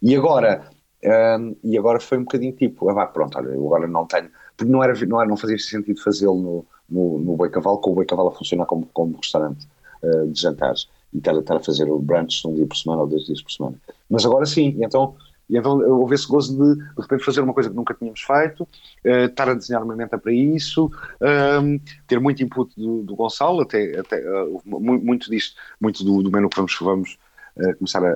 E 0.02 0.16
agora, 0.16 0.70
um, 1.04 1.56
e 1.64 1.78
agora 1.78 2.00
foi 2.00 2.18
um 2.18 2.24
bocadinho 2.24 2.54
tipo, 2.54 2.90
ah, 2.90 3.06
pronto, 3.06 3.38
olha, 3.38 3.50
eu 3.50 3.66
agora 3.66 3.88
não 3.88 4.06
tenho, 4.06 4.30
porque 4.58 4.72
não, 4.72 4.84
era, 4.84 4.94
não, 5.06 5.20
era, 5.20 5.30
não 5.30 5.38
fazia 5.38 5.58
sentido 5.58 6.02
fazê-lo 6.02 6.36
no, 6.36 6.66
no, 6.90 7.20
no 7.20 7.36
Boi 7.36 7.50
Cavalo, 7.50 7.78
com 7.78 7.92
o 7.92 7.96
Boi 7.96 8.06
Cavalo 8.06 8.30
a 8.30 8.36
funcionar 8.36 8.66
como, 8.66 8.88
como 8.94 9.18
restaurante 9.18 9.68
uh, 10.04 10.28
de 10.28 10.40
jantares 10.40 10.90
e 11.14 11.18
estar, 11.18 11.56
a 11.56 11.60
fazer 11.60 11.90
o 11.90 12.00
brunch 12.00 12.48
um 12.48 12.54
dia 12.54 12.66
por 12.66 12.76
semana 12.76 13.02
ou 13.02 13.08
dois 13.08 13.26
dias 13.26 13.42
por 13.42 13.52
semana. 13.52 13.76
Mas 14.10 14.26
agora 14.26 14.46
sim, 14.46 14.78
então 14.80 15.16
e 15.50 15.58
então 15.58 15.80
houve 15.80 16.14
esse 16.14 16.28
gozo 16.28 16.56
de, 16.56 16.76
de 16.76 17.02
repente, 17.02 17.26
fazer 17.26 17.42
uma 17.42 17.54
coisa 17.54 17.70
que 17.70 17.76
nunca 17.76 17.94
tínhamos 17.96 18.22
feito, 18.22 18.64
uh, 18.64 19.26
estar 19.26 19.50
a 19.50 19.56
desenhar 19.56 19.84
uma 19.84 19.96
meta 19.96 20.18
para 20.18 20.32
isso, 20.32 20.92
ehm, 21.20 21.80
ter 22.08 22.20
muito 22.20 22.44
input 22.44 22.72
do, 22.80 23.02
do 23.02 23.16
Gonçalo, 23.16 23.62
até, 23.62 24.00
até 24.00 24.20
uh, 24.20 24.62
muito 24.64 25.30
disto, 25.30 25.56
muito 25.82 26.04
do, 26.04 26.22
do 26.22 26.32
menu 26.32 26.50
que 26.50 26.58
vamos, 26.58 26.78
vamos 26.80 27.18
uh, 27.58 27.76
começar 27.78 28.06
a, 28.06 28.16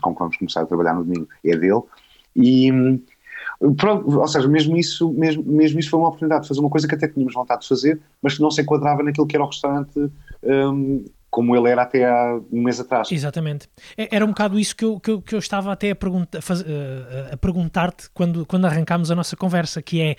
com 0.00 0.12
que 0.14 0.18
vamos 0.20 0.36
começar 0.36 0.60
a 0.60 0.66
trabalhar 0.66 0.94
no 0.94 1.02
domingo 1.02 1.28
é 1.44 1.56
dele. 1.56 1.82
E, 2.36 2.70
Pronto, 3.76 4.18
ou 4.18 4.26
seja, 4.26 4.48
mesmo 4.48 4.76
isso, 4.76 5.12
mesmo, 5.12 5.44
mesmo 5.44 5.78
isso 5.78 5.88
foi 5.88 6.00
uma 6.00 6.08
oportunidade 6.08 6.42
de 6.42 6.48
fazer 6.48 6.58
uma 6.58 6.70
coisa 6.70 6.88
que 6.88 6.96
até 6.96 7.06
tínhamos 7.06 7.32
vontade 7.32 7.62
de 7.62 7.68
fazer, 7.68 8.00
mas 8.20 8.34
que 8.34 8.42
não 8.42 8.50
se 8.50 8.60
enquadrava 8.60 9.04
naquilo 9.04 9.26
que 9.26 9.36
era 9.36 9.44
o 9.44 9.46
restaurante 9.46 10.10
um, 10.42 11.04
como 11.32 11.56
ele 11.56 11.70
era 11.70 11.80
até 11.80 12.04
há 12.04 12.38
um 12.52 12.62
mês 12.62 12.78
atrás. 12.78 13.10
Exatamente. 13.10 13.66
É, 13.96 14.16
era 14.16 14.22
um 14.22 14.28
bocado 14.28 14.60
isso 14.60 14.76
que 14.76 14.84
eu, 14.84 15.00
que 15.00 15.10
eu, 15.10 15.22
que 15.22 15.34
eu 15.34 15.38
estava 15.38 15.72
até 15.72 15.90
a, 15.90 15.96
pergunta, 15.96 16.38
a, 16.38 17.32
a 17.32 17.36
perguntar-te 17.38 18.10
quando, 18.12 18.44
quando 18.44 18.66
arrancámos 18.66 19.10
a 19.10 19.14
nossa 19.14 19.34
conversa, 19.34 19.80
que 19.80 20.02
é 20.02 20.16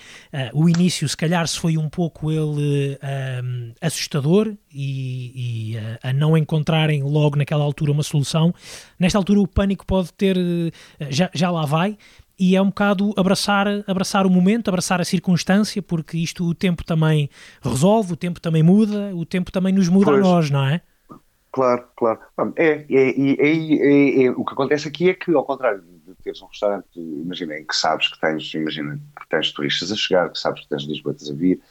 uh, 0.52 0.60
o 0.60 0.68
início, 0.68 1.08
se 1.08 1.16
calhar 1.16 1.48
se 1.48 1.60
foi 1.60 1.78
um 1.78 1.88
pouco 1.88 2.32
ele 2.32 2.96
uh, 2.96 3.74
assustador 3.80 4.56
e, 4.74 5.74
e 5.74 5.78
uh, 5.78 6.00
a 6.02 6.12
não 6.12 6.36
encontrarem 6.36 7.04
logo 7.04 7.38
naquela 7.38 7.64
altura 7.64 7.92
uma 7.92 8.02
solução. 8.02 8.52
Nesta 9.00 9.20
altura 9.20 9.40
o 9.40 9.48
pânico 9.48 9.86
pode 9.86 10.12
ter, 10.14 10.36
já, 11.12 11.30
já 11.32 11.52
lá 11.52 11.64
vai, 11.64 11.96
e 12.40 12.56
é 12.56 12.62
um 12.62 12.70
bocado 12.70 13.14
abraçar, 13.16 13.68
abraçar 13.86 14.26
o 14.26 14.32
momento, 14.32 14.68
abraçar 14.68 15.00
a 15.00 15.06
circunstância, 15.06 15.80
porque 15.80 16.18
isto 16.18 16.44
o 16.44 16.56
tempo 16.56 16.84
também 16.84 17.30
resolve, 17.62 18.14
o 18.14 18.16
tempo 18.16 18.42
também 18.42 18.64
muda, 18.64 19.16
o 19.16 19.24
tempo 19.24 19.52
também 19.52 19.72
nos 19.72 19.88
muda 19.90 20.06
pois. 20.08 20.26
a 20.26 20.28
nós, 20.28 20.50
não 20.50 20.66
é? 20.66 20.82
Claro, 21.54 21.88
claro. 21.96 22.20
É, 22.56 22.84
é, 22.90 23.10
é, 23.12 24.24
é, 24.24 24.32
o 24.32 24.44
que 24.44 24.54
acontece 24.54 24.88
aqui 24.88 25.12
é 25.12 25.14
que, 25.14 25.32
ao 25.36 25.46
contrário 25.46 25.84
de 25.84 26.16
teres 26.24 26.42
um 26.42 26.48
restaurante, 26.48 26.88
imagina, 26.96 27.60
em 27.60 27.64
que 27.64 27.76
sabes 27.76 28.08
que 28.12 28.20
tens, 28.20 28.52
imagina, 28.56 29.00
que 29.22 29.30
tens 29.30 29.52
turistas 29.52 29.92
a 29.92 29.96
chegar, 29.96 30.32
que 30.32 30.40
sabes 30.40 30.64
que 30.64 30.70
tens 30.70 30.82
lisboetas 30.82 31.30
a 31.30 31.34
vir, 31.36 31.62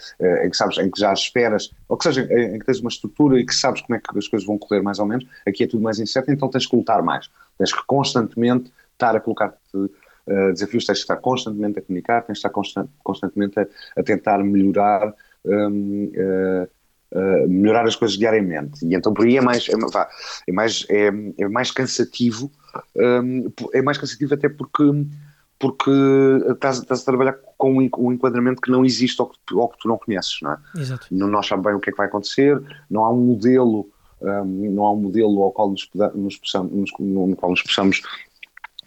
em 0.44 0.48
que 0.48 0.56
sabes, 0.56 0.78
em 0.78 0.88
que 0.88 1.00
já 1.00 1.12
esperas, 1.12 1.74
ou 1.88 1.96
que 1.96 2.04
seja, 2.04 2.22
em 2.22 2.60
que 2.60 2.64
tens 2.64 2.78
uma 2.78 2.90
estrutura 2.90 3.40
e 3.40 3.44
que 3.44 3.52
sabes 3.52 3.80
como 3.80 3.96
é 3.96 4.00
que 4.00 4.16
as 4.16 4.28
coisas 4.28 4.46
vão 4.46 4.56
correr 4.56 4.82
mais 4.82 5.00
ou 5.00 5.06
menos, 5.06 5.26
aqui 5.44 5.64
é 5.64 5.66
tudo 5.66 5.82
mais 5.82 5.98
incerto, 5.98 6.30
então 6.30 6.48
tens 6.48 6.64
que 6.64 6.76
lutar 6.76 7.02
mais. 7.02 7.28
Tens 7.58 7.72
que 7.72 7.84
constantemente 7.84 8.72
estar 8.92 9.16
a 9.16 9.20
colocar-te 9.20 9.76
uh, 9.76 10.52
desafios, 10.52 10.86
tens 10.86 10.98
que 10.98 11.02
estar 11.02 11.16
constantemente 11.16 11.80
a 11.80 11.82
comunicar, 11.82 12.22
tens 12.22 12.34
que 12.34 12.38
estar 12.38 12.50
constant, 12.50 12.88
constantemente 13.02 13.58
a, 13.58 14.02
tentar 14.04 14.38
melhorar. 14.44 15.12
Um, 15.44 16.12
uh, 16.14 16.81
uh, 17.12 17.48
melhorar 17.48 17.86
as 17.86 17.96
coisas 17.96 18.16
diariamente. 18.16 18.84
E 18.84 18.94
então 18.94 19.12
por 19.12 19.24
aí 19.24 19.36
é 19.36 19.40
mais, 19.40 19.68
é, 19.68 19.76
vá, 19.92 20.08
é 20.46 20.52
mais, 20.52 20.86
é, 20.88 21.10
é, 21.38 21.48
mais 21.48 21.70
cansativo, 21.70 22.50
um, 22.96 23.52
é 23.72 23.82
mais 23.82 23.98
cansativo 23.98 24.34
até 24.34 24.48
porque 24.48 24.82
porque 25.58 25.92
estás, 26.50 26.78
estás, 26.78 27.02
a 27.02 27.04
trabalhar 27.04 27.36
com 27.56 27.76
um 27.76 28.12
enquadramento 28.12 28.60
que 28.60 28.68
não 28.68 28.84
existe 28.84 29.22
ou 29.22 29.28
que, 29.28 29.54
ou 29.54 29.68
que 29.68 29.78
tu 29.78 29.86
não 29.86 29.96
conheces, 29.96 30.38
não 30.42 30.54
é? 30.54 30.58
Exato. 30.76 31.06
Não, 31.08 31.28
nós 31.28 31.46
sabemos 31.46 31.66
bem 31.66 31.74
o 31.76 31.80
que 31.80 31.90
é 31.90 31.92
que 31.92 31.98
vai 31.98 32.08
acontecer, 32.08 32.60
não 32.90 33.04
há 33.04 33.12
um 33.12 33.20
modelo, 33.20 33.88
um, 34.20 34.72
não 34.72 34.84
há 34.84 34.92
um 34.92 34.96
modelo 34.96 35.40
ao 35.40 35.52
qual 35.52 35.70
nos, 35.70 35.88
nos 36.16 36.36
possamos, 36.36 36.72
nos, 36.72 36.90
no 36.98 37.36
qual 37.36 37.52
nos 37.52 37.62
possamos 37.62 38.02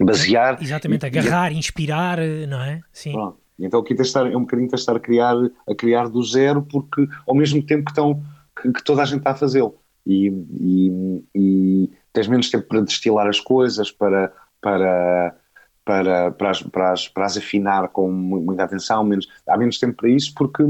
basear. 0.01 0.61
Exatamente, 0.61 1.05
agarrar, 1.05 1.53
e, 1.53 1.57
inspirar, 1.57 2.17
não 2.45 2.61
é? 2.61 2.81
Sim. 2.91 3.13
Pronto. 3.13 3.44
Então 3.59 3.79
aqui 3.79 3.93
estar, 3.93 4.29
é 4.29 4.35
um 4.35 4.41
bocadinho 4.41 4.69
tens 4.69 4.81
estar 4.81 4.95
a 4.95 4.99
criar, 4.99 5.35
a 5.67 5.75
criar 5.75 6.09
do 6.09 6.21
zero, 6.23 6.61
porque 6.61 7.07
ao 7.25 7.35
mesmo 7.35 7.63
tempo 7.63 7.85
que, 7.85 7.91
estão, 7.91 8.21
que, 8.61 8.71
que 8.71 8.83
toda 8.83 9.01
a 9.01 9.05
gente 9.05 9.19
está 9.19 9.31
a 9.31 9.35
fazê-lo. 9.35 9.75
E, 10.05 10.27
e, 10.27 11.23
e, 11.33 11.89
tens 12.13 12.27
menos 12.27 12.49
tempo 12.49 12.67
para 12.67 12.81
destilar 12.81 13.27
as 13.27 13.39
coisas, 13.39 13.91
para, 13.91 14.31
para, 14.61 15.35
para, 15.83 16.31
para, 16.31 16.49
as, 16.51 16.61
para, 16.61 16.91
as, 16.91 17.07
para 17.07 17.25
as 17.25 17.37
afinar 17.37 17.87
com 17.89 18.11
muita 18.11 18.63
atenção, 18.63 19.03
menos, 19.03 19.27
há 19.47 19.57
menos 19.57 19.79
tempo 19.79 19.95
para 19.97 20.09
isso 20.09 20.33
porque, 20.35 20.63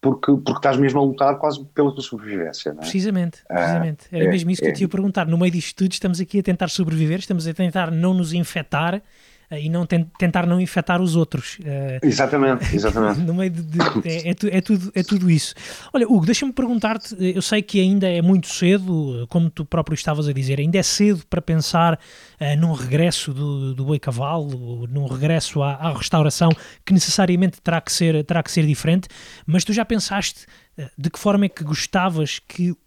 porque, 0.00 0.32
porque 0.32 0.52
estás 0.52 0.78
mesmo 0.78 1.00
a 1.00 1.04
lutar 1.04 1.38
quase 1.38 1.62
pela 1.74 1.92
tua 1.92 2.02
sobrevivência. 2.02 2.72
Não 2.72 2.78
é? 2.78 2.82
Precisamente, 2.82 3.42
ah, 3.50 3.54
precisamente. 3.54 4.06
Era 4.10 4.24
é, 4.24 4.28
mesmo 4.28 4.50
isso 4.50 4.62
que 4.62 4.68
é, 4.68 4.70
eu 4.70 4.74
te 4.74 4.80
ia 4.82 4.88
perguntar. 4.88 5.26
No 5.26 5.36
meio 5.36 5.52
disto 5.52 5.76
tudo, 5.76 5.92
estamos 5.92 6.20
aqui 6.20 6.38
a 6.38 6.42
tentar 6.42 6.68
sobreviver, 6.68 7.18
estamos 7.18 7.46
a 7.46 7.52
tentar 7.52 7.90
não 7.90 8.14
nos 8.14 8.32
infectar 8.32 9.02
e 9.58 9.68
não 9.68 9.86
tentar 9.86 10.46
não 10.46 10.60
infectar 10.60 11.00
os 11.00 11.16
outros. 11.16 11.58
Exatamente, 12.02 12.74
exatamente. 12.74 13.20
no 13.22 13.34
meio 13.34 13.50
de, 13.50 13.62
de 13.62 13.78
é, 14.04 14.30
é, 14.30 14.58
é, 14.58 14.60
tudo, 14.60 14.92
é 14.94 15.02
tudo 15.02 15.30
isso. 15.30 15.54
Olha, 15.92 16.06
Hugo, 16.06 16.26
deixa-me 16.26 16.52
perguntar-te, 16.52 17.16
eu 17.18 17.42
sei 17.42 17.62
que 17.62 17.80
ainda 17.80 18.08
é 18.08 18.22
muito 18.22 18.48
cedo, 18.48 19.26
como 19.28 19.50
tu 19.50 19.64
próprio 19.64 19.94
estavas 19.94 20.28
a 20.28 20.32
dizer, 20.32 20.58
ainda 20.60 20.78
é 20.78 20.82
cedo 20.82 21.22
para 21.28 21.42
pensar 21.42 21.94
uh, 21.94 22.60
num 22.60 22.72
regresso 22.72 23.32
do, 23.32 23.74
do 23.74 23.84
Boi 23.84 23.98
Cavalo, 23.98 24.86
num 24.88 25.06
regresso 25.06 25.62
à, 25.62 25.74
à, 25.74 25.92
restauração 25.92 26.50
que 26.84 26.92
necessariamente 26.92 27.60
terá 27.60 27.80
que, 27.80 27.92
ser, 27.92 28.24
terá 28.24 28.42
que 28.42 28.50
ser 28.50 28.66
diferente, 28.66 29.08
mas 29.46 29.64
tu 29.64 29.72
já 29.72 29.84
pensaste 29.84 30.46
de 30.98 31.10
que 31.10 31.18
forma 31.18 31.46
é 31.46 31.48
que 31.48 31.62
gostavas 31.62 32.40
que 32.40 32.72
o, 32.72 32.78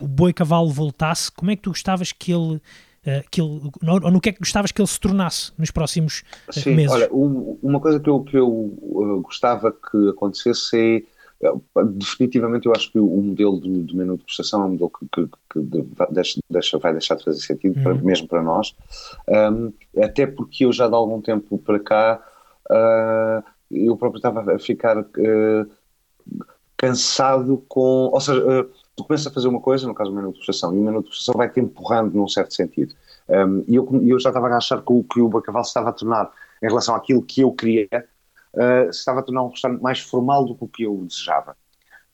o 0.00 0.08
Boi 0.08 0.32
Cavalo 0.32 0.70
voltasse? 0.70 1.30
Como 1.30 1.50
é 1.50 1.56
que 1.56 1.62
tu 1.62 1.70
gostavas 1.70 2.12
que 2.12 2.32
ele. 2.32 2.60
Uh, 3.04 3.22
que 3.30 3.40
ele, 3.40 3.60
ou 3.84 4.10
no 4.12 4.20
que 4.20 4.28
é 4.28 4.32
que 4.32 4.38
gostavas 4.38 4.70
que 4.70 4.80
ele 4.80 4.86
se 4.86 5.00
tornasse 5.00 5.52
nos 5.58 5.72
próximos 5.72 6.22
Sim, 6.50 6.76
meses? 6.76 6.92
Olha, 6.92 7.08
uma 7.10 7.80
coisa 7.80 7.98
que 7.98 8.08
eu, 8.08 8.20
que 8.20 8.36
eu 8.36 9.20
gostava 9.24 9.72
que 9.72 10.10
acontecesse 10.10 11.06
é 11.42 11.52
definitivamente 11.94 12.66
eu 12.66 12.72
acho 12.72 12.92
que 12.92 12.98
o 13.00 13.20
modelo 13.20 13.58
do, 13.58 13.82
do 13.82 13.96
menu 13.96 14.16
de 14.16 14.24
prestação 14.24 14.62
é 14.62 14.64
um 14.66 14.68
modelo 14.70 14.90
que, 14.90 15.06
que, 15.08 15.26
que 15.50 15.86
deixa, 16.12 16.38
deixa, 16.48 16.78
vai 16.78 16.92
deixar 16.92 17.16
de 17.16 17.24
fazer 17.24 17.40
sentido, 17.40 17.76
uhum. 17.78 17.82
para, 17.82 17.94
mesmo 17.94 18.28
para 18.28 18.42
nós, 18.42 18.74
um, 19.28 19.72
até 20.00 20.24
porque 20.24 20.64
eu 20.64 20.72
já 20.72 20.86
de 20.86 20.94
algum 20.94 21.20
tempo 21.20 21.58
para 21.58 21.80
cá 21.80 22.22
uh, 22.70 23.42
eu 23.72 23.96
próprio 23.96 24.18
estava 24.18 24.54
a 24.54 24.58
ficar 24.58 25.04
cansado 26.76 27.64
com, 27.68 28.10
ou 28.12 28.20
seja, 28.20 28.66
tu 28.96 29.04
começas 29.04 29.26
a 29.26 29.30
fazer 29.30 29.48
uma 29.48 29.60
coisa, 29.60 29.86
no 29.86 29.94
caso 29.94 30.10
do 30.10 30.16
menu 30.16 30.32
de 30.32 30.38
prestação, 30.38 30.74
e 30.74 30.78
o 30.78 30.82
menu 30.82 31.02
de 31.02 31.08
prestação 31.08 31.34
vai-te 31.36 31.60
empurrando 31.60 32.14
num 32.14 32.28
certo 32.28 32.54
sentido. 32.54 32.94
Um, 33.28 33.64
e 33.66 33.76
eu, 33.76 33.88
eu 34.02 34.20
já 34.20 34.30
estava 34.30 34.48
a 34.48 34.56
achar 34.56 34.82
que 34.82 34.92
o, 34.92 35.02
que 35.04 35.20
o 35.20 35.28
Bacaval 35.28 35.64
se 35.64 35.70
estava 35.70 35.90
a 35.90 35.92
tornar, 35.92 36.30
em 36.62 36.66
relação 36.66 36.94
àquilo 36.94 37.22
que 37.22 37.40
eu 37.40 37.52
queria, 37.52 37.88
uh, 38.54 38.92
se 38.92 38.98
estava 38.98 39.20
a 39.20 39.22
tornar 39.22 39.42
um 39.42 39.48
restaurante 39.48 39.80
mais 39.80 40.00
formal 40.00 40.44
do 40.44 40.54
que 40.54 40.64
o 40.64 40.68
que 40.68 40.82
eu 40.84 41.04
desejava. 41.06 41.56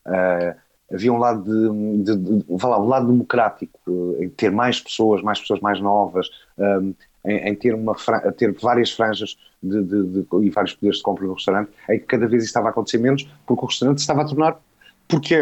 Uh, 0.07 0.55
havia 0.93 1.13
um 1.13 1.19
lado 1.19 1.43
de, 1.43 2.03
de, 2.03 2.17
de, 2.17 2.43
de 2.45 2.67
lá, 2.67 2.81
um 2.81 2.89
lado 2.89 3.07
democrático 3.09 3.79
uh, 3.87 4.23
em 4.23 4.29
ter 4.29 4.51
mais 4.51 4.81
pessoas, 4.81 5.21
mais 5.23 5.41
pessoas 5.41 5.61
mais 5.61 5.81
novas, 5.81 6.31
um, 6.57 6.95
em, 7.27 7.49
em, 7.49 7.55
ter 7.55 7.75
uma 7.75 7.95
ter 8.37 8.53
várias 8.53 8.93
franjas 8.93 9.37
de, 9.63 10.27
e 10.41 10.51
vários 10.51 10.75
poderes 10.75 10.99
de 10.99 11.03
compra 11.03 11.27
no 11.27 11.35
restaurante, 11.35 11.71
em 11.91 11.99
que 11.99 12.07
cada 12.07 12.27
vez 12.27 12.45
isso 12.45 12.51
estava 12.51 12.69
a 12.69 12.71
acontecer 12.71 12.99
menos, 12.99 13.29
porque 13.45 13.65
o 13.65 13.67
restaurante 13.67 13.99
estava 13.99 14.23
a 14.23 14.25
tornar 14.25 14.61
porque, 15.09 15.37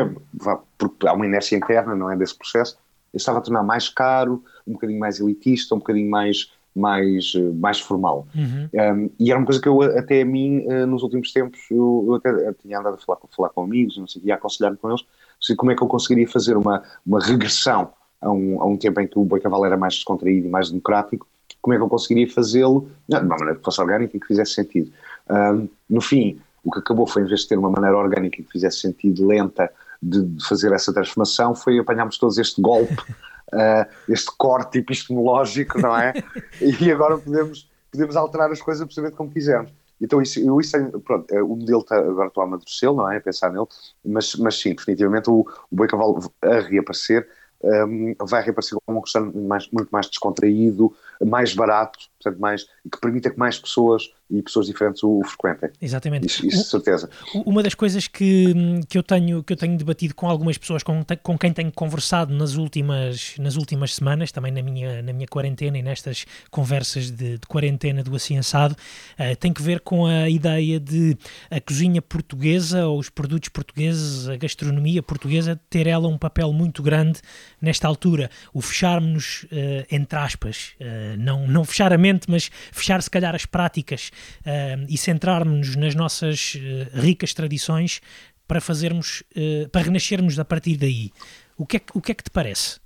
porque 0.79 1.07
há 1.07 1.13
uma 1.13 1.27
inércia 1.27 1.57
interna, 1.57 1.95
não 1.95 2.11
é, 2.11 2.17
desse 2.17 2.37
processo, 2.37 2.79
estava 3.13 3.39
a 3.39 3.41
tornar 3.41 3.63
mais 3.63 3.89
caro, 3.89 4.43
um 4.67 4.73
bocadinho 4.73 5.01
mais 5.01 5.21
elitista, 5.21 5.75
um 5.75 5.79
bocadinho 5.79 6.11
mais 6.11 6.51
mais, 6.77 7.33
eh, 7.35 7.53
mais 7.55 7.81
formal. 7.81 8.29
Uhum. 8.35 8.69
Um, 8.75 9.11
e 9.19 9.31
era 9.31 9.41
uma 9.41 9.47
coisa 9.47 9.61
que 9.61 9.67
eu, 9.67 9.81
até 9.81 10.21
a 10.21 10.25
mim, 10.27 10.67
uh, 10.67 10.87
nos 10.87 11.03
últimos 11.03 11.33
tempos, 11.33 11.59
eu, 11.71 12.05
eu 12.07 12.15
até 12.17 12.29
eu 12.29 12.55
tinha 12.55 12.79
andado 12.79 12.95
a 12.95 12.99
falar, 12.99 13.19
a 13.23 13.35
falar 13.35 13.49
com 13.49 13.63
amigos, 13.65 13.97
não 13.97 14.07
sei, 14.07 14.21
e 14.23 14.31
a 14.31 14.35
aconselhar-me 14.35 14.77
com 14.77 14.91
eles, 14.91 15.03
sei 15.41 15.57
como 15.57 15.73
é 15.73 15.75
que 15.75 15.83
eu 15.83 15.89
conseguiria 15.89 16.29
fazer 16.29 16.55
uma, 16.55 16.83
uma 17.07 17.19
regressão 17.19 17.93
a 18.21 18.31
um, 18.31 18.61
a 18.61 18.67
um 18.67 18.77
tempo 18.77 19.01
em 19.01 19.09
que 19.09 19.19
o 19.19 19.25
boi 19.25 19.41
cavalo 19.41 19.65
era 19.65 19.77
mais 19.77 19.95
descontraído 19.95 20.47
e 20.47 20.51
mais 20.51 20.69
democrático, 20.69 21.27
como 21.63 21.75
é 21.75 21.79
que 21.79 21.83
eu 21.83 21.89
conseguiria 21.89 22.31
fazê-lo 22.31 22.91
de 23.09 23.17
uma 23.17 23.37
maneira 23.37 23.57
que 23.57 23.65
fosse 23.65 23.81
orgânica 23.81 24.17
e 24.17 24.21
que 24.21 24.27
fizesse 24.27 24.53
sentido. 24.53 24.93
Um, 25.31 25.69
no 25.89 26.01
fim, 26.01 26.39
o 26.67 26.71
que 26.73 26.81
acabou 26.81 27.07
foi, 27.07 27.23
em 27.23 27.27
vez 27.27 27.43
de 27.43 27.49
ter 27.49 27.57
uma 27.57 27.71
maneira 27.71 27.97
orgânica 27.97 28.41
e 28.41 28.45
que 28.45 28.51
fizesse 28.51 28.81
sentido 28.81 29.25
lenta 29.25 29.71
de, 30.03 30.21
de 30.21 30.45
fazer 30.45 30.73
essa 30.73 30.93
transformação, 30.93 31.55
foi 31.55 31.79
apanharmos 31.79 32.19
todos 32.19 32.39
este 32.39 32.61
golpe 32.61 32.93
uh, 32.93 33.87
este 34.13 34.31
corte 34.37 34.79
epistemológico, 34.79 35.81
não 35.81 35.97
é? 35.97 36.13
e 36.61 36.91
agora 36.91 37.19
podemos, 37.19 37.71
podemos 37.91 38.17
alterar 38.17 38.51
as 38.51 38.61
coisas 38.61 38.83
absolutamente 38.83 39.17
como 39.17 39.31
quisermos. 39.31 39.73
Então, 40.01 40.21
isso, 40.21 40.41
eu, 40.41 40.61
isso 40.61 40.77
pronto, 41.01 41.33
eh, 41.33 41.41
o 41.41 41.57
modelo 41.57 41.81
está, 41.81 41.97
agora 41.97 42.29
estou 42.29 42.43
a 42.43 42.47
amadurecê-lo, 42.47 42.97
não 42.97 43.11
é? 43.11 43.17
A 43.17 43.21
pensar 43.21 43.51
nele, 43.51 43.67
mas, 44.05 44.35
mas 44.35 44.61
sim, 44.61 44.75
definitivamente 44.75 45.31
o, 45.31 45.41
o 45.71 45.75
Boi 45.75 45.87
Cavalo 45.87 46.21
a 46.43 46.61
reaparecer 46.61 47.27
um, 47.63 48.15
vai 48.21 48.43
reaparecer 48.43 48.79
como 48.85 48.99
um 48.99 49.01
restaurante 49.01 49.37
mais, 49.39 49.71
muito 49.71 49.89
mais 49.91 50.09
descontraído, 50.09 50.95
mais 51.25 51.55
barato, 51.55 51.99
portanto, 52.21 52.41
mais, 52.41 52.65
que 52.65 53.01
permita 53.01 53.31
que 53.31 53.39
mais 53.39 53.59
pessoas 53.59 54.11
e 54.29 54.43
pessoas 54.43 54.67
diferentes 54.67 55.03
o, 55.03 55.21
o 55.21 55.25
frequentem. 55.25 55.71
Exatamente. 55.81 56.27
Isso, 56.27 56.47
isso 56.47 56.65
certeza. 56.65 57.09
Uma 57.45 57.63
das 57.63 57.75
coisas 57.75 58.09
que, 58.09 58.53
que, 58.89 58.99
eu 58.99 59.03
tenho, 59.03 59.43
que 59.43 59.53
eu 59.53 59.57
tenho 59.57 59.77
debatido 59.77 60.15
com 60.15 60.29
algumas 60.29 60.59
pessoas 60.59 60.83
com, 60.83 61.05
com 61.23 61.39
quem 61.39 61.53
tenho 61.53 61.71
conversado 61.73 62.35
nas 62.35 62.57
últimas, 62.57 63.37
nas 63.39 63.57
últimas 63.57 63.95
semanas, 63.95 64.33
também 64.33 64.51
na 64.51 64.63
minha, 64.63 65.03
na 65.03 65.13
minha 65.13 65.29
quarentena 65.29 65.79
e 65.79 65.83
nestas 65.83 66.27
conversas 66.51 67.11
de, 67.11 67.39
de 67.39 67.47
quarentena 67.47 68.03
do 68.03 68.17
Assado, 68.17 68.75
uh, 68.75 69.37
tem 69.37 69.53
que 69.53 69.63
ver 69.63 69.81
com 69.81 70.07
a 70.07 70.29
ideia 70.29 70.81
de 70.81 71.17
a 71.51 71.61
cozinha 71.61 72.03
portuguesa 72.03 72.87
ou 72.87 72.99
os 72.99 73.09
produtos 73.09 73.49
portugueses, 73.49 74.29
a 74.29 74.37
gastronomia 74.37 75.03
portuguesa, 75.03 75.61
ter 75.71 75.87
ela 75.87 76.09
um 76.09 76.19
papel 76.19 76.53
muito 76.53 76.83
grande 76.83 77.21
nesta 77.61 77.87
altura. 77.87 78.31
O 78.53 78.61
fecharmos, 78.61 79.45
uh, 79.45 79.87
entre 79.91 80.19
aspas, 80.19 80.75
uh, 80.81 81.06
não, 81.19 81.47
não 81.47 81.65
fechar 81.65 81.93
a 81.93 81.99
mente, 81.99 82.31
mas 82.31 82.51
fechar 82.73 83.03
se 83.03 83.11
calhar 83.11 83.35
as 83.35 83.47
práticas 83.47 84.11
uh, 84.41 84.87
e 84.89 84.97
centrarmos-nos 84.97 85.77
nas 85.77 85.95
nossas 85.95 86.57
uh, 86.57 87.01
ricas 87.01 87.33
tradições 87.35 88.01
para 88.49 88.61
fazermos, 88.61 89.25
para 89.73 89.83
renascermos 89.83 90.39
a 90.39 90.45
partir 90.45 90.77
daí. 90.77 91.11
O 91.59 91.67
que 91.67 91.79
é, 91.79 91.81
o 91.95 92.01
que, 92.01 92.13
é 92.13 92.15
que 92.15 92.23
te 92.23 92.31
parece? 92.31 92.79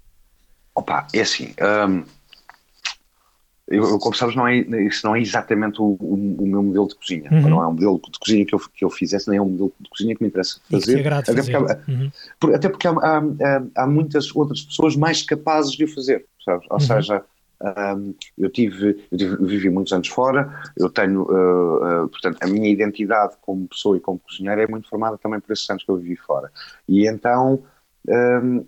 Opa, 0.75 1.07
é 1.13 1.21
assim. 1.21 1.55
Um, 1.61 2.03
eu, 3.71 3.99
como 4.01 4.17
sabes, 4.17 4.35
não 4.35 4.49
é, 4.49 4.59
isso 4.59 5.07
não 5.07 5.15
é 5.15 5.21
exatamente 5.21 5.81
o, 5.81 5.97
o, 6.01 6.15
o 6.41 6.47
meu 6.47 6.61
modelo 6.61 6.89
de 6.89 6.97
cozinha. 6.97 7.31
Uhum. 7.31 7.49
Não 7.49 7.63
é 7.63 7.69
um 7.69 7.73
modelo 7.73 8.01
de 8.11 8.19
cozinha 8.19 8.45
que 8.45 8.53
eu, 8.53 8.59
que 8.59 8.85
eu 8.85 8.91
fizesse, 8.91 9.29
nem 9.29 9.39
é 9.39 9.43
um 9.43 9.49
modelo 9.49 9.73
de 9.79 9.89
cozinha 9.89 10.17
que 10.17 10.23
me 10.23 10.29
interessa 10.29 10.61
fazer. 10.69 11.07
até, 11.07 11.33
fazer. 11.33 11.53
Porque 11.53 11.73
há, 11.73 11.79
uhum. 11.89 12.11
por, 12.41 12.55
até 12.55 12.69
porque 12.69 12.89
há, 12.89 12.91
há, 12.91 13.83
há, 13.83 13.87
muitas 13.87 14.35
outras 14.35 14.63
pessoas 14.63 14.97
mais 14.97 15.23
capazes 15.23 15.73
de 15.73 15.85
o 15.85 15.89
fazer, 15.89 16.27
sabes? 16.45 16.67
Ou 16.69 16.79
uhum. 16.79 16.81
seja, 16.81 17.25
um, 17.63 18.15
eu, 18.39 18.51
tive, 18.51 19.07
eu 19.11 19.19
tive, 19.19 19.37
vivi 19.45 19.71
muitos 19.71 19.93
anos 19.93 20.09
fora, 20.09 20.63
eu 20.77 20.89
tenho, 20.89 21.23
uh, 21.23 22.05
uh, 22.05 22.09
portanto, 22.09 22.39
a 22.41 22.47
minha 22.47 22.69
identidade 22.69 23.35
como 23.41 23.69
pessoa 23.69 23.97
e 23.97 24.01
como 24.01 24.19
cozinheiro 24.19 24.61
é 24.61 24.67
muito 24.67 24.89
formada 24.89 25.19
também 25.19 25.41
por 25.41 25.53
esses 25.53 25.69
anos 25.69 25.85
que 25.85 25.91
eu 25.91 25.97
vivi 25.97 26.17
fora. 26.17 26.51
E 26.89 27.07
então 27.07 27.63
um, 28.09 28.65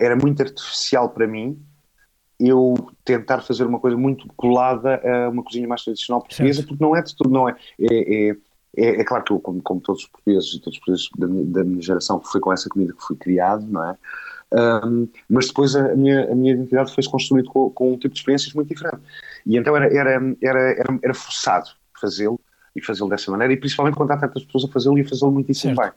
era 0.00 0.16
muito 0.16 0.42
artificial 0.42 1.08
para 1.10 1.26
mim 1.26 1.58
eu 2.38 2.74
tentar 3.04 3.40
fazer 3.40 3.64
uma 3.64 3.78
coisa 3.78 3.96
muito 3.96 4.26
colada 4.36 5.00
a 5.02 5.28
uma 5.30 5.42
cozinha 5.42 5.68
mais 5.68 5.84
tradicional 5.84 6.20
portuguesa, 6.20 6.56
certo. 6.56 6.68
porque 6.68 6.84
não 6.84 6.96
é 6.96 7.02
de 7.02 7.16
tudo, 7.16 7.30
não 7.30 7.48
é. 7.48 7.56
é, 7.80 8.30
é 8.30 8.36
é, 8.76 9.00
é, 9.00 9.04
claro 9.04 9.22
que 9.22 9.32
eu, 9.32 9.38
como, 9.38 9.62
como, 9.62 9.80
todos 9.80 10.02
os 10.02 10.08
portugueses 10.08 10.52
e 10.52 10.60
todos 10.60 10.78
os 10.78 10.84
portugueses 10.84 11.08
da, 11.16 11.60
da 11.60 11.64
minha 11.64 11.80
geração, 11.80 12.20
foi 12.20 12.40
com 12.40 12.52
essa 12.52 12.68
comida 12.68 12.92
que 12.92 13.02
fui 13.02 13.16
criado, 13.16 13.64
não 13.66 13.88
é? 13.88 13.96
Um, 14.54 15.08
mas 15.28 15.48
depois 15.48 15.74
a 15.74 15.94
minha, 15.96 16.30
a 16.30 16.34
minha 16.34 16.52
identidade 16.52 16.94
foi-se 16.94 17.10
construída 17.10 17.48
com, 17.48 17.70
com, 17.70 17.92
um 17.92 17.98
tipo 17.98 18.14
de 18.14 18.20
experiências 18.20 18.54
muito 18.54 18.68
diferente. 18.68 19.02
E 19.44 19.56
então 19.56 19.76
era, 19.76 19.86
era, 19.92 20.36
era, 20.40 20.98
era, 21.02 21.14
forçado 21.14 21.70
fazê-lo 22.00 22.40
e 22.76 22.80
fazê-lo 22.80 23.08
dessa 23.08 23.30
maneira, 23.30 23.52
e 23.52 23.56
principalmente 23.56 23.96
quando 23.96 24.12
há 24.12 24.16
tantas 24.16 24.44
pessoas 24.44 24.64
a 24.64 24.68
fazê-lo 24.72 24.98
e 24.98 25.04
fazê-lo 25.04 25.32
muitíssimo 25.32 25.74
bem. 25.74 25.90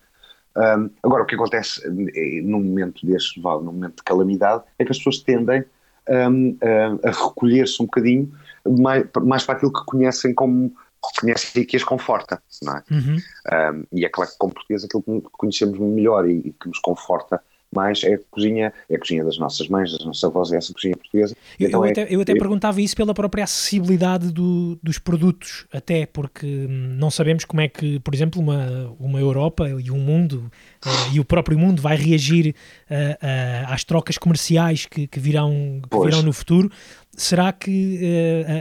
Um, 0.56 0.90
agora, 1.04 1.22
o 1.22 1.26
que 1.26 1.36
acontece 1.36 1.86
eh, 1.86 2.42
num 2.42 2.64
momento 2.64 3.06
deste, 3.06 3.40
vale, 3.40 3.64
num 3.64 3.74
momento 3.74 3.98
de 3.98 4.04
calamidade, 4.04 4.64
é 4.80 4.86
que 4.86 4.92
as 4.92 4.98
pessoas 4.98 5.20
tendem 5.20 5.64
um, 6.10 6.58
a, 6.62 7.10
a 7.10 7.12
recolher-se 7.12 7.82
um 7.82 7.86
bocadinho 7.86 8.32
mais, 8.66 9.06
mais 9.22 9.44
para 9.44 9.56
aquilo 9.56 9.72
que 9.72 9.86
conhecem 9.86 10.34
como 10.34 10.74
conhecem 11.20 11.62
e 11.62 11.66
que 11.66 11.78
as 11.78 11.84
conforta, 11.84 12.42
não 12.64 12.76
é? 12.76 12.84
Uhum. 12.92 13.18
Um, 13.18 13.84
e 13.92 14.04
é 14.04 14.10
claro 14.10 14.32
que 14.32 14.38
como 14.38 14.54
português 14.54 14.84
aquilo 14.84 15.04
que 15.04 15.30
conhecemos 15.32 15.78
melhor 15.80 16.28
e, 16.28 16.40
e 16.40 16.54
que 16.54 16.68
nos 16.68 16.80
conforta 16.80 17.42
mais 17.74 18.04
é 18.04 18.14
a 18.14 18.20
cozinha, 18.32 18.74
é 18.90 18.96
a 18.96 19.00
cozinha 19.00 19.24
das 19.24 19.38
nossas 19.38 19.68
mães, 19.68 19.92
das 19.92 20.06
nossas 20.06 20.24
avós, 20.24 20.52
é 20.52 20.58
essa 20.58 20.74
cozinha 20.74 20.96
portuguesa. 20.96 21.36
Eu, 21.60 21.68
então 21.68 21.82
eu 21.82 21.86
é, 21.86 21.92
até, 21.92 22.08
eu 22.10 22.22
até 22.22 22.32
é, 22.32 22.36
perguntava 22.36 22.82
isso 22.82 22.96
pela 22.96 23.14
própria 23.14 23.44
acessibilidade 23.44 24.32
do, 24.32 24.80
dos 24.82 24.98
produtos, 24.98 25.66
até 25.72 26.06
porque 26.06 26.46
hum, 26.46 26.96
não 26.98 27.12
sabemos 27.12 27.46
como 27.46 27.62
é 27.62 27.68
que, 27.68 28.00
por 28.00 28.14
exemplo, 28.14 28.42
uma, 28.42 28.96
uma 29.00 29.20
Europa 29.20 29.70
e 29.70 29.92
um 29.92 30.00
mundo 30.00 30.50
uh, 30.86 31.14
e 31.14 31.20
o 31.20 31.26
próprio 31.26 31.60
mundo 31.60 31.82
vai 31.82 31.98
reagir 31.98 32.56
uh, 32.90 32.94
uh, 32.94 33.74
às 33.74 33.84
trocas 33.84 34.18
comerciais 34.18 34.86
que, 34.86 35.08
que 35.08 35.20
virão, 35.20 35.82
que 35.90 36.00
virão 36.00 36.22
no 36.22 36.34
futuro. 36.34 36.72
Será 37.12 37.52
que 37.52 38.00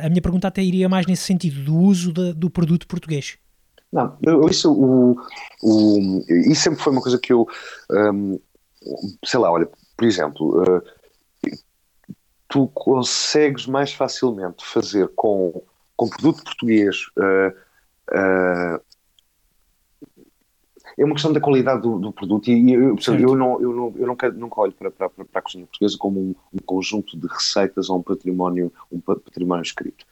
a 0.03 0.09
minha 0.09 0.23
pergunta 0.23 0.49
até 0.49 0.63
iria 0.63 0.89
mais 0.89 1.07
nesse 1.07 1.25
sentido, 1.25 1.63
do 1.63 1.77
uso 1.77 2.11
do 2.11 2.49
produto 2.49 2.87
português? 2.87 3.37
Não, 3.93 4.17
isso, 4.49 4.73
o, 4.73 5.17
o, 5.63 6.25
isso 6.51 6.63
sempre 6.63 6.83
foi 6.83 6.93
uma 6.93 7.03
coisa 7.03 7.19
que 7.19 7.35
eu 7.35 7.47
um, 7.91 8.39
sei 9.25 9.41
lá, 9.41 9.51
olha, 9.51 9.69
por 9.97 10.05
exemplo, 10.05 10.63
uh, 10.63 10.83
tu 12.49 12.69
consegues 12.69 13.67
mais 13.67 13.93
facilmente 13.93 14.65
fazer 14.65 15.09
com, 15.15 15.63
com 15.97 16.09
produto 16.09 16.45
português. 16.45 17.07
Uh, 17.17 17.57
uh, 18.13 18.81
é 20.99 21.05
uma 21.05 21.15
questão 21.15 21.33
da 21.33 21.41
qualidade 21.41 21.83
do, 21.83 21.99
do 21.99 22.11
produto 22.11 22.49
e 22.49 22.73
eu, 22.73 22.97
eu, 22.97 23.37
não, 23.37 23.61
eu, 23.61 23.73
não, 23.75 23.95
eu 23.97 24.07
nunca, 24.07 24.31
nunca 24.31 24.61
olho 24.63 24.73
para, 24.73 24.91
para, 24.91 25.11
para 25.11 25.25
a 25.35 25.43
cozinha 25.43 25.67
portuguesa 25.67 25.97
como 25.99 26.19
um, 26.21 26.35
um, 26.55 26.59
conjunto 26.65 27.19
de 27.19 27.27
receitas 27.27 27.91
ou 27.91 27.99
um 27.99 28.03
património, 28.03 28.73
um 28.91 28.99
património 28.99 29.63
escrito. 29.63 30.07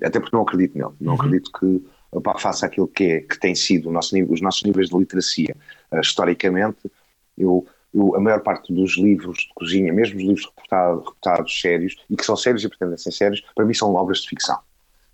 até 0.00 0.20
porque 0.20 0.36
não 0.36 0.44
acredito 0.44 0.78
nele. 0.78 0.94
Não 1.00 1.14
uhum. 1.14 1.18
acredito 1.18 1.50
que 1.50 1.84
opa, 2.16 2.38
faça 2.38 2.66
aquilo 2.66 2.88
que, 2.88 3.04
é, 3.04 3.20
que 3.20 3.38
tem 3.38 3.54
sido 3.54 3.90
nosso, 3.90 4.16
os 4.30 4.40
nossos 4.40 4.62
níveis 4.62 4.88
de 4.88 4.96
literacia. 4.96 5.54
Uh, 5.92 6.00
historicamente, 6.00 6.90
eu, 7.36 7.66
a 8.14 8.20
maior 8.20 8.40
parte 8.40 8.72
dos 8.72 8.96
livros 8.96 9.38
de 9.38 9.54
cozinha, 9.54 9.92
mesmo 9.92 10.16
os 10.16 10.22
livros 10.22 10.46
reputados, 10.46 11.04
reputados 11.06 11.60
sérios, 11.60 11.96
e 12.10 12.16
que 12.16 12.24
são 12.24 12.36
sérios 12.36 12.64
e 12.64 12.68
pretendem 12.68 12.98
ser 12.98 13.12
sérios, 13.12 13.42
para 13.54 13.64
mim 13.64 13.74
são 13.74 13.94
obras 13.94 14.18
de 14.18 14.28
ficção. 14.28 14.58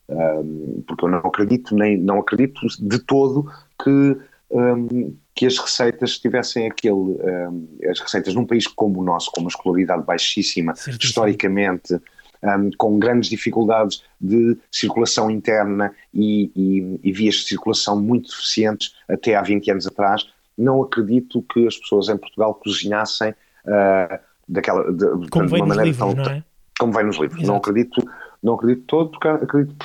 Um, 0.09 0.83
porque 0.87 1.05
eu 1.05 1.09
não 1.09 1.19
acredito, 1.19 1.75
nem 1.75 1.97
não 1.97 2.19
acredito 2.19 2.61
de 2.81 2.99
todo 2.99 3.51
que, 3.83 4.17
um, 4.51 5.17
que 5.35 5.47
as 5.47 5.59
receitas 5.59 6.19
tivessem 6.19 6.67
aquele, 6.67 6.93
um, 6.93 7.69
as 7.89 8.01
receitas 8.01 8.35
num 8.35 8.45
país 8.45 8.67
como 8.67 9.01
o 9.01 9.05
nosso, 9.05 9.31
com 9.31 9.41
uma 9.41 9.49
escolaridade 9.49 10.05
baixíssima, 10.05 10.75
Certíssimo. 10.75 11.09
historicamente, 11.09 11.95
um, 12.43 12.71
com 12.77 12.99
grandes 12.99 13.31
dificuldades 13.31 14.03
de 14.21 14.59
circulação 14.71 15.31
interna 15.31 15.95
e, 16.13 16.51
e, 16.57 17.01
e, 17.03 17.13
vias 17.13 17.37
de 17.37 17.45
circulação 17.45 18.01
muito 18.01 18.29
deficientes 18.29 18.95
até 19.09 19.37
há 19.37 19.43
20 19.43 19.71
anos 19.71 19.87
atrás, 19.87 20.27
não 20.57 20.83
acredito 20.83 21.43
que 21.53 21.67
as 21.67 21.77
pessoas 21.77 22.09
em 22.09 22.17
Portugal 22.17 22.55
cozinhassem 22.55 23.31
uh, 23.31 24.19
daquela, 24.49 24.93
de, 24.93 25.29
como 25.31 25.47
de 25.47 25.55
uma 25.55 25.67
maneira 25.67 25.85
livros, 25.85 26.15
tão, 26.15 26.33
é? 26.33 26.45
como 26.79 26.93
vem 26.93 27.05
nos 27.05 27.19
livros. 27.19 27.39
Exato. 27.39 27.49
Não 27.49 27.57
acredito, 27.57 28.11
não 28.43 28.55
acredito 28.55 28.85
todo, 28.87 29.11
porque 29.11 29.29
acredito 29.29 29.77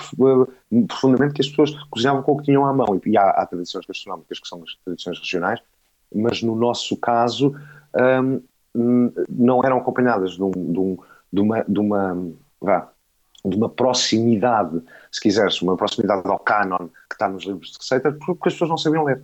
profundamente 0.87 1.33
que 1.33 1.41
as 1.41 1.47
pessoas 1.49 1.71
cozinhavam 1.89 2.23
com 2.23 2.33
o 2.33 2.37
que 2.37 2.43
tinham 2.43 2.65
à 2.65 2.73
mão. 2.73 2.99
E 3.05 3.17
há, 3.17 3.29
há 3.29 3.45
tradições 3.45 3.85
gastronómicas 3.85 4.39
que 4.39 4.47
são 4.47 4.61
as 4.63 4.75
tradições 4.83 5.19
regionais, 5.19 5.59
mas 6.13 6.41
no 6.41 6.55
nosso 6.55 6.97
caso 6.97 7.55
um, 7.95 8.41
não 9.29 9.63
eram 9.63 9.77
acompanhadas 9.77 10.31
de, 10.31 10.43
um, 10.43 10.51
de, 10.51 10.79
um, 10.79 10.97
de 11.31 11.41
uma, 11.41 11.63
de 11.63 11.79
uma 11.79 12.31
vá, 12.61 12.89
de 13.43 13.55
uma 13.55 13.69
proximidade, 13.69 14.81
se 15.11 15.21
quiseres, 15.21 15.61
uma 15.61 15.77
proximidade 15.77 16.27
ao 16.27 16.39
canon 16.39 16.89
que 17.09 17.13
está 17.13 17.27
nos 17.27 17.45
livros 17.45 17.71
de 17.71 17.77
receitas, 17.79 18.15
porque 18.25 18.49
as 18.49 18.53
pessoas 18.53 18.69
não 18.69 18.77
sabiam 18.77 19.03
ler. 19.03 19.23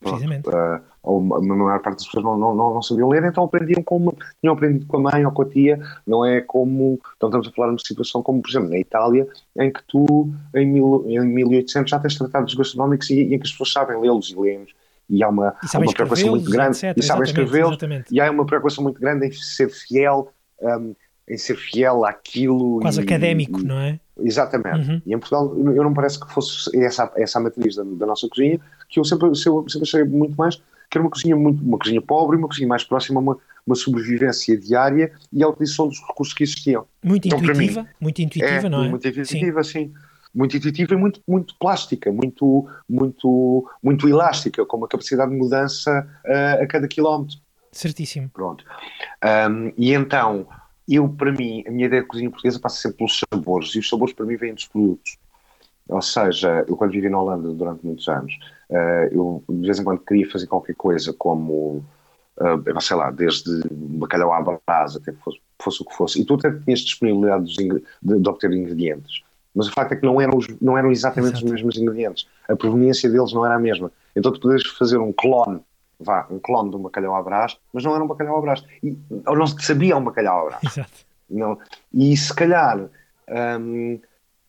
Precisamente. 0.00 0.48
Uh, 0.48 1.34
a 1.34 1.40
maior 1.40 1.80
parte 1.80 1.98
das 1.98 2.06
pessoas 2.06 2.24
não, 2.24 2.38
não, 2.38 2.54
não, 2.54 2.82
sabiam 2.82 3.08
ler, 3.08 3.24
então 3.24 3.44
aprendiam 3.44 3.82
como 3.82 4.16
tinham 4.40 4.54
aprendido 4.54 4.86
com 4.86 4.96
a 4.96 5.00
mãe 5.12 5.24
ou 5.26 5.32
com 5.32 5.42
a 5.42 5.48
tia, 5.48 5.78
não 6.06 6.24
é 6.24 6.40
como, 6.40 6.98
então 7.16 7.28
estamos 7.28 7.48
a 7.48 7.50
falar 7.52 7.68
de 7.68 7.72
uma 7.74 7.78
situação 7.78 8.22
como, 8.22 8.40
por 8.40 8.48
exemplo, 8.48 8.70
na 8.70 8.78
Itália, 8.78 9.28
em 9.58 9.70
que 9.70 9.80
tu, 9.86 10.32
em, 10.54 10.66
mil, 10.66 11.04
em 11.06 11.20
1800, 11.26 11.90
já 11.90 11.98
tens 11.98 12.16
tratados 12.16 12.54
gastronómicos 12.54 13.10
e, 13.10 13.16
e 13.16 13.34
em 13.34 13.38
que 13.38 13.44
as 13.44 13.50
pessoas 13.50 13.72
sabem 13.72 14.00
lê-los 14.00 14.30
e 14.30 14.40
lê-los 14.40 14.72
e 15.10 15.22
há 15.22 15.28
uma, 15.28 15.48
há 15.48 15.78
uma 15.78 15.92
preocupação 15.92 16.30
muito 16.30 16.50
grande, 16.50 16.78
etc, 16.78 16.96
e 16.96 17.02
sabem 17.02 17.24
escrevê-los, 17.24 17.78
e 18.10 18.20
há 18.20 18.30
uma 18.30 18.46
preocupação 18.46 18.82
muito 18.82 18.98
grande 18.98 19.26
em 19.26 19.32
ser 19.32 19.68
fiel 19.68 20.30
um, 20.60 20.94
em 21.28 21.38
ser 21.38 21.56
fiel 21.56 22.04
àquilo. 22.04 22.80
Quase 22.80 23.00
e, 23.00 23.04
académico, 23.04 23.60
e, 23.60 23.64
não 23.64 23.78
é? 23.78 24.00
Exatamente. 24.18 24.90
Uhum. 24.90 25.02
E 25.06 25.14
em 25.14 25.18
Portugal, 25.18 25.56
eu 25.56 25.82
não 25.82 25.92
parece 25.92 26.20
que 26.20 26.32
fosse 26.32 26.76
essa, 26.78 27.10
essa 27.16 27.38
a 27.38 27.42
matriz 27.42 27.76
da, 27.76 27.82
da 27.82 28.06
nossa 28.06 28.28
cozinha, 28.28 28.60
que 28.88 29.00
eu 29.00 29.04
sempre, 29.04 29.34
sempre, 29.34 29.70
sempre 29.70 29.82
achei 29.88 30.04
muito 30.04 30.36
mais 30.36 30.60
que 30.90 30.98
era 30.98 31.02
uma 31.02 31.10
cozinha 31.10 31.36
muito 31.36 31.62
uma 31.62 31.78
cozinha 31.78 32.00
pobre, 32.00 32.36
uma 32.36 32.46
cozinha 32.46 32.68
mais 32.68 32.84
próxima 32.84 33.18
a 33.18 33.22
uma, 33.22 33.38
uma 33.66 33.74
sobrevivência 33.74 34.56
diária 34.56 35.12
e 35.32 35.42
a 35.42 35.48
utilização 35.48 35.88
dos 35.88 36.00
recursos 36.06 36.32
que 36.32 36.44
existiam. 36.44 36.86
Muito 37.02 37.26
então, 37.26 37.40
intuitiva, 37.40 37.82
mim, 37.82 37.88
muito 38.00 38.22
intuitiva, 38.22 38.66
é, 38.66 38.70
não 38.70 38.84
é? 38.84 38.88
Muito 38.88 39.08
intuitiva, 39.08 39.64
sim. 39.64 39.86
sim. 39.86 39.94
Muito 40.32 40.56
intuitiva 40.56 40.94
e 40.94 40.96
muito, 40.96 41.20
muito 41.28 41.54
plástica, 41.58 42.10
muito, 42.10 42.68
muito, 42.88 43.68
muito 43.80 44.08
elástica, 44.08 44.66
com 44.66 44.76
uma 44.76 44.88
capacidade 44.88 45.30
de 45.30 45.36
mudança 45.36 46.08
uh, 46.24 46.62
a 46.62 46.66
cada 46.66 46.88
quilómetro. 46.88 47.36
Certíssimo. 47.70 48.28
Pronto. 48.30 48.64
Um, 49.24 49.72
e 49.76 49.92
então, 49.92 50.46
eu, 50.88 51.08
para 51.08 51.32
mim, 51.32 51.64
a 51.66 51.70
minha 51.70 51.86
ideia 51.86 52.02
de 52.02 52.08
cozinha 52.08 52.30
portuguesa 52.30 52.60
passa 52.60 52.76
sempre 52.76 52.98
pelos 52.98 53.18
sabores, 53.18 53.74
e 53.74 53.78
os 53.78 53.88
sabores 53.88 54.14
para 54.14 54.26
mim 54.26 54.36
vêm 54.36 54.54
dos 54.54 54.66
produtos. 54.66 55.16
Ou 55.88 56.02
seja, 56.02 56.64
eu 56.66 56.76
quando 56.76 56.92
vivi 56.92 57.08
na 57.08 57.20
Holanda 57.20 57.48
durante 57.52 57.84
muitos 57.84 58.08
anos, 58.08 58.32
uh, 58.70 59.08
eu 59.12 59.44
de 59.48 59.66
vez 59.66 59.78
em 59.78 59.84
quando 59.84 60.00
queria 60.00 60.30
fazer 60.30 60.46
qualquer 60.46 60.74
coisa 60.74 61.12
como, 61.12 61.84
uh, 62.38 62.80
sei 62.80 62.96
lá, 62.96 63.10
desde 63.10 63.62
bacalhau 63.70 64.32
à 64.32 64.40
brasa, 64.40 64.98
até 64.98 65.12
que 65.12 65.18
fosse, 65.18 65.40
fosse, 65.60 65.82
o 65.82 65.84
que 65.86 65.94
fosse, 65.94 66.20
e 66.20 66.24
tu 66.24 66.34
até 66.34 66.50
tinhas 66.50 66.80
disponibilidade 66.80 67.44
de, 67.44 67.68
de, 68.02 68.18
de, 68.18 68.28
obter 68.28 68.50
ingredientes, 68.52 69.22
mas 69.54 69.68
o 69.68 69.72
facto 69.72 69.92
é 69.92 69.96
que 69.96 70.06
não 70.06 70.20
eram, 70.20 70.38
os, 70.38 70.48
não 70.60 70.76
eram 70.76 70.90
exatamente 70.90 71.34
Exato. 71.34 71.46
os 71.46 71.52
mesmos 71.52 71.76
ingredientes, 71.76 72.26
a 72.48 72.56
proveniência 72.56 73.10
deles 73.10 73.32
não 73.32 73.44
era 73.44 73.54
a 73.54 73.58
mesma. 73.58 73.92
Então 74.16 74.32
tu 74.32 74.40
podes 74.40 74.66
fazer 74.66 74.98
um 74.98 75.12
clone 75.12 75.60
vá, 75.98 76.26
um 76.30 76.38
clone 76.38 76.70
de 76.70 76.76
um 76.76 76.82
bacalhau 76.82 77.14
à 77.14 77.22
brás, 77.22 77.58
mas 77.72 77.84
não 77.84 77.94
era 77.94 78.04
um 78.04 78.08
bacalhau 78.08 78.38
à 78.38 78.40
brás. 78.40 78.64
E, 78.82 78.96
ou 79.26 79.36
não 79.36 79.46
se 79.46 79.62
sabia 79.64 79.96
um 79.96 80.04
bacalhau 80.04 80.40
à 80.40 80.44
brás. 80.50 80.62
Exato. 80.76 81.14
Não, 81.28 81.58
e 81.92 82.16
se 82.16 82.34
calhar, 82.34 82.88
um, 83.60 83.98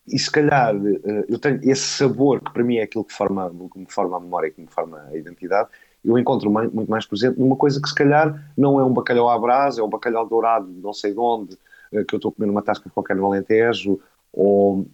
e 0.07 0.19
se 0.19 0.29
calhar 0.29 0.75
uh, 0.75 1.25
eu 1.27 1.39
tenho 1.39 1.59
esse 1.63 1.83
sabor 1.83 2.41
que 2.41 2.51
para 2.51 2.63
mim 2.63 2.77
é 2.77 2.83
aquilo 2.83 3.03
que, 3.03 3.13
forma, 3.13 3.49
que 3.71 3.79
me 3.79 3.87
forma 3.89 4.17
a 4.17 4.19
memória, 4.19 4.51
que 4.51 4.61
me 4.61 4.67
forma 4.67 5.01
a 5.09 5.15
identidade, 5.15 5.69
eu 6.03 6.17
encontro 6.19 6.51
muito 6.51 6.89
mais 6.89 7.05
presente 7.05 7.39
numa 7.39 7.55
coisa 7.55 7.81
que 7.81 7.89
se 7.89 7.95
calhar 7.95 8.51
não 8.55 8.79
é 8.79 8.83
um 8.83 8.93
bacalhau 8.93 9.29
à 9.29 9.39
brás, 9.39 9.77
é 9.77 9.83
um 9.83 9.89
bacalhau 9.89 10.27
dourado 10.27 10.67
não 10.69 10.93
sei 10.93 11.13
de 11.13 11.19
onde, 11.19 11.53
uh, 11.91 12.05
que 12.05 12.13
eu 12.13 12.17
estou 12.17 12.31
comendo 12.31 12.51
uma 12.51 12.61
tasca 12.61 12.89
qualquer 12.89 13.15
no 13.15 13.25
Alentejo, 13.25 13.99
ou, 14.31 14.85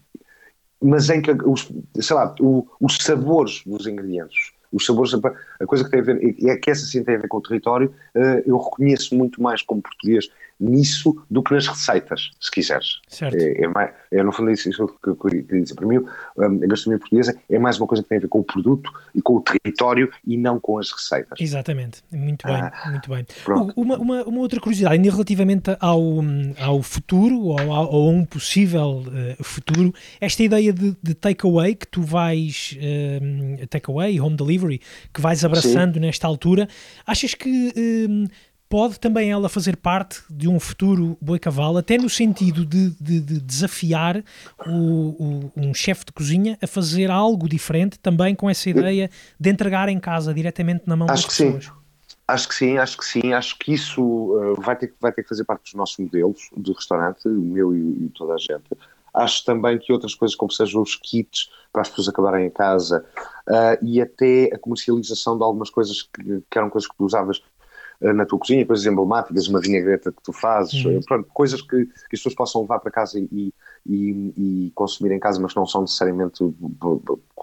mas 0.81 1.09
em 1.09 1.21
que 1.21 1.31
os, 1.31 1.69
sei 1.95 2.15
lá, 2.15 2.33
o, 2.39 2.67
os 2.79 2.97
sabores 2.97 3.63
dos 3.65 3.87
ingredientes 3.87 4.53
os 4.71 4.85
sabores, 4.85 5.13
a 5.59 5.65
coisa 5.65 5.83
que 5.83 5.91
tem 5.91 5.99
a 5.99 6.03
ver, 6.03 6.35
é 6.47 6.57
que 6.57 6.71
essa 6.71 6.85
sim 6.85 7.03
tem 7.03 7.15
a 7.15 7.19
ver 7.19 7.27
com 7.27 7.37
o 7.37 7.41
território, 7.41 7.93
eh, 8.15 8.43
eu 8.45 8.57
reconheço 8.57 9.15
muito 9.15 9.41
mais 9.41 9.61
como 9.61 9.81
português 9.81 10.29
nisso 10.61 11.21
do 11.29 11.41
que 11.41 11.53
nas 11.53 11.67
receitas, 11.67 12.31
se 12.39 12.51
quiseres. 12.51 13.01
Certo. 13.07 13.35
É, 13.35 13.63
é, 13.63 13.67
mais, 13.67 13.91
é 14.11 14.21
no 14.21 14.31
fundo 14.31 14.51
isso, 14.51 14.69
isso 14.69 14.87
que 15.03 15.09
eu 15.09 15.15
queria 15.15 15.41
dizer. 15.43 15.75
Para 15.75 15.87
mim, 15.87 15.97
a 15.97 16.67
gastronomia 16.67 16.99
portuguesa 16.99 17.37
é 17.49 17.59
mais 17.59 17.77
uma 17.79 17.87
coisa 17.87 18.03
que 18.03 18.09
tem 18.09 18.19
a 18.19 18.21
ver 18.21 18.27
com 18.27 18.39
o 18.39 18.43
produto 18.43 18.91
e 19.15 19.21
com 19.21 19.37
o 19.37 19.41
território 19.41 20.11
e 20.25 20.37
não 20.37 20.59
com 20.59 20.77
as 20.77 20.91
receitas. 20.91 21.39
Exatamente, 21.39 22.03
muito 22.11 22.45
bem, 22.45 22.55
ah, 22.55 22.89
muito 22.91 23.09
bem. 23.09 23.25
Uma, 23.75 23.97
uma, 23.97 24.23
uma, 24.23 24.39
outra 24.39 24.59
curiosidade, 24.59 24.95
ainda 24.95 25.09
relativamente 25.09 25.75
ao, 25.79 26.01
ao 26.59 26.81
futuro, 26.81 27.39
ou 27.39 27.59
a 27.59 28.09
um 28.09 28.23
possível 28.25 29.03
uh, 29.07 29.43
futuro, 29.43 29.93
esta 30.19 30.43
ideia 30.43 30.71
de, 30.71 30.95
de 31.01 31.13
takeaway 31.13 31.75
que 31.75 31.87
tu 31.87 32.01
vais, 32.01 32.77
uh, 32.77 33.67
takeaway, 33.67 34.19
home 34.19 34.35
delivery, 34.35 34.79
que 35.13 35.21
vais 35.21 35.43
abraçando 35.43 35.95
Sim. 35.95 36.01
nesta 36.01 36.27
altura, 36.27 36.67
achas 37.05 37.33
que... 37.33 37.73
Uh, 38.07 38.50
pode 38.71 38.97
também 39.01 39.29
ela 39.29 39.49
fazer 39.49 39.75
parte 39.75 40.23
de 40.29 40.47
um 40.47 40.57
futuro 40.57 41.17
boi 41.19 41.37
cavalo, 41.37 41.77
até 41.77 41.97
no 41.97 42.09
sentido 42.09 42.65
de, 42.65 42.91
de, 42.91 43.19
de 43.19 43.41
desafiar 43.41 44.23
o, 44.65 44.71
o, 44.71 45.51
um 45.57 45.73
chefe 45.73 46.05
de 46.05 46.13
cozinha 46.13 46.57
a 46.61 46.65
fazer 46.65 47.11
algo 47.11 47.49
diferente, 47.49 47.99
também 47.99 48.33
com 48.33 48.49
essa 48.49 48.69
ideia 48.69 49.09
de 49.37 49.49
entregar 49.49 49.89
em 49.89 49.99
casa 49.99 50.33
diretamente 50.33 50.83
na 50.87 50.95
mão 50.95 51.05
acho 51.11 51.27
das 51.27 51.37
pessoas. 51.37 51.65
Sim. 51.65 51.71
Acho 52.25 52.47
que 52.47 52.55
sim, 52.55 52.77
acho 52.77 52.97
que 52.97 53.05
sim, 53.05 53.33
acho 53.33 53.59
que 53.59 53.73
isso 53.73 54.01
uh, 54.01 54.61
vai, 54.61 54.77
ter, 54.77 54.93
vai 55.01 55.11
ter 55.11 55.23
que 55.23 55.27
fazer 55.27 55.43
parte 55.43 55.63
dos 55.63 55.73
nossos 55.73 55.97
modelos 55.97 56.49
de 56.55 56.71
restaurante, 56.71 57.27
o 57.27 57.41
meu 57.41 57.75
e, 57.75 58.05
e 58.05 58.09
toda 58.15 58.35
a 58.35 58.37
gente. 58.37 58.63
Acho 59.13 59.43
também 59.43 59.77
que 59.77 59.91
outras 59.91 60.15
coisas, 60.15 60.33
como 60.33 60.49
sejam 60.49 60.81
os 60.81 60.95
kits 60.95 61.49
para 61.73 61.81
as 61.81 61.89
pessoas 61.89 62.07
acabarem 62.07 62.47
em 62.47 62.49
casa 62.49 63.03
uh, 63.49 63.85
e 63.85 63.99
até 64.01 64.49
a 64.53 64.57
comercialização 64.57 65.37
de 65.37 65.43
algumas 65.43 65.69
coisas 65.69 66.03
que, 66.03 66.41
que 66.49 66.57
eram 66.57 66.69
coisas 66.69 66.89
que 66.89 66.95
tu 66.95 67.03
usavas 67.03 67.41
na 68.01 68.25
tua 68.25 68.39
cozinha, 68.39 68.65
coisas 68.65 68.85
emblemáticas, 68.85 69.47
uma 69.47 69.59
vinhagreta 69.59 70.11
que 70.11 70.23
tu 70.23 70.33
fazes, 70.33 70.83
uhum. 70.83 70.99
pronto, 71.01 71.29
coisas 71.31 71.61
que, 71.61 71.85
que, 71.85 71.91
as 71.93 72.19
pessoas 72.19 72.33
possam 72.33 72.61
levar 72.61 72.79
para 72.79 72.89
casa 72.89 73.19
e, 73.19 73.53
e, 73.85 74.33
e, 74.37 74.71
consumir 74.73 75.11
em 75.13 75.19
casa, 75.19 75.39
mas 75.39 75.53
não 75.53 75.67
são 75.67 75.81
necessariamente 75.81 76.43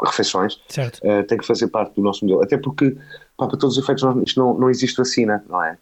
refeições, 0.05 0.55
uh, 0.55 1.25
tem 1.29 1.39
que 1.39 1.47
fazer 1.47 1.69
parte 1.69 1.95
do 1.95 2.03
nosso 2.03 2.25
modelo. 2.25 2.43
Até 2.43 2.59
porque, 2.59 2.97
pá, 3.37 3.47
para 3.47 3.57
todos 3.57 3.77
os 3.77 3.83
efeitos, 3.83 4.03
não, 4.03 4.23
isto 4.23 4.41
não, 4.41 4.59
não 4.59 4.69
existe 4.69 4.97
vacina, 4.97 5.45
não 5.49 5.63
é? 5.63 5.79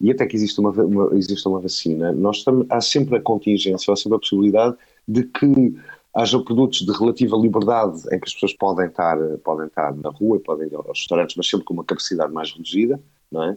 E 0.00 0.10
até 0.10 0.26
que 0.26 0.36
existe 0.36 0.58
uma, 0.58 0.70
uma, 0.70 1.14
existe 1.16 1.46
uma 1.46 1.60
vacina, 1.60 2.10
nós 2.12 2.42
tam, 2.42 2.64
há 2.70 2.80
sempre 2.80 3.18
a 3.18 3.20
contingência, 3.20 3.92
há 3.92 3.96
sempre 3.96 4.16
a 4.16 4.20
possibilidade 4.20 4.76
de 5.06 5.24
que 5.24 5.76
haja 6.14 6.38
produtos 6.38 6.80
de 6.80 6.92
relativa 6.92 7.36
liberdade 7.36 8.02
em 8.12 8.18
que 8.18 8.26
as 8.26 8.32
pessoas 8.32 8.54
podem 8.54 8.86
estar, 8.86 9.18
podem 9.44 9.66
estar 9.66 9.94
na 9.96 10.10
rua, 10.10 10.40
podem 10.40 10.68
ir 10.68 10.74
aos 10.76 10.86
restaurantes, 10.86 11.36
mas 11.36 11.48
sempre 11.48 11.66
com 11.66 11.74
uma 11.74 11.84
capacidade 11.84 12.32
mais 12.32 12.52
reduzida, 12.52 13.00
não 13.30 13.42
é? 13.42 13.56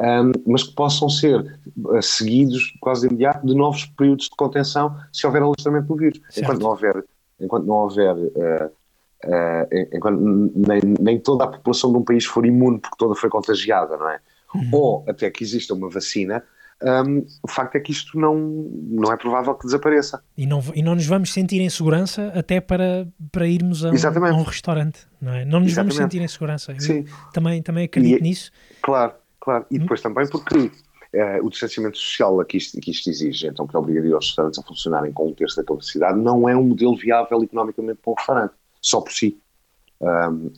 Um, 0.00 0.32
mas 0.46 0.64
que 0.64 0.74
possam 0.74 1.08
ser 1.08 1.58
uh, 1.76 2.02
seguidos 2.02 2.74
quase 2.80 3.02
de 3.02 3.14
imediato 3.14 3.46
de 3.46 3.54
novos 3.54 3.84
períodos 3.84 4.24
de 4.24 4.36
contenção 4.36 4.96
se 5.12 5.26
houver 5.26 5.42
alastramento 5.42 5.86
do 5.86 5.96
vírus. 5.96 6.20
Certo. 6.30 6.40
Enquanto 6.40 6.60
não 6.60 6.70
houver, 6.70 7.04
enquanto 7.40 7.64
não 7.64 7.74
houver 7.74 8.14
uh, 8.14 8.70
uh, 9.24 9.96
enquanto 9.96 10.20
nem, 10.20 10.80
nem, 11.00 11.18
toda 11.18 11.44
a 11.44 11.48
população 11.48 11.92
de 11.92 11.98
um 11.98 12.02
país 12.02 12.24
for 12.24 12.44
imune 12.44 12.78
porque 12.78 12.96
toda 12.98 13.14
foi 13.14 13.30
contagiada, 13.30 13.96
não 13.96 14.08
é? 14.08 14.18
Uhum. 14.54 14.70
Ou 14.72 15.04
até 15.08 15.30
que 15.30 15.42
exista 15.42 15.74
uma 15.74 15.88
vacina, 15.88 16.42
um, 16.82 17.24
o 17.42 17.48
facto 17.48 17.76
é 17.76 17.80
que 17.80 17.92
isto 17.92 18.18
não, 18.18 18.36
não 18.36 19.12
é 19.12 19.16
provável 19.16 19.54
que 19.54 19.64
desapareça. 19.64 20.22
E 20.36 20.46
não, 20.46 20.62
e 20.74 20.82
não 20.82 20.94
nos 20.94 21.06
vamos 21.06 21.32
sentir 21.32 21.60
em 21.60 21.70
segurança 21.70 22.32
até 22.34 22.60
para, 22.60 23.06
para 23.32 23.46
irmos 23.46 23.84
a 23.84 23.90
um, 23.90 24.26
a 24.26 24.34
um 24.34 24.42
restaurante, 24.42 25.00
não 25.20 25.32
é? 25.32 25.44
Não 25.44 25.60
nos 25.60 25.70
Exatamente. 25.70 25.74
vamos 25.74 25.96
sentir 25.96 26.22
em 26.22 26.28
segurança. 26.28 26.72
Eu 26.72 26.80
Sim. 26.80 27.04
Também, 27.32 27.62
também 27.62 27.84
acredito 27.84 28.20
e, 28.20 28.22
nisso. 28.22 28.50
Claro, 28.82 29.14
claro. 29.44 29.66
E 29.70 29.78
depois 29.78 30.00
também 30.00 30.26
porque 30.26 30.58
uh, 30.58 31.44
o 31.44 31.50
distanciamento 31.50 31.98
social 31.98 32.42
que 32.46 32.56
isto, 32.56 32.80
que 32.80 32.90
isto 32.90 33.10
exige, 33.10 33.46
então 33.46 33.66
que 33.66 33.76
obrigaria 33.76 34.16
os 34.16 34.26
restaurantes 34.26 34.58
a 34.58 34.62
funcionarem 34.62 35.12
com 35.12 35.28
um 35.28 35.34
terço 35.34 35.56
da 35.56 35.64
capacidade, 35.64 36.18
não 36.18 36.48
é 36.48 36.56
um 36.56 36.64
modelo 36.64 36.96
viável 36.96 37.42
economicamente 37.42 38.00
para 38.02 38.12
um 38.12 38.14
restaurante, 38.14 38.54
só 38.80 39.00
por 39.02 39.12
si. 39.12 39.38
Uh, 40.00 40.50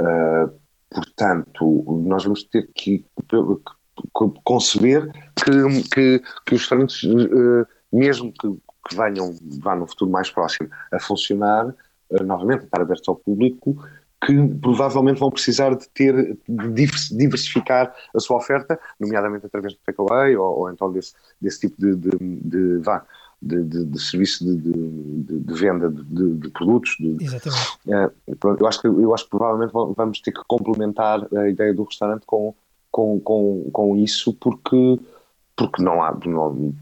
uh, 0.00 0.50
portanto, 0.90 2.02
nós 2.06 2.24
vamos 2.24 2.44
ter 2.44 2.70
que, 2.74 3.04
conceber 4.44 5.10
que, 5.44 5.82
que, 5.92 6.22
que 6.46 6.54
os 6.54 6.60
restaurantes, 6.60 7.02
mesmo 7.92 8.32
que, 8.32 8.48
que 8.88 8.96
venham, 8.96 9.36
vá 9.60 9.76
no 9.76 9.86
futuro 9.86 10.10
mais 10.10 10.30
próximo, 10.30 10.70
a 10.90 10.98
funcionar, 10.98 11.74
novamente, 12.24 12.62
a 12.62 12.64
estar 12.64 12.80
abertos 12.80 13.08
ao 13.08 13.16
público, 13.16 13.76
que 14.24 14.48
provavelmente 14.60 15.20
vão 15.20 15.30
precisar 15.30 15.74
de 15.74 15.88
ter, 15.90 16.36
de 16.48 16.86
diversificar 17.12 17.94
a 18.14 18.20
sua 18.20 18.36
oferta, 18.36 18.78
nomeadamente 18.98 19.46
através 19.46 19.74
do 19.74 19.80
takeaway 19.84 20.36
ou, 20.36 20.60
ou 20.60 20.70
então 20.70 20.90
desse, 20.92 21.12
desse 21.40 21.60
tipo 21.60 21.80
de, 21.80 21.94
de, 21.94 22.18
de, 22.18 22.78
vá, 22.78 23.04
de, 23.40 23.62
de, 23.62 24.02
serviço 24.02 24.44
de, 24.44 25.54
venda 25.54 25.88
de, 25.88 26.50
produtos. 26.50 26.96
Exatamente. 27.20 27.78
Uh, 27.86 28.56
eu, 28.58 28.66
acho 28.66 28.80
que, 28.80 28.86
eu 28.88 29.14
acho 29.14 29.24
que 29.24 29.30
provavelmente 29.30 29.72
vamos 29.72 30.20
ter 30.20 30.32
que 30.32 30.40
complementar 30.48 31.26
a 31.36 31.48
ideia 31.48 31.72
do 31.72 31.84
restaurante 31.84 32.26
com, 32.26 32.54
com, 32.90 33.20
com, 33.20 33.70
com 33.72 33.96
isso, 33.96 34.34
porque 34.34 34.98
porque 35.58 35.82
não 35.82 36.00
há, 36.00 36.16
não, 36.24 36.72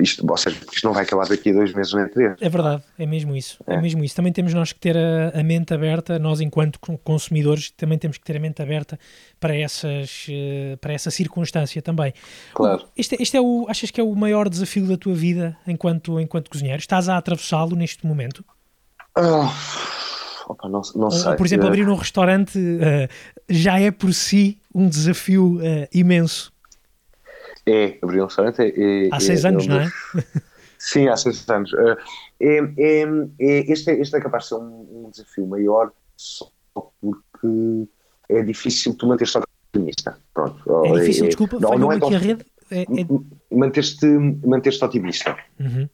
isto, 0.00 0.26
ou 0.28 0.36
seja, 0.38 0.58
isto 0.72 0.86
não 0.86 0.94
vai 0.94 1.02
acabar 1.02 1.28
daqui 1.28 1.50
a 1.50 1.52
dois 1.52 1.74
meses 1.74 1.92
nem 1.92 2.08
três. 2.08 2.34
É 2.40 2.48
verdade, 2.48 2.82
é 2.98 3.04
mesmo 3.04 3.36
isso, 3.36 3.62
é, 3.66 3.74
é 3.74 3.80
mesmo 3.80 4.02
isso. 4.02 4.16
Também 4.16 4.32
temos 4.32 4.54
nós 4.54 4.72
que 4.72 4.80
ter 4.80 4.96
a, 4.96 5.38
a, 5.38 5.42
mente 5.44 5.74
aberta, 5.74 6.18
nós 6.18 6.40
enquanto 6.40 6.80
consumidores 7.04 7.70
também 7.72 7.98
temos 7.98 8.16
que 8.16 8.24
ter 8.24 8.38
a 8.38 8.40
mente 8.40 8.62
aberta 8.62 8.98
para 9.38 9.54
essas, 9.54 10.26
eh, 10.30 10.78
para 10.80 10.94
essa 10.94 11.10
circunstância 11.10 11.82
também. 11.82 12.14
Claro. 12.54 12.84
Este, 12.96 13.20
este 13.20 13.36
é 13.36 13.40
o, 13.40 13.66
achas 13.68 13.90
que 13.90 14.00
é 14.00 14.04
o 14.04 14.14
maior 14.14 14.48
desafio 14.48 14.86
da 14.86 14.96
tua 14.96 15.14
vida 15.14 15.54
enquanto, 15.66 16.18
enquanto 16.18 16.50
cozinheiro? 16.50 16.80
Estás 16.80 17.10
a 17.10 17.18
atravessá-lo 17.18 17.76
neste 17.76 18.06
momento? 18.06 18.42
Oh, 19.14 20.50
opa, 20.52 20.70
não, 20.70 20.80
não. 20.94 21.08
Ou, 21.08 21.36
por 21.36 21.44
exemplo, 21.44 21.66
abrir 21.66 21.86
um 21.86 21.96
restaurante 21.96 22.58
uh, 22.58 23.08
já 23.46 23.78
é 23.78 23.90
por 23.90 24.14
si 24.14 24.58
um 24.74 24.88
desafio 24.88 25.58
uh, 25.58 25.86
imenso. 25.92 26.51
É, 27.66 27.98
abrir 28.02 28.20
um 28.20 28.26
restaurante 28.26 28.60
é, 28.60 29.06
é 29.06 29.08
Há 29.12 29.20
seis 29.20 29.44
é, 29.44 29.48
anos, 29.48 29.66
não 29.66 29.80
é? 29.80 29.90
Sim, 30.78 31.08
há 31.08 31.16
seis 31.16 31.48
anos. 31.48 31.72
É, 31.74 31.96
é, 32.40 33.04
é, 33.38 33.72
este, 33.72 33.90
é, 33.90 34.00
este 34.00 34.16
é 34.16 34.20
capaz 34.20 34.44
de 34.44 34.48
ser 34.48 34.54
um, 34.56 35.06
um, 35.06 35.10
desafio 35.10 35.46
maior 35.46 35.92
só 36.16 36.50
porque 37.00 37.88
é 38.28 38.42
difícil 38.42 38.94
tu 38.94 39.06
manter-te 39.06 39.38
otimista. 39.72 40.18
Pronto. 40.34 40.86
É 40.86 40.92
difícil, 41.00 41.26
desculpa, 41.26 41.60
não, 41.60 41.78
não 41.78 41.92
é 41.92 41.96
aqui 41.96 42.14
a 42.14 42.18
rede. 42.18 42.46
Manter-te 43.50 44.06
manter 44.44 44.82
otimista. 44.82 45.36
Uhum. 45.60 45.88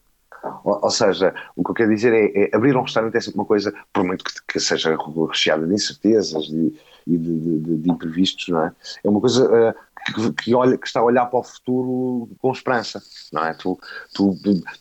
Ou, 0.65 0.81
ou, 0.83 0.91
seja, 0.91 1.35
o 1.57 1.65
que 1.65 1.71
eu 1.71 1.75
quero 1.75 1.95
dizer 1.95 2.13
é, 2.13 2.45
é, 2.45 2.57
abrir 2.57 2.77
um 2.77 2.83
restaurante 2.83 3.17
é 3.17 3.21
sempre 3.21 3.41
uma 3.41 3.45
coisa, 3.45 3.75
por 3.93 4.05
muito 4.05 4.25
que, 4.25 4.33
que 4.47 4.61
seja 4.61 4.97
recheada 5.29 5.67
de 5.67 5.75
incertezas 5.75 6.47
e 6.47 6.73
de, 7.07 7.19
de, 7.19 7.59
de, 7.59 7.77
de, 7.79 7.91
imprevistos, 7.91 8.49
não 8.49 8.65
é? 8.65 8.73
É 9.03 9.09
uma 9.09 9.21
coisa 9.21 9.45
uh, 9.47 9.75
que, 10.07 10.33
que, 10.33 10.55
olha, 10.55 10.77
que 10.77 10.87
está 10.87 11.01
a 11.01 11.05
olhar 11.05 11.27
para 11.27 11.39
o 11.39 11.43
futuro 11.43 12.31
com 12.39 12.53
esperança, 12.53 13.03
não 13.33 13.45
é? 13.45 13.55
Tu, 13.55 13.79
tu 14.15 14.35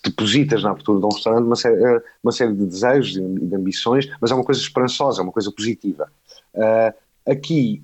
depositas 0.04 0.64
na 0.64 0.72
abertura 0.72 1.00
de 1.00 1.06
um 1.06 1.10
restaurante 1.10 1.46
uma 1.46 1.56
série, 1.56 1.84
eh, 1.84 2.02
uma 2.24 2.32
série 2.32 2.54
de 2.54 2.66
desejos 2.66 3.18
e 3.18 3.46
de 3.46 3.56
ambições, 3.56 4.10
mas 4.22 4.32
é 4.32 4.34
uma 4.36 4.44
coisa 4.44 4.62
esperançosa, 4.62 5.22
é 5.22 5.24
uma 5.24 5.32
coisa 5.32 5.52
positiva. 5.52 6.12
Uh, 6.54 6.94
aqui, 7.32 7.84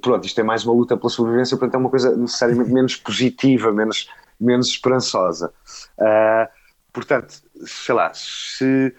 pronto, 0.00 0.26
isto 0.26 0.40
é 0.40 0.44
mais 0.44 0.64
uma 0.64 0.74
luta 0.74 0.96
pela 0.96 1.10
sobrevivência, 1.10 1.56
portanto 1.56 1.74
é 1.74 1.78
uma 1.78 1.90
coisa 1.90 2.16
necessariamente 2.16 2.70
menos 2.72 2.96
positiva, 2.96 3.72
menos, 3.72 4.08
menos 4.40 4.68
esperançosa. 4.68 5.52
Uh, 5.98 6.48
portanto, 6.92 7.42
sei 7.64 7.94
lá, 7.94 8.12
se 8.14 8.94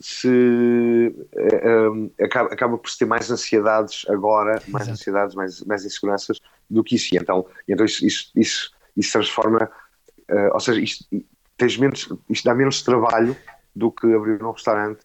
se 0.00 1.12
um, 1.92 2.08
acaba, 2.24 2.52
acaba 2.52 2.78
por 2.78 2.88
se 2.88 2.98
ter 2.98 3.04
mais 3.04 3.28
ansiedades 3.32 4.06
agora, 4.08 4.62
mais 4.68 4.84
Exato. 4.84 4.90
ansiedades, 4.92 5.34
mais, 5.34 5.60
mais 5.64 5.84
inseguranças 5.84 6.40
do 6.68 6.84
que 6.84 6.96
isso. 6.96 7.14
E 7.14 7.18
então, 7.18 7.46
então 7.68 7.84
isso, 7.84 8.04
isso, 8.06 8.30
isso, 8.34 8.70
isso 8.96 9.12
transforma, 9.12 9.70
uh, 10.30 10.54
ou 10.54 10.60
seja, 10.60 10.80
isto, 10.80 11.04
tens 11.56 11.76
menos, 11.76 12.08
isto 12.30 12.44
dá 12.44 12.54
menos 12.54 12.82
trabalho 12.82 13.36
do 13.74 13.92
que 13.92 14.12
abrir 14.12 14.42
um 14.42 14.50
restaurante, 14.50 15.02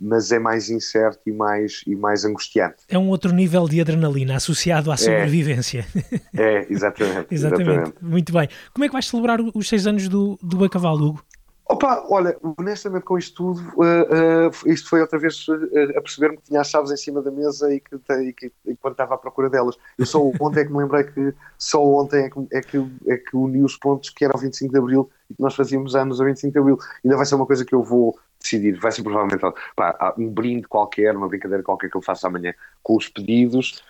mas 0.00 0.32
é 0.32 0.38
mais 0.38 0.68
incerto 0.68 1.20
e 1.26 1.32
mais, 1.32 1.82
e 1.86 1.94
mais 1.94 2.24
angustiante. 2.24 2.78
É 2.88 2.98
um 2.98 3.08
outro 3.08 3.32
nível 3.32 3.68
de 3.68 3.80
adrenalina 3.80 4.36
associado 4.36 4.90
à 4.90 4.94
é. 4.94 4.96
sobrevivência. 4.96 5.86
É, 6.34 6.42
é 6.42 6.66
exatamente, 6.68 7.26
exatamente. 7.32 7.70
exatamente. 7.70 7.94
Muito 8.02 8.32
bem. 8.32 8.48
Como 8.74 8.84
é 8.84 8.88
que 8.88 8.92
vais 8.92 9.06
celebrar 9.06 9.38
os 9.40 9.68
seis 9.68 9.86
anos 9.86 10.08
do, 10.08 10.36
do 10.42 10.56
Boi 10.56 10.68
Cavalo, 10.68 11.08
Hugo? 11.08 11.24
Opa, 11.68 12.06
olha, 12.08 12.36
honestamente 12.56 13.02
com 13.02 13.18
isto 13.18 13.34
tudo, 13.34 13.60
uh, 13.76 14.48
uh, 14.48 14.70
isto 14.70 14.88
foi 14.88 15.00
outra 15.00 15.18
vez 15.18 15.48
uh, 15.48 15.98
a 15.98 16.00
perceber-me 16.00 16.36
que 16.36 16.44
tinha 16.44 16.60
as 16.60 16.70
chaves 16.70 16.92
em 16.92 16.96
cima 16.96 17.20
da 17.20 17.30
mesa 17.30 17.74
e 17.74 17.80
que, 17.80 17.96
e 17.96 18.32
que 18.32 18.52
enquanto 18.64 18.92
estava 18.92 19.16
à 19.16 19.18
procura 19.18 19.50
delas. 19.50 19.76
Eu 19.98 20.06
só 20.06 20.20
ontem 20.40 20.60
é 20.60 20.64
que 20.64 20.72
me 20.72 20.78
lembrei 20.78 21.02
que 21.02 21.34
só 21.58 21.84
ontem 21.84 22.24
é 22.24 22.30
que, 22.30 22.46
é 22.52 22.60
que, 22.60 22.90
é 23.08 23.16
que 23.16 23.36
uni 23.36 23.62
os 23.62 23.76
pontos 23.76 24.10
que 24.10 24.24
era 24.24 24.36
o 24.36 24.38
25 24.38 24.72
de 24.72 24.78
Abril 24.78 25.10
e 25.28 25.34
que 25.34 25.42
nós 25.42 25.56
fazíamos 25.56 25.96
anos 25.96 26.20
ao 26.20 26.26
25 26.26 26.52
de 26.52 26.58
Abril. 26.60 26.78
Ainda 27.04 27.16
vai 27.16 27.26
ser 27.26 27.34
uma 27.34 27.46
coisa 27.46 27.64
que 27.64 27.74
eu 27.74 27.82
vou 27.82 28.16
decidir, 28.38 28.78
vai 28.78 28.92
ser 28.92 29.02
provavelmente 29.02 29.42
pá, 29.74 30.14
um 30.16 30.28
brinde 30.28 30.68
qualquer, 30.68 31.16
uma 31.16 31.26
brincadeira 31.26 31.64
qualquer 31.64 31.90
que 31.90 31.96
eu 31.96 32.02
faça 32.02 32.28
amanhã 32.28 32.54
com 32.80 32.96
os 32.96 33.08
pedidos 33.08 33.82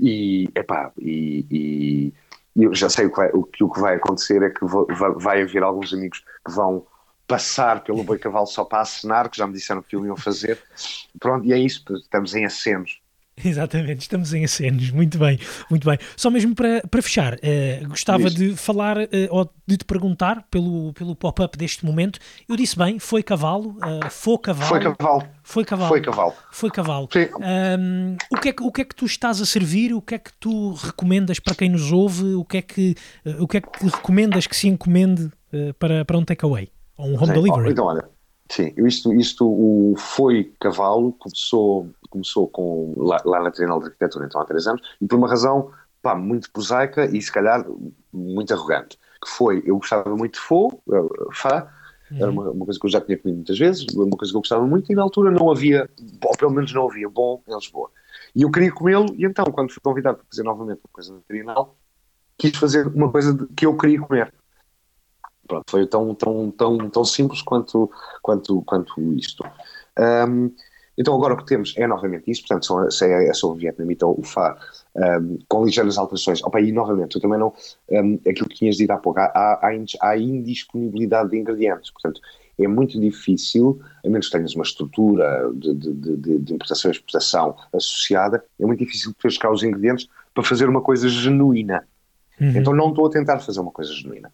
e, 0.00 0.48
epá, 0.54 0.92
e, 0.98 1.44
e, 1.50 2.14
e 2.54 2.62
eu 2.62 2.72
já 2.72 2.88
sei 2.88 3.06
o 3.06 3.10
que, 3.10 3.16
vai, 3.16 3.30
o, 3.32 3.42
que, 3.42 3.64
o 3.64 3.70
que 3.70 3.80
vai 3.80 3.96
acontecer 3.96 4.40
é 4.40 4.50
que 4.50 4.64
vai 5.16 5.42
haver 5.42 5.64
alguns 5.64 5.92
amigos 5.92 6.24
que 6.46 6.52
vão 6.52 6.86
passar 7.26 7.82
pelo 7.82 8.04
Boi 8.04 8.18
Cavalo 8.18 8.46
só 8.46 8.64
para 8.64 8.80
assinar, 8.80 9.28
que 9.28 9.38
já 9.38 9.46
me 9.46 9.52
disseram 9.52 9.82
que 9.82 9.96
o 9.96 10.06
iam 10.06 10.16
fazer. 10.16 10.58
Pronto, 11.18 11.46
e 11.46 11.52
é 11.52 11.58
isso, 11.58 11.82
estamos 11.96 12.34
em 12.34 12.44
acenos. 12.44 13.00
Exatamente, 13.44 14.02
estamos 14.02 14.32
em 14.32 14.44
acenos, 14.44 14.90
muito 14.90 15.18
bem, 15.18 15.38
muito 15.68 15.88
bem. 15.88 15.98
Só 16.16 16.30
mesmo 16.30 16.54
para, 16.54 16.82
para 16.88 17.02
fechar, 17.02 17.34
uh, 17.34 17.88
gostava 17.88 18.30
de 18.30 18.56
falar 18.56 18.96
uh, 18.98 19.06
ou 19.30 19.50
de 19.66 19.76
te 19.76 19.84
perguntar 19.84 20.44
pelo, 20.50 20.92
pelo 20.92 21.16
pop-up 21.16 21.56
deste 21.58 21.84
momento. 21.84 22.18
Eu 22.48 22.56
disse 22.56 22.76
bem, 22.78 22.98
foi 22.98 23.22
cavalo, 23.22 23.70
uh, 23.78 24.10
foi 24.10 24.38
cavalo. 24.38 24.68
Foi 24.68 24.80
cavalo. 24.80 25.28
Foi 25.42 25.64
cavalo. 25.64 25.88
Foi 25.90 26.00
cavalo. 26.00 26.34
Foi 26.52 26.70
cavalo. 26.70 27.08
Um, 27.78 28.16
o, 28.30 28.40
que 28.40 28.48
é 28.50 28.52
que, 28.52 28.62
o 28.62 28.70
que 28.70 28.82
é 28.82 28.84
que 28.84 28.94
tu 28.94 29.04
estás 29.04 29.40
a 29.40 29.46
servir? 29.46 29.92
O 29.92 30.00
que 30.00 30.14
é 30.14 30.18
que 30.18 30.32
tu 30.38 30.72
recomendas 30.74 31.40
para 31.40 31.54
quem 31.54 31.68
nos 31.68 31.90
ouve? 31.90 32.34
O 32.34 32.44
que 32.44 32.58
é 32.58 32.62
que, 32.62 32.94
o 33.40 33.48
que, 33.48 33.56
é 33.56 33.60
que 33.60 33.84
recomendas 33.86 34.46
que 34.46 34.56
se 34.56 34.68
encomende 34.68 35.30
para, 35.78 36.04
para 36.04 36.16
um 36.16 36.24
takeaway? 36.24 36.70
Ou 36.96 37.06
um 37.06 37.14
home 37.14 37.26
sim, 37.26 37.32
delivery. 37.32 37.70
Então, 37.70 37.86
olha, 37.86 38.08
sim, 38.50 38.72
isto, 38.78 39.12
isto 39.14 39.46
o 39.46 39.94
Foi 39.96 40.52
Cavalo 40.60 41.12
começou, 41.12 41.90
começou 42.10 42.48
com, 42.48 42.94
lá, 42.96 43.20
lá 43.24 43.42
na 43.42 43.50
Trienal 43.50 43.80
de 43.80 43.86
Arquitetura, 43.86 44.26
então 44.26 44.40
há 44.40 44.44
três 44.44 44.66
anos, 44.66 44.82
e 45.00 45.06
por 45.06 45.16
uma 45.16 45.28
razão 45.28 45.70
pá, 46.02 46.14
muito 46.14 46.50
prosaica 46.50 47.06
e 47.06 47.20
se 47.20 47.32
calhar 47.32 47.64
muito 48.12 48.52
arrogante, 48.52 48.98
que 49.22 49.28
foi, 49.28 49.62
eu 49.64 49.76
gostava 49.76 50.14
muito 50.16 50.34
de 50.34 50.40
Fô, 50.40 50.80
Fá, 51.32 51.72
era 52.12 52.30
uma, 52.30 52.50
uma, 52.50 52.64
coisa 52.64 52.78
que 52.78 52.86
eu 52.86 52.90
já 52.90 53.00
tinha 53.00 53.18
comido 53.18 53.36
muitas 53.36 53.58
vezes, 53.58 53.86
uma 53.94 54.16
coisa 54.16 54.32
que 54.32 54.36
eu 54.36 54.40
gostava 54.40 54.66
muito, 54.66 54.90
e 54.92 54.94
na 54.94 55.02
altura 55.02 55.30
não 55.30 55.50
havia, 55.50 55.88
ou 56.22 56.36
pelo 56.36 56.52
menos 56.52 56.72
não 56.72 56.88
havia 56.88 57.08
bom 57.08 57.42
em 57.48 57.54
Lisboa. 57.54 57.90
E 58.34 58.42
eu 58.42 58.50
queria 58.50 58.70
comê-lo, 58.70 59.06
e 59.16 59.24
então, 59.24 59.44
quando 59.46 59.72
fui 59.72 59.80
convidado 59.82 60.18
para 60.18 60.26
fazer 60.30 60.42
novamente 60.42 60.80
uma 60.84 60.92
coisa 60.92 61.12
na 61.12 61.20
Trienal, 61.20 61.76
quis 62.36 62.56
fazer 62.56 62.86
uma 62.88 63.10
coisa 63.10 63.48
que 63.56 63.66
eu 63.66 63.76
queria 63.76 64.00
comer. 64.00 64.32
Pronto, 65.46 65.64
foi 65.70 65.86
tão, 65.86 66.14
tão, 66.14 66.50
tão, 66.50 66.90
tão 66.90 67.04
simples 67.04 67.42
quanto, 67.42 67.90
quanto, 68.22 68.62
quanto 68.62 69.12
isto. 69.14 69.44
Um, 69.98 70.50
então 70.96 71.14
agora 71.14 71.34
o 71.34 71.36
que 71.36 71.46
temos 71.46 71.74
é 71.76 71.86
novamente 71.86 72.30
isso, 72.30 72.42
portanto 72.42 72.66
são, 72.66 72.90
se 72.90 73.04
é, 73.04 73.28
é 73.28 73.34
sobre 73.34 73.58
o 73.58 73.60
vietnamita 73.60 74.06
ou 74.06 74.20
o 74.20 74.22
Fá, 74.22 74.56
um, 74.96 75.38
com 75.48 75.64
ligeiras 75.64 75.98
alterações. 75.98 76.42
Opa, 76.42 76.60
e 76.60 76.72
novamente, 76.72 77.16
eu 77.16 77.20
também 77.20 77.38
não, 77.38 77.52
um, 77.90 78.14
aquilo 78.28 78.48
que 78.48 78.56
tinhas 78.56 78.76
dito 78.76 78.90
há 78.92 78.96
pouco, 78.96 79.18
há, 79.18 79.24
há, 79.34 79.70
há 80.00 80.16
indisponibilidade 80.16 81.30
de 81.30 81.38
ingredientes, 81.38 81.90
portanto 81.90 82.20
é 82.56 82.68
muito 82.68 83.00
difícil, 83.00 83.80
a 84.04 84.08
menos 84.08 84.26
que 84.26 84.32
tenhas 84.36 84.54
uma 84.54 84.62
estrutura 84.62 85.50
de, 85.54 85.74
de, 85.74 85.92
de, 85.92 86.38
de 86.38 86.54
importação 86.54 86.88
e 86.88 86.94
exportação 86.94 87.56
associada, 87.72 88.44
é 88.60 88.64
muito 88.64 88.78
difícil 88.78 89.12
cá 89.40 89.50
os 89.50 89.64
ingredientes 89.64 90.08
para 90.32 90.44
fazer 90.44 90.68
uma 90.68 90.80
coisa 90.80 91.08
genuína. 91.08 91.84
Uhum. 92.40 92.56
Então 92.56 92.72
não 92.72 92.90
estou 92.90 93.06
a 93.06 93.10
tentar 93.10 93.40
fazer 93.40 93.58
uma 93.58 93.72
coisa 93.72 93.92
genuína. 93.92 94.32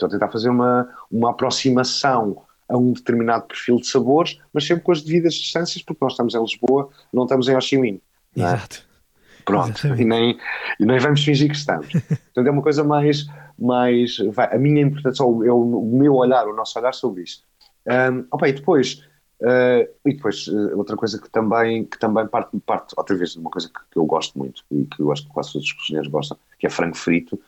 Estou 0.00 0.06
a 0.06 0.10
tentar 0.10 0.28
fazer 0.28 0.48
uma, 0.48 0.88
uma 1.10 1.30
aproximação 1.30 2.42
a 2.66 2.76
um 2.78 2.92
determinado 2.92 3.46
perfil 3.46 3.76
de 3.76 3.86
sabores, 3.86 4.40
mas 4.52 4.66
sempre 4.66 4.82
com 4.82 4.92
as 4.92 5.02
devidas 5.02 5.34
distâncias, 5.34 5.82
porque 5.82 6.02
nós 6.02 6.14
estamos 6.14 6.34
em 6.34 6.40
Lisboa, 6.40 6.88
não 7.12 7.24
estamos 7.24 7.48
em 7.48 7.56
Ho 7.56 7.60
Chi 7.60 7.76
Minh. 7.76 8.00
É? 8.34 8.40
Exato. 8.40 8.88
Pronto, 9.44 9.86
e 9.98 10.04
nem, 10.04 10.38
e 10.78 10.86
nem 10.86 10.98
vamos 10.98 11.22
fingir 11.22 11.50
que 11.50 11.56
estamos. 11.56 11.92
Portanto, 11.92 12.46
é 12.46 12.50
uma 12.50 12.62
coisa 12.62 12.82
mais. 12.82 13.26
mais 13.58 14.16
vai, 14.32 14.54
a 14.54 14.58
minha 14.58 14.82
interpretação, 14.82 15.44
é 15.44 15.52
o, 15.52 15.60
o, 15.60 15.98
meu 15.98 16.14
olhar, 16.14 16.46
o 16.46 16.54
nosso 16.54 16.78
olhar 16.78 16.94
sobre 16.94 17.24
isso. 17.24 17.42
Um, 17.86 18.24
opa, 18.30 18.48
e 18.48 18.52
depois, 18.52 19.02
uh, 19.42 19.88
e 20.06 20.14
depois 20.14 20.46
uh, 20.46 20.78
outra 20.78 20.96
coisa 20.96 21.20
que 21.20 21.28
também, 21.28 21.84
que 21.84 21.98
também 21.98 22.26
parte, 22.26 22.56
parte, 22.60 22.94
outra 22.96 23.16
vez, 23.16 23.32
de 23.32 23.38
uma 23.38 23.50
coisa 23.50 23.68
que, 23.68 23.80
que 23.90 23.98
eu 23.98 24.04
gosto 24.06 24.38
muito 24.38 24.62
e 24.70 24.84
que 24.84 25.00
eu 25.02 25.10
acho 25.12 25.24
que 25.24 25.30
quase 25.30 25.52
todos 25.52 25.66
os 25.66 25.72
cozinheiros 25.72 26.10
gostam, 26.10 26.38
que 26.58 26.66
é 26.66 26.70
frango 26.70 26.96
frito. 26.96 27.38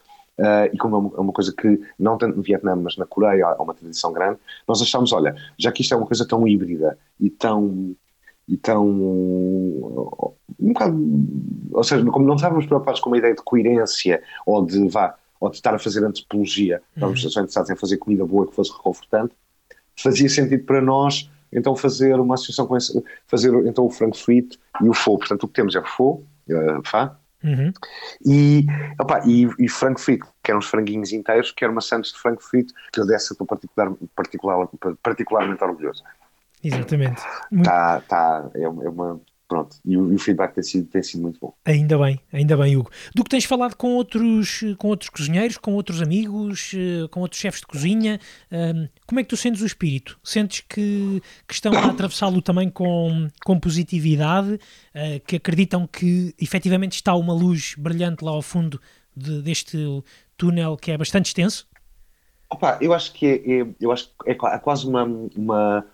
Uh, 0.43 0.69
e 0.73 0.77
como 0.77 0.97
é 0.97 0.99
uma, 0.99 1.11
é 1.17 1.21
uma, 1.21 1.33
coisa 1.33 1.55
que, 1.57 1.81
não 1.99 2.19
tanto 2.19 2.37
no 2.37 2.43
Vietnã, 2.43 2.75
mas 2.75 2.97
na 2.97 3.07
Coreia, 3.07 3.47
há 3.47 3.63
uma 3.63 3.75
tradição 3.75 4.13
grande, 4.13 4.39
nós 4.67 4.83
achámos, 4.83 5.13
olha, 5.13 5.35
já 5.57 5.71
que 5.71 5.83
isto 5.83 5.95
é 5.95 5.97
uma 5.97 6.07
coisa 6.07 6.27
tão 6.27 6.47
híbrida 6.47 6.99
e 7.19 7.31
tão. 7.31 7.95
E 8.49 8.57
tão 8.57 8.85
um 8.85 10.35
bocado, 10.73 10.99
ou 11.71 11.85
seja, 11.85 12.05
como 12.07 12.27
não 12.27 12.35
estávamos 12.35 12.67
preocupados 12.67 13.01
com 13.01 13.09
uma 13.09 13.17
ideia 13.17 13.35
de 13.37 13.41
coerência 13.41 14.21
ou 14.45 14.67
de 14.67 14.89
vá, 14.89 15.15
ou 15.41 15.49
de 15.49 15.57
estar 15.57 15.73
a 15.73 15.79
fazer 15.79 16.05
antropologia, 16.05 16.83
estávamos 16.95 17.23
uhum. 17.23 17.31
só 17.31 17.41
interessados 17.41 17.71
em 17.71 17.77
fazer 17.77 17.99
comida 17.99 18.27
boa 18.27 18.47
que 18.47 18.55
fosse 18.55 18.73
reconfortante, 18.73 19.33
fazia 19.97 20.29
sentido 20.29 20.65
para 20.65 20.81
nós 20.81 21.31
então 21.53 21.77
fazer 21.77 22.19
uma 22.19 22.35
associação 22.35 22.67
com 22.67 22.77
esse, 22.77 23.03
fazer 23.29 23.55
então 23.67 23.87
o 23.87 23.91
frango 23.91 24.17
frito 24.17 24.59
e 24.83 24.89
o 24.89 24.93
faux. 24.93 25.21
Portanto, 25.21 25.45
o 25.45 25.49
que 25.49 25.55
temos 25.55 25.77
é 25.77 25.81
o 25.81 25.87
faux, 25.87 26.21
uh, 26.49 26.83
fá, 26.85 27.17
Uhum. 27.45 27.73
E, 28.25 28.67
opa, 29.01 29.21
e, 29.27 29.49
e, 29.59 29.69
frango 29.69 29.99
frito, 29.99 30.27
que 30.43 30.51
eram 30.51 30.61
os 30.61 30.67
franguinhos 30.67 31.13
inteiros, 31.13 31.51
que 31.51 31.65
eram 31.65 31.75
maçãs 31.75 32.09
de 32.09 32.19
frango 32.19 32.43
frito, 32.43 32.73
que 32.93 33.01
eu 33.01 33.07
dessa 33.07 33.33
estou 33.33 33.47
particular, 33.47 33.93
particular, 34.15 34.69
particularmente 35.03 35.65
orgulhoso. 35.65 36.03
Exatamente. 36.63 37.21
Tá, 37.65 38.01
tá, 38.03 38.51
é, 38.55 38.63
é 38.63 38.69
uma, 38.69 39.21
pronto, 39.53 39.77
e 39.85 39.99
o, 39.99 40.11
e 40.11 40.15
o, 40.15 40.19
feedback 40.19 40.55
tem 40.55 40.65
sido, 40.65 40.87
tem 40.89 41.03
sido 41.03 41.21
muito 41.21 41.39
bom. 41.39 41.53
Ainda 41.67 41.99
bem, 41.99 42.19
ainda 42.33 42.57
bem, 42.57 42.75
Hugo. 42.75 42.91
Do 43.15 43.23
que 43.23 43.29
tens 43.29 43.45
falado 43.45 43.77
com 43.77 43.97
outros, 43.97 44.65
com 44.79 44.89
outros 44.89 45.11
cozinheiros, 45.11 45.59
com 45.59 45.75
outros 45.75 46.01
amigos, 46.01 46.73
eh, 46.75 47.07
com 47.11 47.21
outros 47.21 47.39
chefes 47.39 47.61
de 47.61 47.67
cozinha, 47.67 48.19
ehm, 48.51 48.89
como 49.07 49.21
é 49.21 49.23
que 49.23 49.29
tu 49.29 49.37
sentes 49.37 49.61
o 49.61 49.67
espírito? 49.67 50.19
Sentes 50.25 50.61
que, 50.61 51.23
que 51.47 51.53
estão 51.53 51.75
a 51.75 51.85
atravessá-lo 51.85 52.41
também 52.41 52.71
com, 52.71 53.29
com 53.45 53.61
positividade, 53.61 54.59
eh, 54.95 55.21
que 55.27 55.37
acreditam 55.37 55.87
que 55.87 56.35
efetivamente 56.41 56.95
está 56.95 57.15
uma 57.15 57.35
luz 57.35 57.75
brilhante 57.77 58.25
lá 58.25 58.31
ao 58.31 58.41
fundo 58.41 58.81
de, 59.15 59.43
deste 59.43 59.77
túnel 60.35 60.79
que 60.79 60.93
é 60.93 60.97
bastante 60.97 61.27
extenso? 61.27 61.69
Opa, 62.49 62.79
eu 62.81 62.95
acho 62.95 63.13
que 63.13 63.27
é, 63.27 63.35
é 63.35 63.67
eu 63.79 63.93
acho 63.93 64.09
que 64.09 64.31
é, 64.31 64.33
é 64.33 64.59
quase 64.59 64.87
uma, 64.87 65.05
uma 65.37 65.85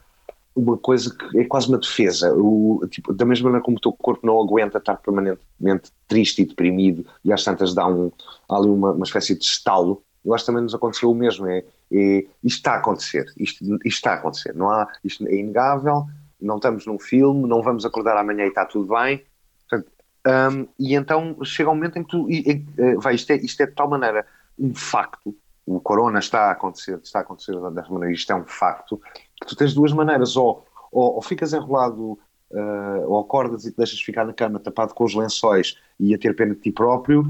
uma 0.58 0.76
coisa 0.76 1.14
que 1.14 1.38
é 1.38 1.44
quase 1.44 1.68
uma 1.68 1.78
defesa. 1.78 2.34
O, 2.34 2.84
tipo, 2.90 3.12
da 3.12 3.24
mesma 3.24 3.44
maneira 3.44 3.64
como 3.64 3.76
o 3.76 3.80
teu 3.80 3.92
corpo 3.92 4.26
não 4.26 4.40
aguenta 4.40 4.78
estar 4.78 4.96
permanentemente 4.96 5.92
triste 6.08 6.42
e 6.42 6.44
deprimido 6.44 7.06
e 7.24 7.32
às 7.32 7.44
tantas 7.44 7.72
dá, 7.74 7.86
um, 7.86 8.10
ali 8.48 8.68
uma, 8.68 8.92
uma 8.92 9.04
espécie 9.04 9.36
de 9.36 9.44
estalo, 9.44 10.02
eu 10.24 10.34
acho 10.34 10.44
que 10.44 10.46
também 10.46 10.62
nos 10.62 10.74
aconteceu 10.74 11.10
o 11.10 11.14
mesmo. 11.14 11.46
É, 11.46 11.64
é, 11.92 12.26
isto 12.42 12.58
está 12.58 12.72
a 12.72 12.78
acontecer, 12.78 13.24
isto, 13.36 13.64
isto 13.64 13.86
está 13.86 14.12
a 14.12 14.14
acontecer. 14.14 14.54
Não 14.54 14.68
há, 14.68 14.88
isto 15.04 15.26
é 15.26 15.34
inegável, 15.34 16.06
não 16.40 16.56
estamos 16.56 16.84
num 16.86 16.98
filme, 16.98 17.48
não 17.48 17.62
vamos 17.62 17.84
acordar 17.86 18.16
amanhã 18.16 18.44
e 18.44 18.48
está 18.48 18.64
tudo 18.64 18.94
bem. 18.94 19.22
Portanto, 19.68 19.92
um, 20.26 20.66
e 20.78 20.94
então 20.94 21.36
chega 21.44 21.70
um 21.70 21.74
momento 21.74 21.98
em 21.98 22.02
que 22.02 22.10
tu. 22.10 22.28
E, 22.28 22.50
e, 22.50 22.66
eh, 22.78 22.94
vai, 22.96 23.14
isto, 23.14 23.30
é, 23.30 23.36
isto 23.36 23.62
é 23.62 23.66
de 23.66 23.72
tal 23.72 23.88
maneira 23.88 24.26
um 24.58 24.74
facto 24.74 25.34
o 25.68 25.80
corona 25.80 26.18
está 26.18 26.46
a 26.46 26.52
acontecer, 26.52 26.98
está 27.02 27.18
a 27.18 27.22
acontecer 27.22 27.52
desta 27.70 27.92
maneira, 27.92 28.14
isto 28.14 28.32
é 28.32 28.34
um 28.34 28.46
facto, 28.46 29.00
tu 29.46 29.56
tens 29.56 29.74
duas 29.74 29.92
maneiras, 29.92 30.36
ou, 30.36 30.64
ou, 30.90 31.16
ou 31.16 31.22
ficas 31.22 31.52
enrolado, 31.52 32.18
uh, 32.50 33.06
ou 33.06 33.20
acordas 33.20 33.64
e 33.64 33.70
te 33.70 33.76
deixas 33.76 34.00
ficar 34.00 34.24
na 34.24 34.32
cama 34.32 34.58
tapado 34.58 34.94
com 34.94 35.04
os 35.04 35.14
lençóis 35.14 35.76
e 35.98 36.14
a 36.14 36.18
ter 36.18 36.34
pena 36.34 36.54
de 36.54 36.60
ti 36.60 36.72
próprio, 36.72 37.24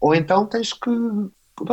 ou 0.00 0.14
então 0.14 0.46
tens 0.46 0.72
que 0.72 0.90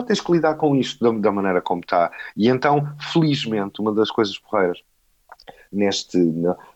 tens 0.08 0.20
que 0.20 0.32
lidar 0.32 0.56
com 0.56 0.76
isto 0.76 1.04
da, 1.04 1.20
da, 1.20 1.32
maneira 1.32 1.62
como 1.62 1.82
está. 1.82 2.12
E 2.36 2.50
então, 2.50 2.88
felizmente, 3.14 3.80
uma 3.80 3.94
das 3.94 4.10
coisas 4.10 4.36
porreiras 4.40 4.82
neste, 5.72 6.18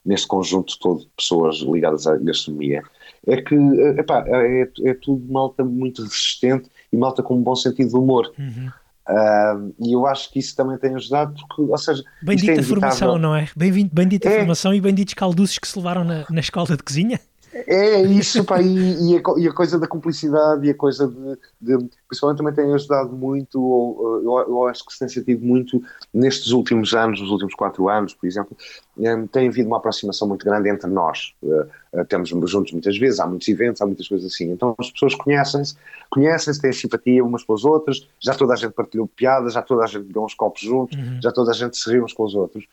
neste 0.05 0.27
conjunto 0.27 0.77
todo 0.79 1.01
de 1.01 1.09
pessoas 1.17 1.57
ligadas 1.57 2.05
à 2.05 2.15
gastronomia 2.17 2.83
é 3.25 3.41
que 3.41 3.55
epá, 3.97 4.23
é, 4.27 4.69
é 4.83 4.93
tudo 4.93 5.31
malta 5.31 5.63
muito 5.63 6.03
resistente 6.03 6.69
e 6.91 6.97
malta 6.97 7.23
com 7.23 7.35
um 7.35 7.41
bom 7.41 7.55
sentido 7.55 7.89
de 7.89 7.95
humor. 7.95 8.31
Uhum. 8.37 8.69
Uh, 9.09 9.73
e 9.79 9.91
eu 9.91 10.05
acho 10.05 10.31
que 10.31 10.37
isso 10.37 10.55
também 10.55 10.77
tem 10.77 10.93
ajudado, 10.93 11.33
porque, 11.33 11.63
ou 11.63 11.77
seja, 11.79 12.03
bendita 12.21 12.59
é 12.59 12.63
formação, 12.63 13.17
não 13.17 13.35
é? 13.35 13.49
Bendita 13.55 14.29
é. 14.29 14.37
formação 14.37 14.71
e 14.71 14.79
benditos 14.79 15.15
calduços 15.15 15.57
que 15.57 15.67
se 15.67 15.79
levaram 15.79 16.03
na, 16.03 16.25
na 16.29 16.39
escola 16.39 16.77
de 16.77 16.83
cozinha. 16.83 17.19
É 17.53 18.01
isso, 18.01 18.43
pá, 18.43 18.61
e, 18.61 19.13
e, 19.13 19.17
a, 19.17 19.21
e, 19.37 19.47
a, 19.47 19.53
coisa 19.53 19.79
da 19.79 19.87
cumplicidade 19.87 20.67
e 20.67 20.69
a 20.69 20.75
coisa 20.75 21.07
de, 21.07 21.77
de 21.77 21.89
principalmente 22.07 22.37
também 22.37 22.53
tem 22.53 22.73
ajudado 22.73 23.11
muito, 23.15 23.61
ou, 23.61 24.21
eu, 24.23 24.49
eu, 24.49 24.67
acho 24.67 24.85
que 24.85 24.93
se 24.93 24.99
tem 24.99 25.09
sentido 25.09 25.43
muito 25.43 25.81
nestes 26.13 26.51
últimos 26.51 26.93
anos, 26.93 27.19
nos 27.19 27.31
últimos 27.31 27.55
quatro 27.55 27.89
anos, 27.89 28.13
por 28.13 28.27
exemplo, 28.27 28.55
um, 28.97 29.25
tem 29.25 29.47
havido 29.47 29.67
uma 29.67 29.77
aproximação 29.77 30.27
muito 30.27 30.45
grande 30.45 30.69
entre 30.69 30.89
nós. 30.89 31.33
Uh, 31.41 31.65
uh, 31.93 32.05
temos 32.05 32.29
juntos 32.29 32.71
muitas 32.71 32.97
vezes, 32.97 33.19
há 33.19 33.25
muitos 33.25 33.47
eventos, 33.47 33.81
há 33.81 33.85
muitas 33.85 34.07
coisas 34.07 34.31
assim. 34.31 34.51
Então 34.51 34.75
as 34.77 34.91
pessoas 34.91 35.15
conhecem-se, 35.15 35.75
conhecem-se, 36.11 36.61
têm 36.61 36.71
simpatia 36.71 37.23
umas 37.23 37.43
pelas 37.43 37.65
outras, 37.65 38.07
já 38.19 38.35
toda 38.35 38.53
a 38.53 38.57
gente 38.57 38.73
partilhou 38.73 39.07
piadas, 39.07 39.53
já 39.53 39.61
toda 39.61 39.83
a 39.83 39.87
gente 39.87 40.11
deu 40.11 40.23
uns 40.23 40.35
copos 40.35 40.61
juntos, 40.61 40.97
uhum. 40.97 41.19
já 41.21 41.31
toda 41.31 41.51
a 41.51 41.55
gente 41.55 41.77
se 41.77 41.89
riu 41.91 42.03
uns 42.03 42.13
com 42.13 42.23
os 42.23 42.35
outros. 42.35 42.65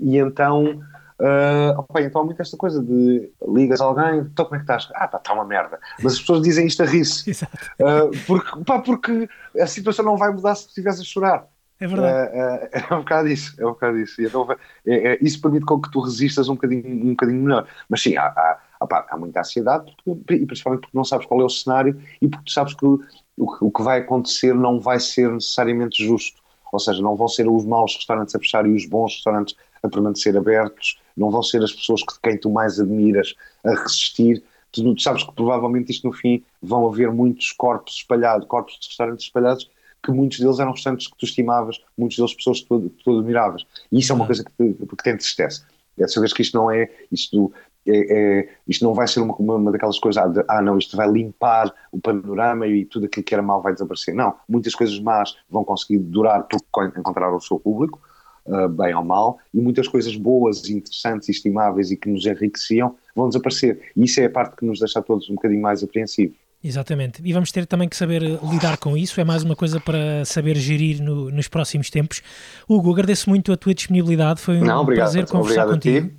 E 0.00 0.16
então 0.16 0.80
Uh, 1.20 1.78
opa, 1.78 2.00
então 2.02 2.22
há 2.22 2.24
muito 2.24 2.40
esta 2.40 2.56
coisa 2.56 2.82
de 2.82 3.30
ligas 3.48 3.80
a 3.80 3.84
alguém, 3.84 4.20
então 4.20 4.44
como 4.44 4.56
é 4.56 4.58
que 4.58 4.64
estás? 4.64 4.88
Ah, 4.94 5.06
pá, 5.06 5.18
está 5.18 5.32
uma 5.32 5.44
merda. 5.44 5.78
Mas 6.02 6.14
as 6.14 6.20
pessoas 6.20 6.42
dizem 6.42 6.66
isto 6.66 6.82
a 6.82 6.86
rir-se. 6.86 7.32
Uh, 7.80 8.10
porque, 8.26 8.64
pá, 8.64 8.78
porque 8.78 9.28
a 9.58 9.66
situação 9.66 10.04
não 10.04 10.16
vai 10.16 10.30
mudar 10.30 10.54
se 10.54 10.68
estivesse 10.68 11.00
a 11.00 11.04
chorar. 11.04 11.46
É 11.80 11.86
verdade. 11.86 12.30
Uh, 12.30 12.68
é 12.92 12.94
um 12.94 12.98
bocado 12.98 13.28
isso, 13.28 13.54
é 13.60 13.66
um 13.66 13.70
bocado 13.70 13.98
isso. 13.98 14.20
E 14.20 14.26
então, 14.26 14.46
é, 14.86 15.12
é, 15.12 15.18
isso 15.20 15.40
permite 15.40 15.66
com 15.66 15.80
que 15.80 15.90
tu 15.90 16.00
resistas 16.00 16.48
um 16.48 16.54
bocadinho, 16.54 17.06
um 17.06 17.10
bocadinho 17.10 17.42
melhor. 17.42 17.66
Mas 17.88 18.02
sim, 18.02 18.16
há, 18.16 18.26
há, 18.26 18.58
opa, 18.80 19.06
há 19.10 19.16
muita 19.16 19.40
ansiedade, 19.40 19.92
porque, 20.04 20.34
e 20.34 20.46
principalmente 20.46 20.82
porque 20.82 20.96
não 20.96 21.04
sabes 21.04 21.26
qual 21.26 21.40
é 21.40 21.44
o 21.44 21.48
cenário 21.48 22.00
e 22.20 22.28
porque 22.28 22.44
tu 22.44 22.52
sabes 22.52 22.74
que 22.74 22.86
o, 22.86 23.00
o 23.36 23.70
que 23.70 23.82
vai 23.82 24.00
acontecer 24.00 24.54
não 24.54 24.80
vai 24.80 25.00
ser 25.00 25.30
necessariamente 25.30 26.04
justo. 26.04 26.40
Ou 26.72 26.78
seja, 26.78 27.02
não 27.02 27.16
vão 27.16 27.28
ser 27.28 27.48
os 27.48 27.64
maus 27.66 27.96
restaurantes 27.96 28.34
a 28.34 28.38
fechar 28.38 28.64
e 28.66 28.72
os 28.72 28.86
bons 28.86 29.14
restaurantes 29.14 29.54
a 29.82 29.88
permanecer 29.88 30.36
abertos 30.36 31.01
não 31.16 31.30
vão 31.30 31.42
ser 31.42 31.62
as 31.62 31.72
pessoas 31.72 32.02
que 32.02 32.14
quem 32.22 32.38
tu 32.38 32.50
mais 32.50 32.78
admiras 32.80 33.34
a 33.64 33.70
resistir. 33.70 34.42
Tu, 34.70 34.94
tu 34.94 35.02
sabes 35.02 35.22
que 35.22 35.32
provavelmente 35.32 35.92
isto 35.92 36.06
no 36.06 36.12
fim 36.12 36.42
vão 36.62 36.86
haver 36.86 37.10
muitos 37.10 37.52
corpos 37.52 37.96
espalhados, 37.96 38.46
corpos 38.46 38.78
de 38.80 38.88
restaurantes 38.88 39.26
espalhados, 39.26 39.70
que 40.02 40.10
muitos 40.10 40.38
deles 40.40 40.58
eram 40.58 40.72
restaurantes 40.72 41.06
que 41.06 41.16
tu 41.16 41.24
estimavas, 41.24 41.80
muitos 41.96 42.16
deles 42.16 42.34
pessoas 42.34 42.60
que 42.60 42.66
tu, 42.66 42.80
que 42.90 43.04
tu 43.04 43.18
admiravas. 43.18 43.64
E 43.90 43.98
isso 43.98 44.12
é 44.12 44.14
uma 44.14 44.26
coisa 44.26 44.44
que 44.44 44.50
te, 44.50 44.86
que 44.86 44.96
te 44.96 45.10
entristece. 45.10 45.62
É 45.98 46.04
que 46.04 46.42
isto 46.42 46.56
não 46.56 46.70
é, 46.70 46.90
isto, 47.10 47.52
é, 47.86 48.40
é, 48.40 48.48
isto 48.66 48.84
não 48.84 48.94
vai 48.94 49.06
ser 49.06 49.20
uma, 49.20 49.34
uma, 49.36 49.70
daquelas 49.70 49.98
coisas, 49.98 50.22
ah, 50.22 50.26
de, 50.26 50.42
ah, 50.48 50.62
não, 50.62 50.78
isto 50.78 50.96
vai 50.96 51.08
limpar 51.08 51.72
o 51.92 52.00
panorama 52.00 52.66
e 52.66 52.84
tudo 52.84 53.06
aquilo 53.06 53.24
que 53.24 53.34
era 53.34 53.42
mau 53.42 53.60
vai 53.60 53.72
desaparecer. 53.74 54.14
Não, 54.14 54.34
muitas 54.48 54.74
coisas 54.74 54.98
más 54.98 55.36
vão 55.50 55.64
conseguir 55.64 55.98
durar 55.98 56.48
porque 56.48 56.98
encontraram 56.98 57.36
o 57.36 57.40
seu 57.40 57.60
público, 57.60 58.00
uh, 58.46 58.68
bem 58.68 58.94
ou 58.94 59.04
mal, 59.04 59.38
e 59.52 59.60
muitas 59.60 59.88
coisas 59.88 60.16
boas, 60.16 60.68
interessantes, 60.68 61.28
estimáveis 61.28 61.90
e 61.90 61.96
que 61.96 62.08
nos 62.08 62.26
enriqueciam 62.26 62.94
vão 63.14 63.28
desaparecer. 63.28 63.80
E 63.96 64.04
isso 64.04 64.20
é 64.20 64.26
a 64.26 64.30
parte 64.30 64.56
que 64.56 64.64
nos 64.64 64.78
deixa 64.78 64.98
a 64.98 65.02
todos 65.02 65.28
um 65.30 65.34
bocadinho 65.34 65.62
mais 65.62 65.82
apreensivos. 65.82 66.36
Exatamente. 66.64 67.20
E 67.24 67.32
vamos 67.32 67.50
ter 67.50 67.66
também 67.66 67.88
que 67.88 67.96
saber 67.96 68.22
eh, 68.22 68.38
lidar 68.48 68.76
com 68.76 68.96
isso. 68.96 69.20
É 69.20 69.24
mais 69.24 69.42
uma 69.42 69.56
coisa 69.56 69.80
para 69.80 70.24
saber 70.24 70.54
gerir 70.54 71.02
no, 71.02 71.28
nos 71.30 71.48
próximos 71.48 71.90
tempos. 71.90 72.22
Hugo, 72.68 72.92
agradeço 72.92 73.28
muito 73.28 73.52
a 73.52 73.56
tua 73.56 73.74
disponibilidade. 73.74 74.40
Foi 74.40 74.58
um 74.58 74.64
Não, 74.64 74.80
obrigado, 74.80 75.06
prazer 75.06 75.26
conversar 75.26 75.66
contigo. 75.66 76.12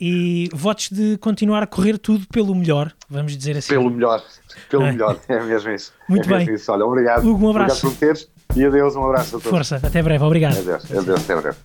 E 0.00 0.48
votos 0.52 0.88
de 0.90 1.18
continuar 1.18 1.62
a 1.62 1.66
correr 1.66 1.98
tudo 1.98 2.26
pelo 2.26 2.54
melhor, 2.54 2.92
vamos 3.08 3.36
dizer 3.36 3.56
assim. 3.56 3.68
Pelo 3.68 3.88
melhor, 3.90 4.24
pelo 4.68 4.84
é. 4.84 4.92
melhor, 4.92 5.20
é 5.28 5.40
mesmo 5.40 5.70
isso. 5.70 5.92
Muito 6.08 6.32
é 6.32 6.38
bem. 6.38 6.54
Isso. 6.54 6.72
Olha, 6.72 6.84
obrigado. 6.84 7.24
Hugo, 7.24 7.46
um 7.46 7.50
abraço. 7.50 7.86
Obrigado 7.86 8.00
por 8.00 8.06
teres 8.06 8.28
e 8.54 8.64
adeus, 8.64 8.96
um 8.96 9.04
abraço 9.04 9.36
a 9.36 9.40
todos. 9.40 9.50
Força, 9.50 9.80
até 9.82 10.02
breve, 10.02 10.24
obrigado. 10.24 10.58
Adeus, 10.58 10.84
adeus, 10.90 11.20
até 11.22 11.40
breve. 11.40 11.56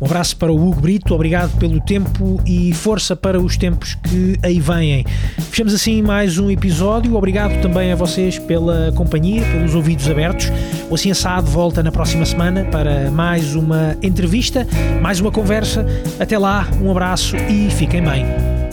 Um 0.00 0.06
abraço 0.06 0.36
para 0.36 0.52
o 0.52 0.56
Hugo 0.56 0.82
Brito, 0.82 1.14
obrigado 1.14 1.56
pelo 1.56 1.80
tempo 1.80 2.38
e 2.44 2.74
força 2.74 3.16
para 3.16 3.40
os 3.40 3.56
tempos 3.56 3.94
que 3.94 4.38
aí 4.42 4.60
vêm. 4.60 5.02
Fechamos 5.50 5.72
assim 5.72 6.02
mais 6.02 6.36
um 6.36 6.50
episódio. 6.50 7.14
Obrigado 7.14 7.58
também 7.62 7.90
a 7.90 7.96
vocês 7.96 8.38
pela 8.38 8.92
companhia, 8.92 9.42
pelos 9.42 9.74
ouvidos 9.74 10.10
abertos. 10.10 10.52
O 10.90 10.94
Assim 10.94 11.10
Assado 11.10 11.46
volta 11.46 11.82
na 11.82 11.90
próxima 11.90 12.26
semana 12.26 12.66
para 12.66 13.10
mais 13.10 13.54
uma 13.54 13.96
entrevista, 14.02 14.66
mais 15.00 15.20
uma 15.20 15.32
conversa. 15.32 15.86
Até 16.20 16.36
lá, 16.36 16.68
um 16.82 16.90
abraço 16.90 17.34
e 17.36 17.70
fiquem 17.70 18.02
bem. 18.02 18.63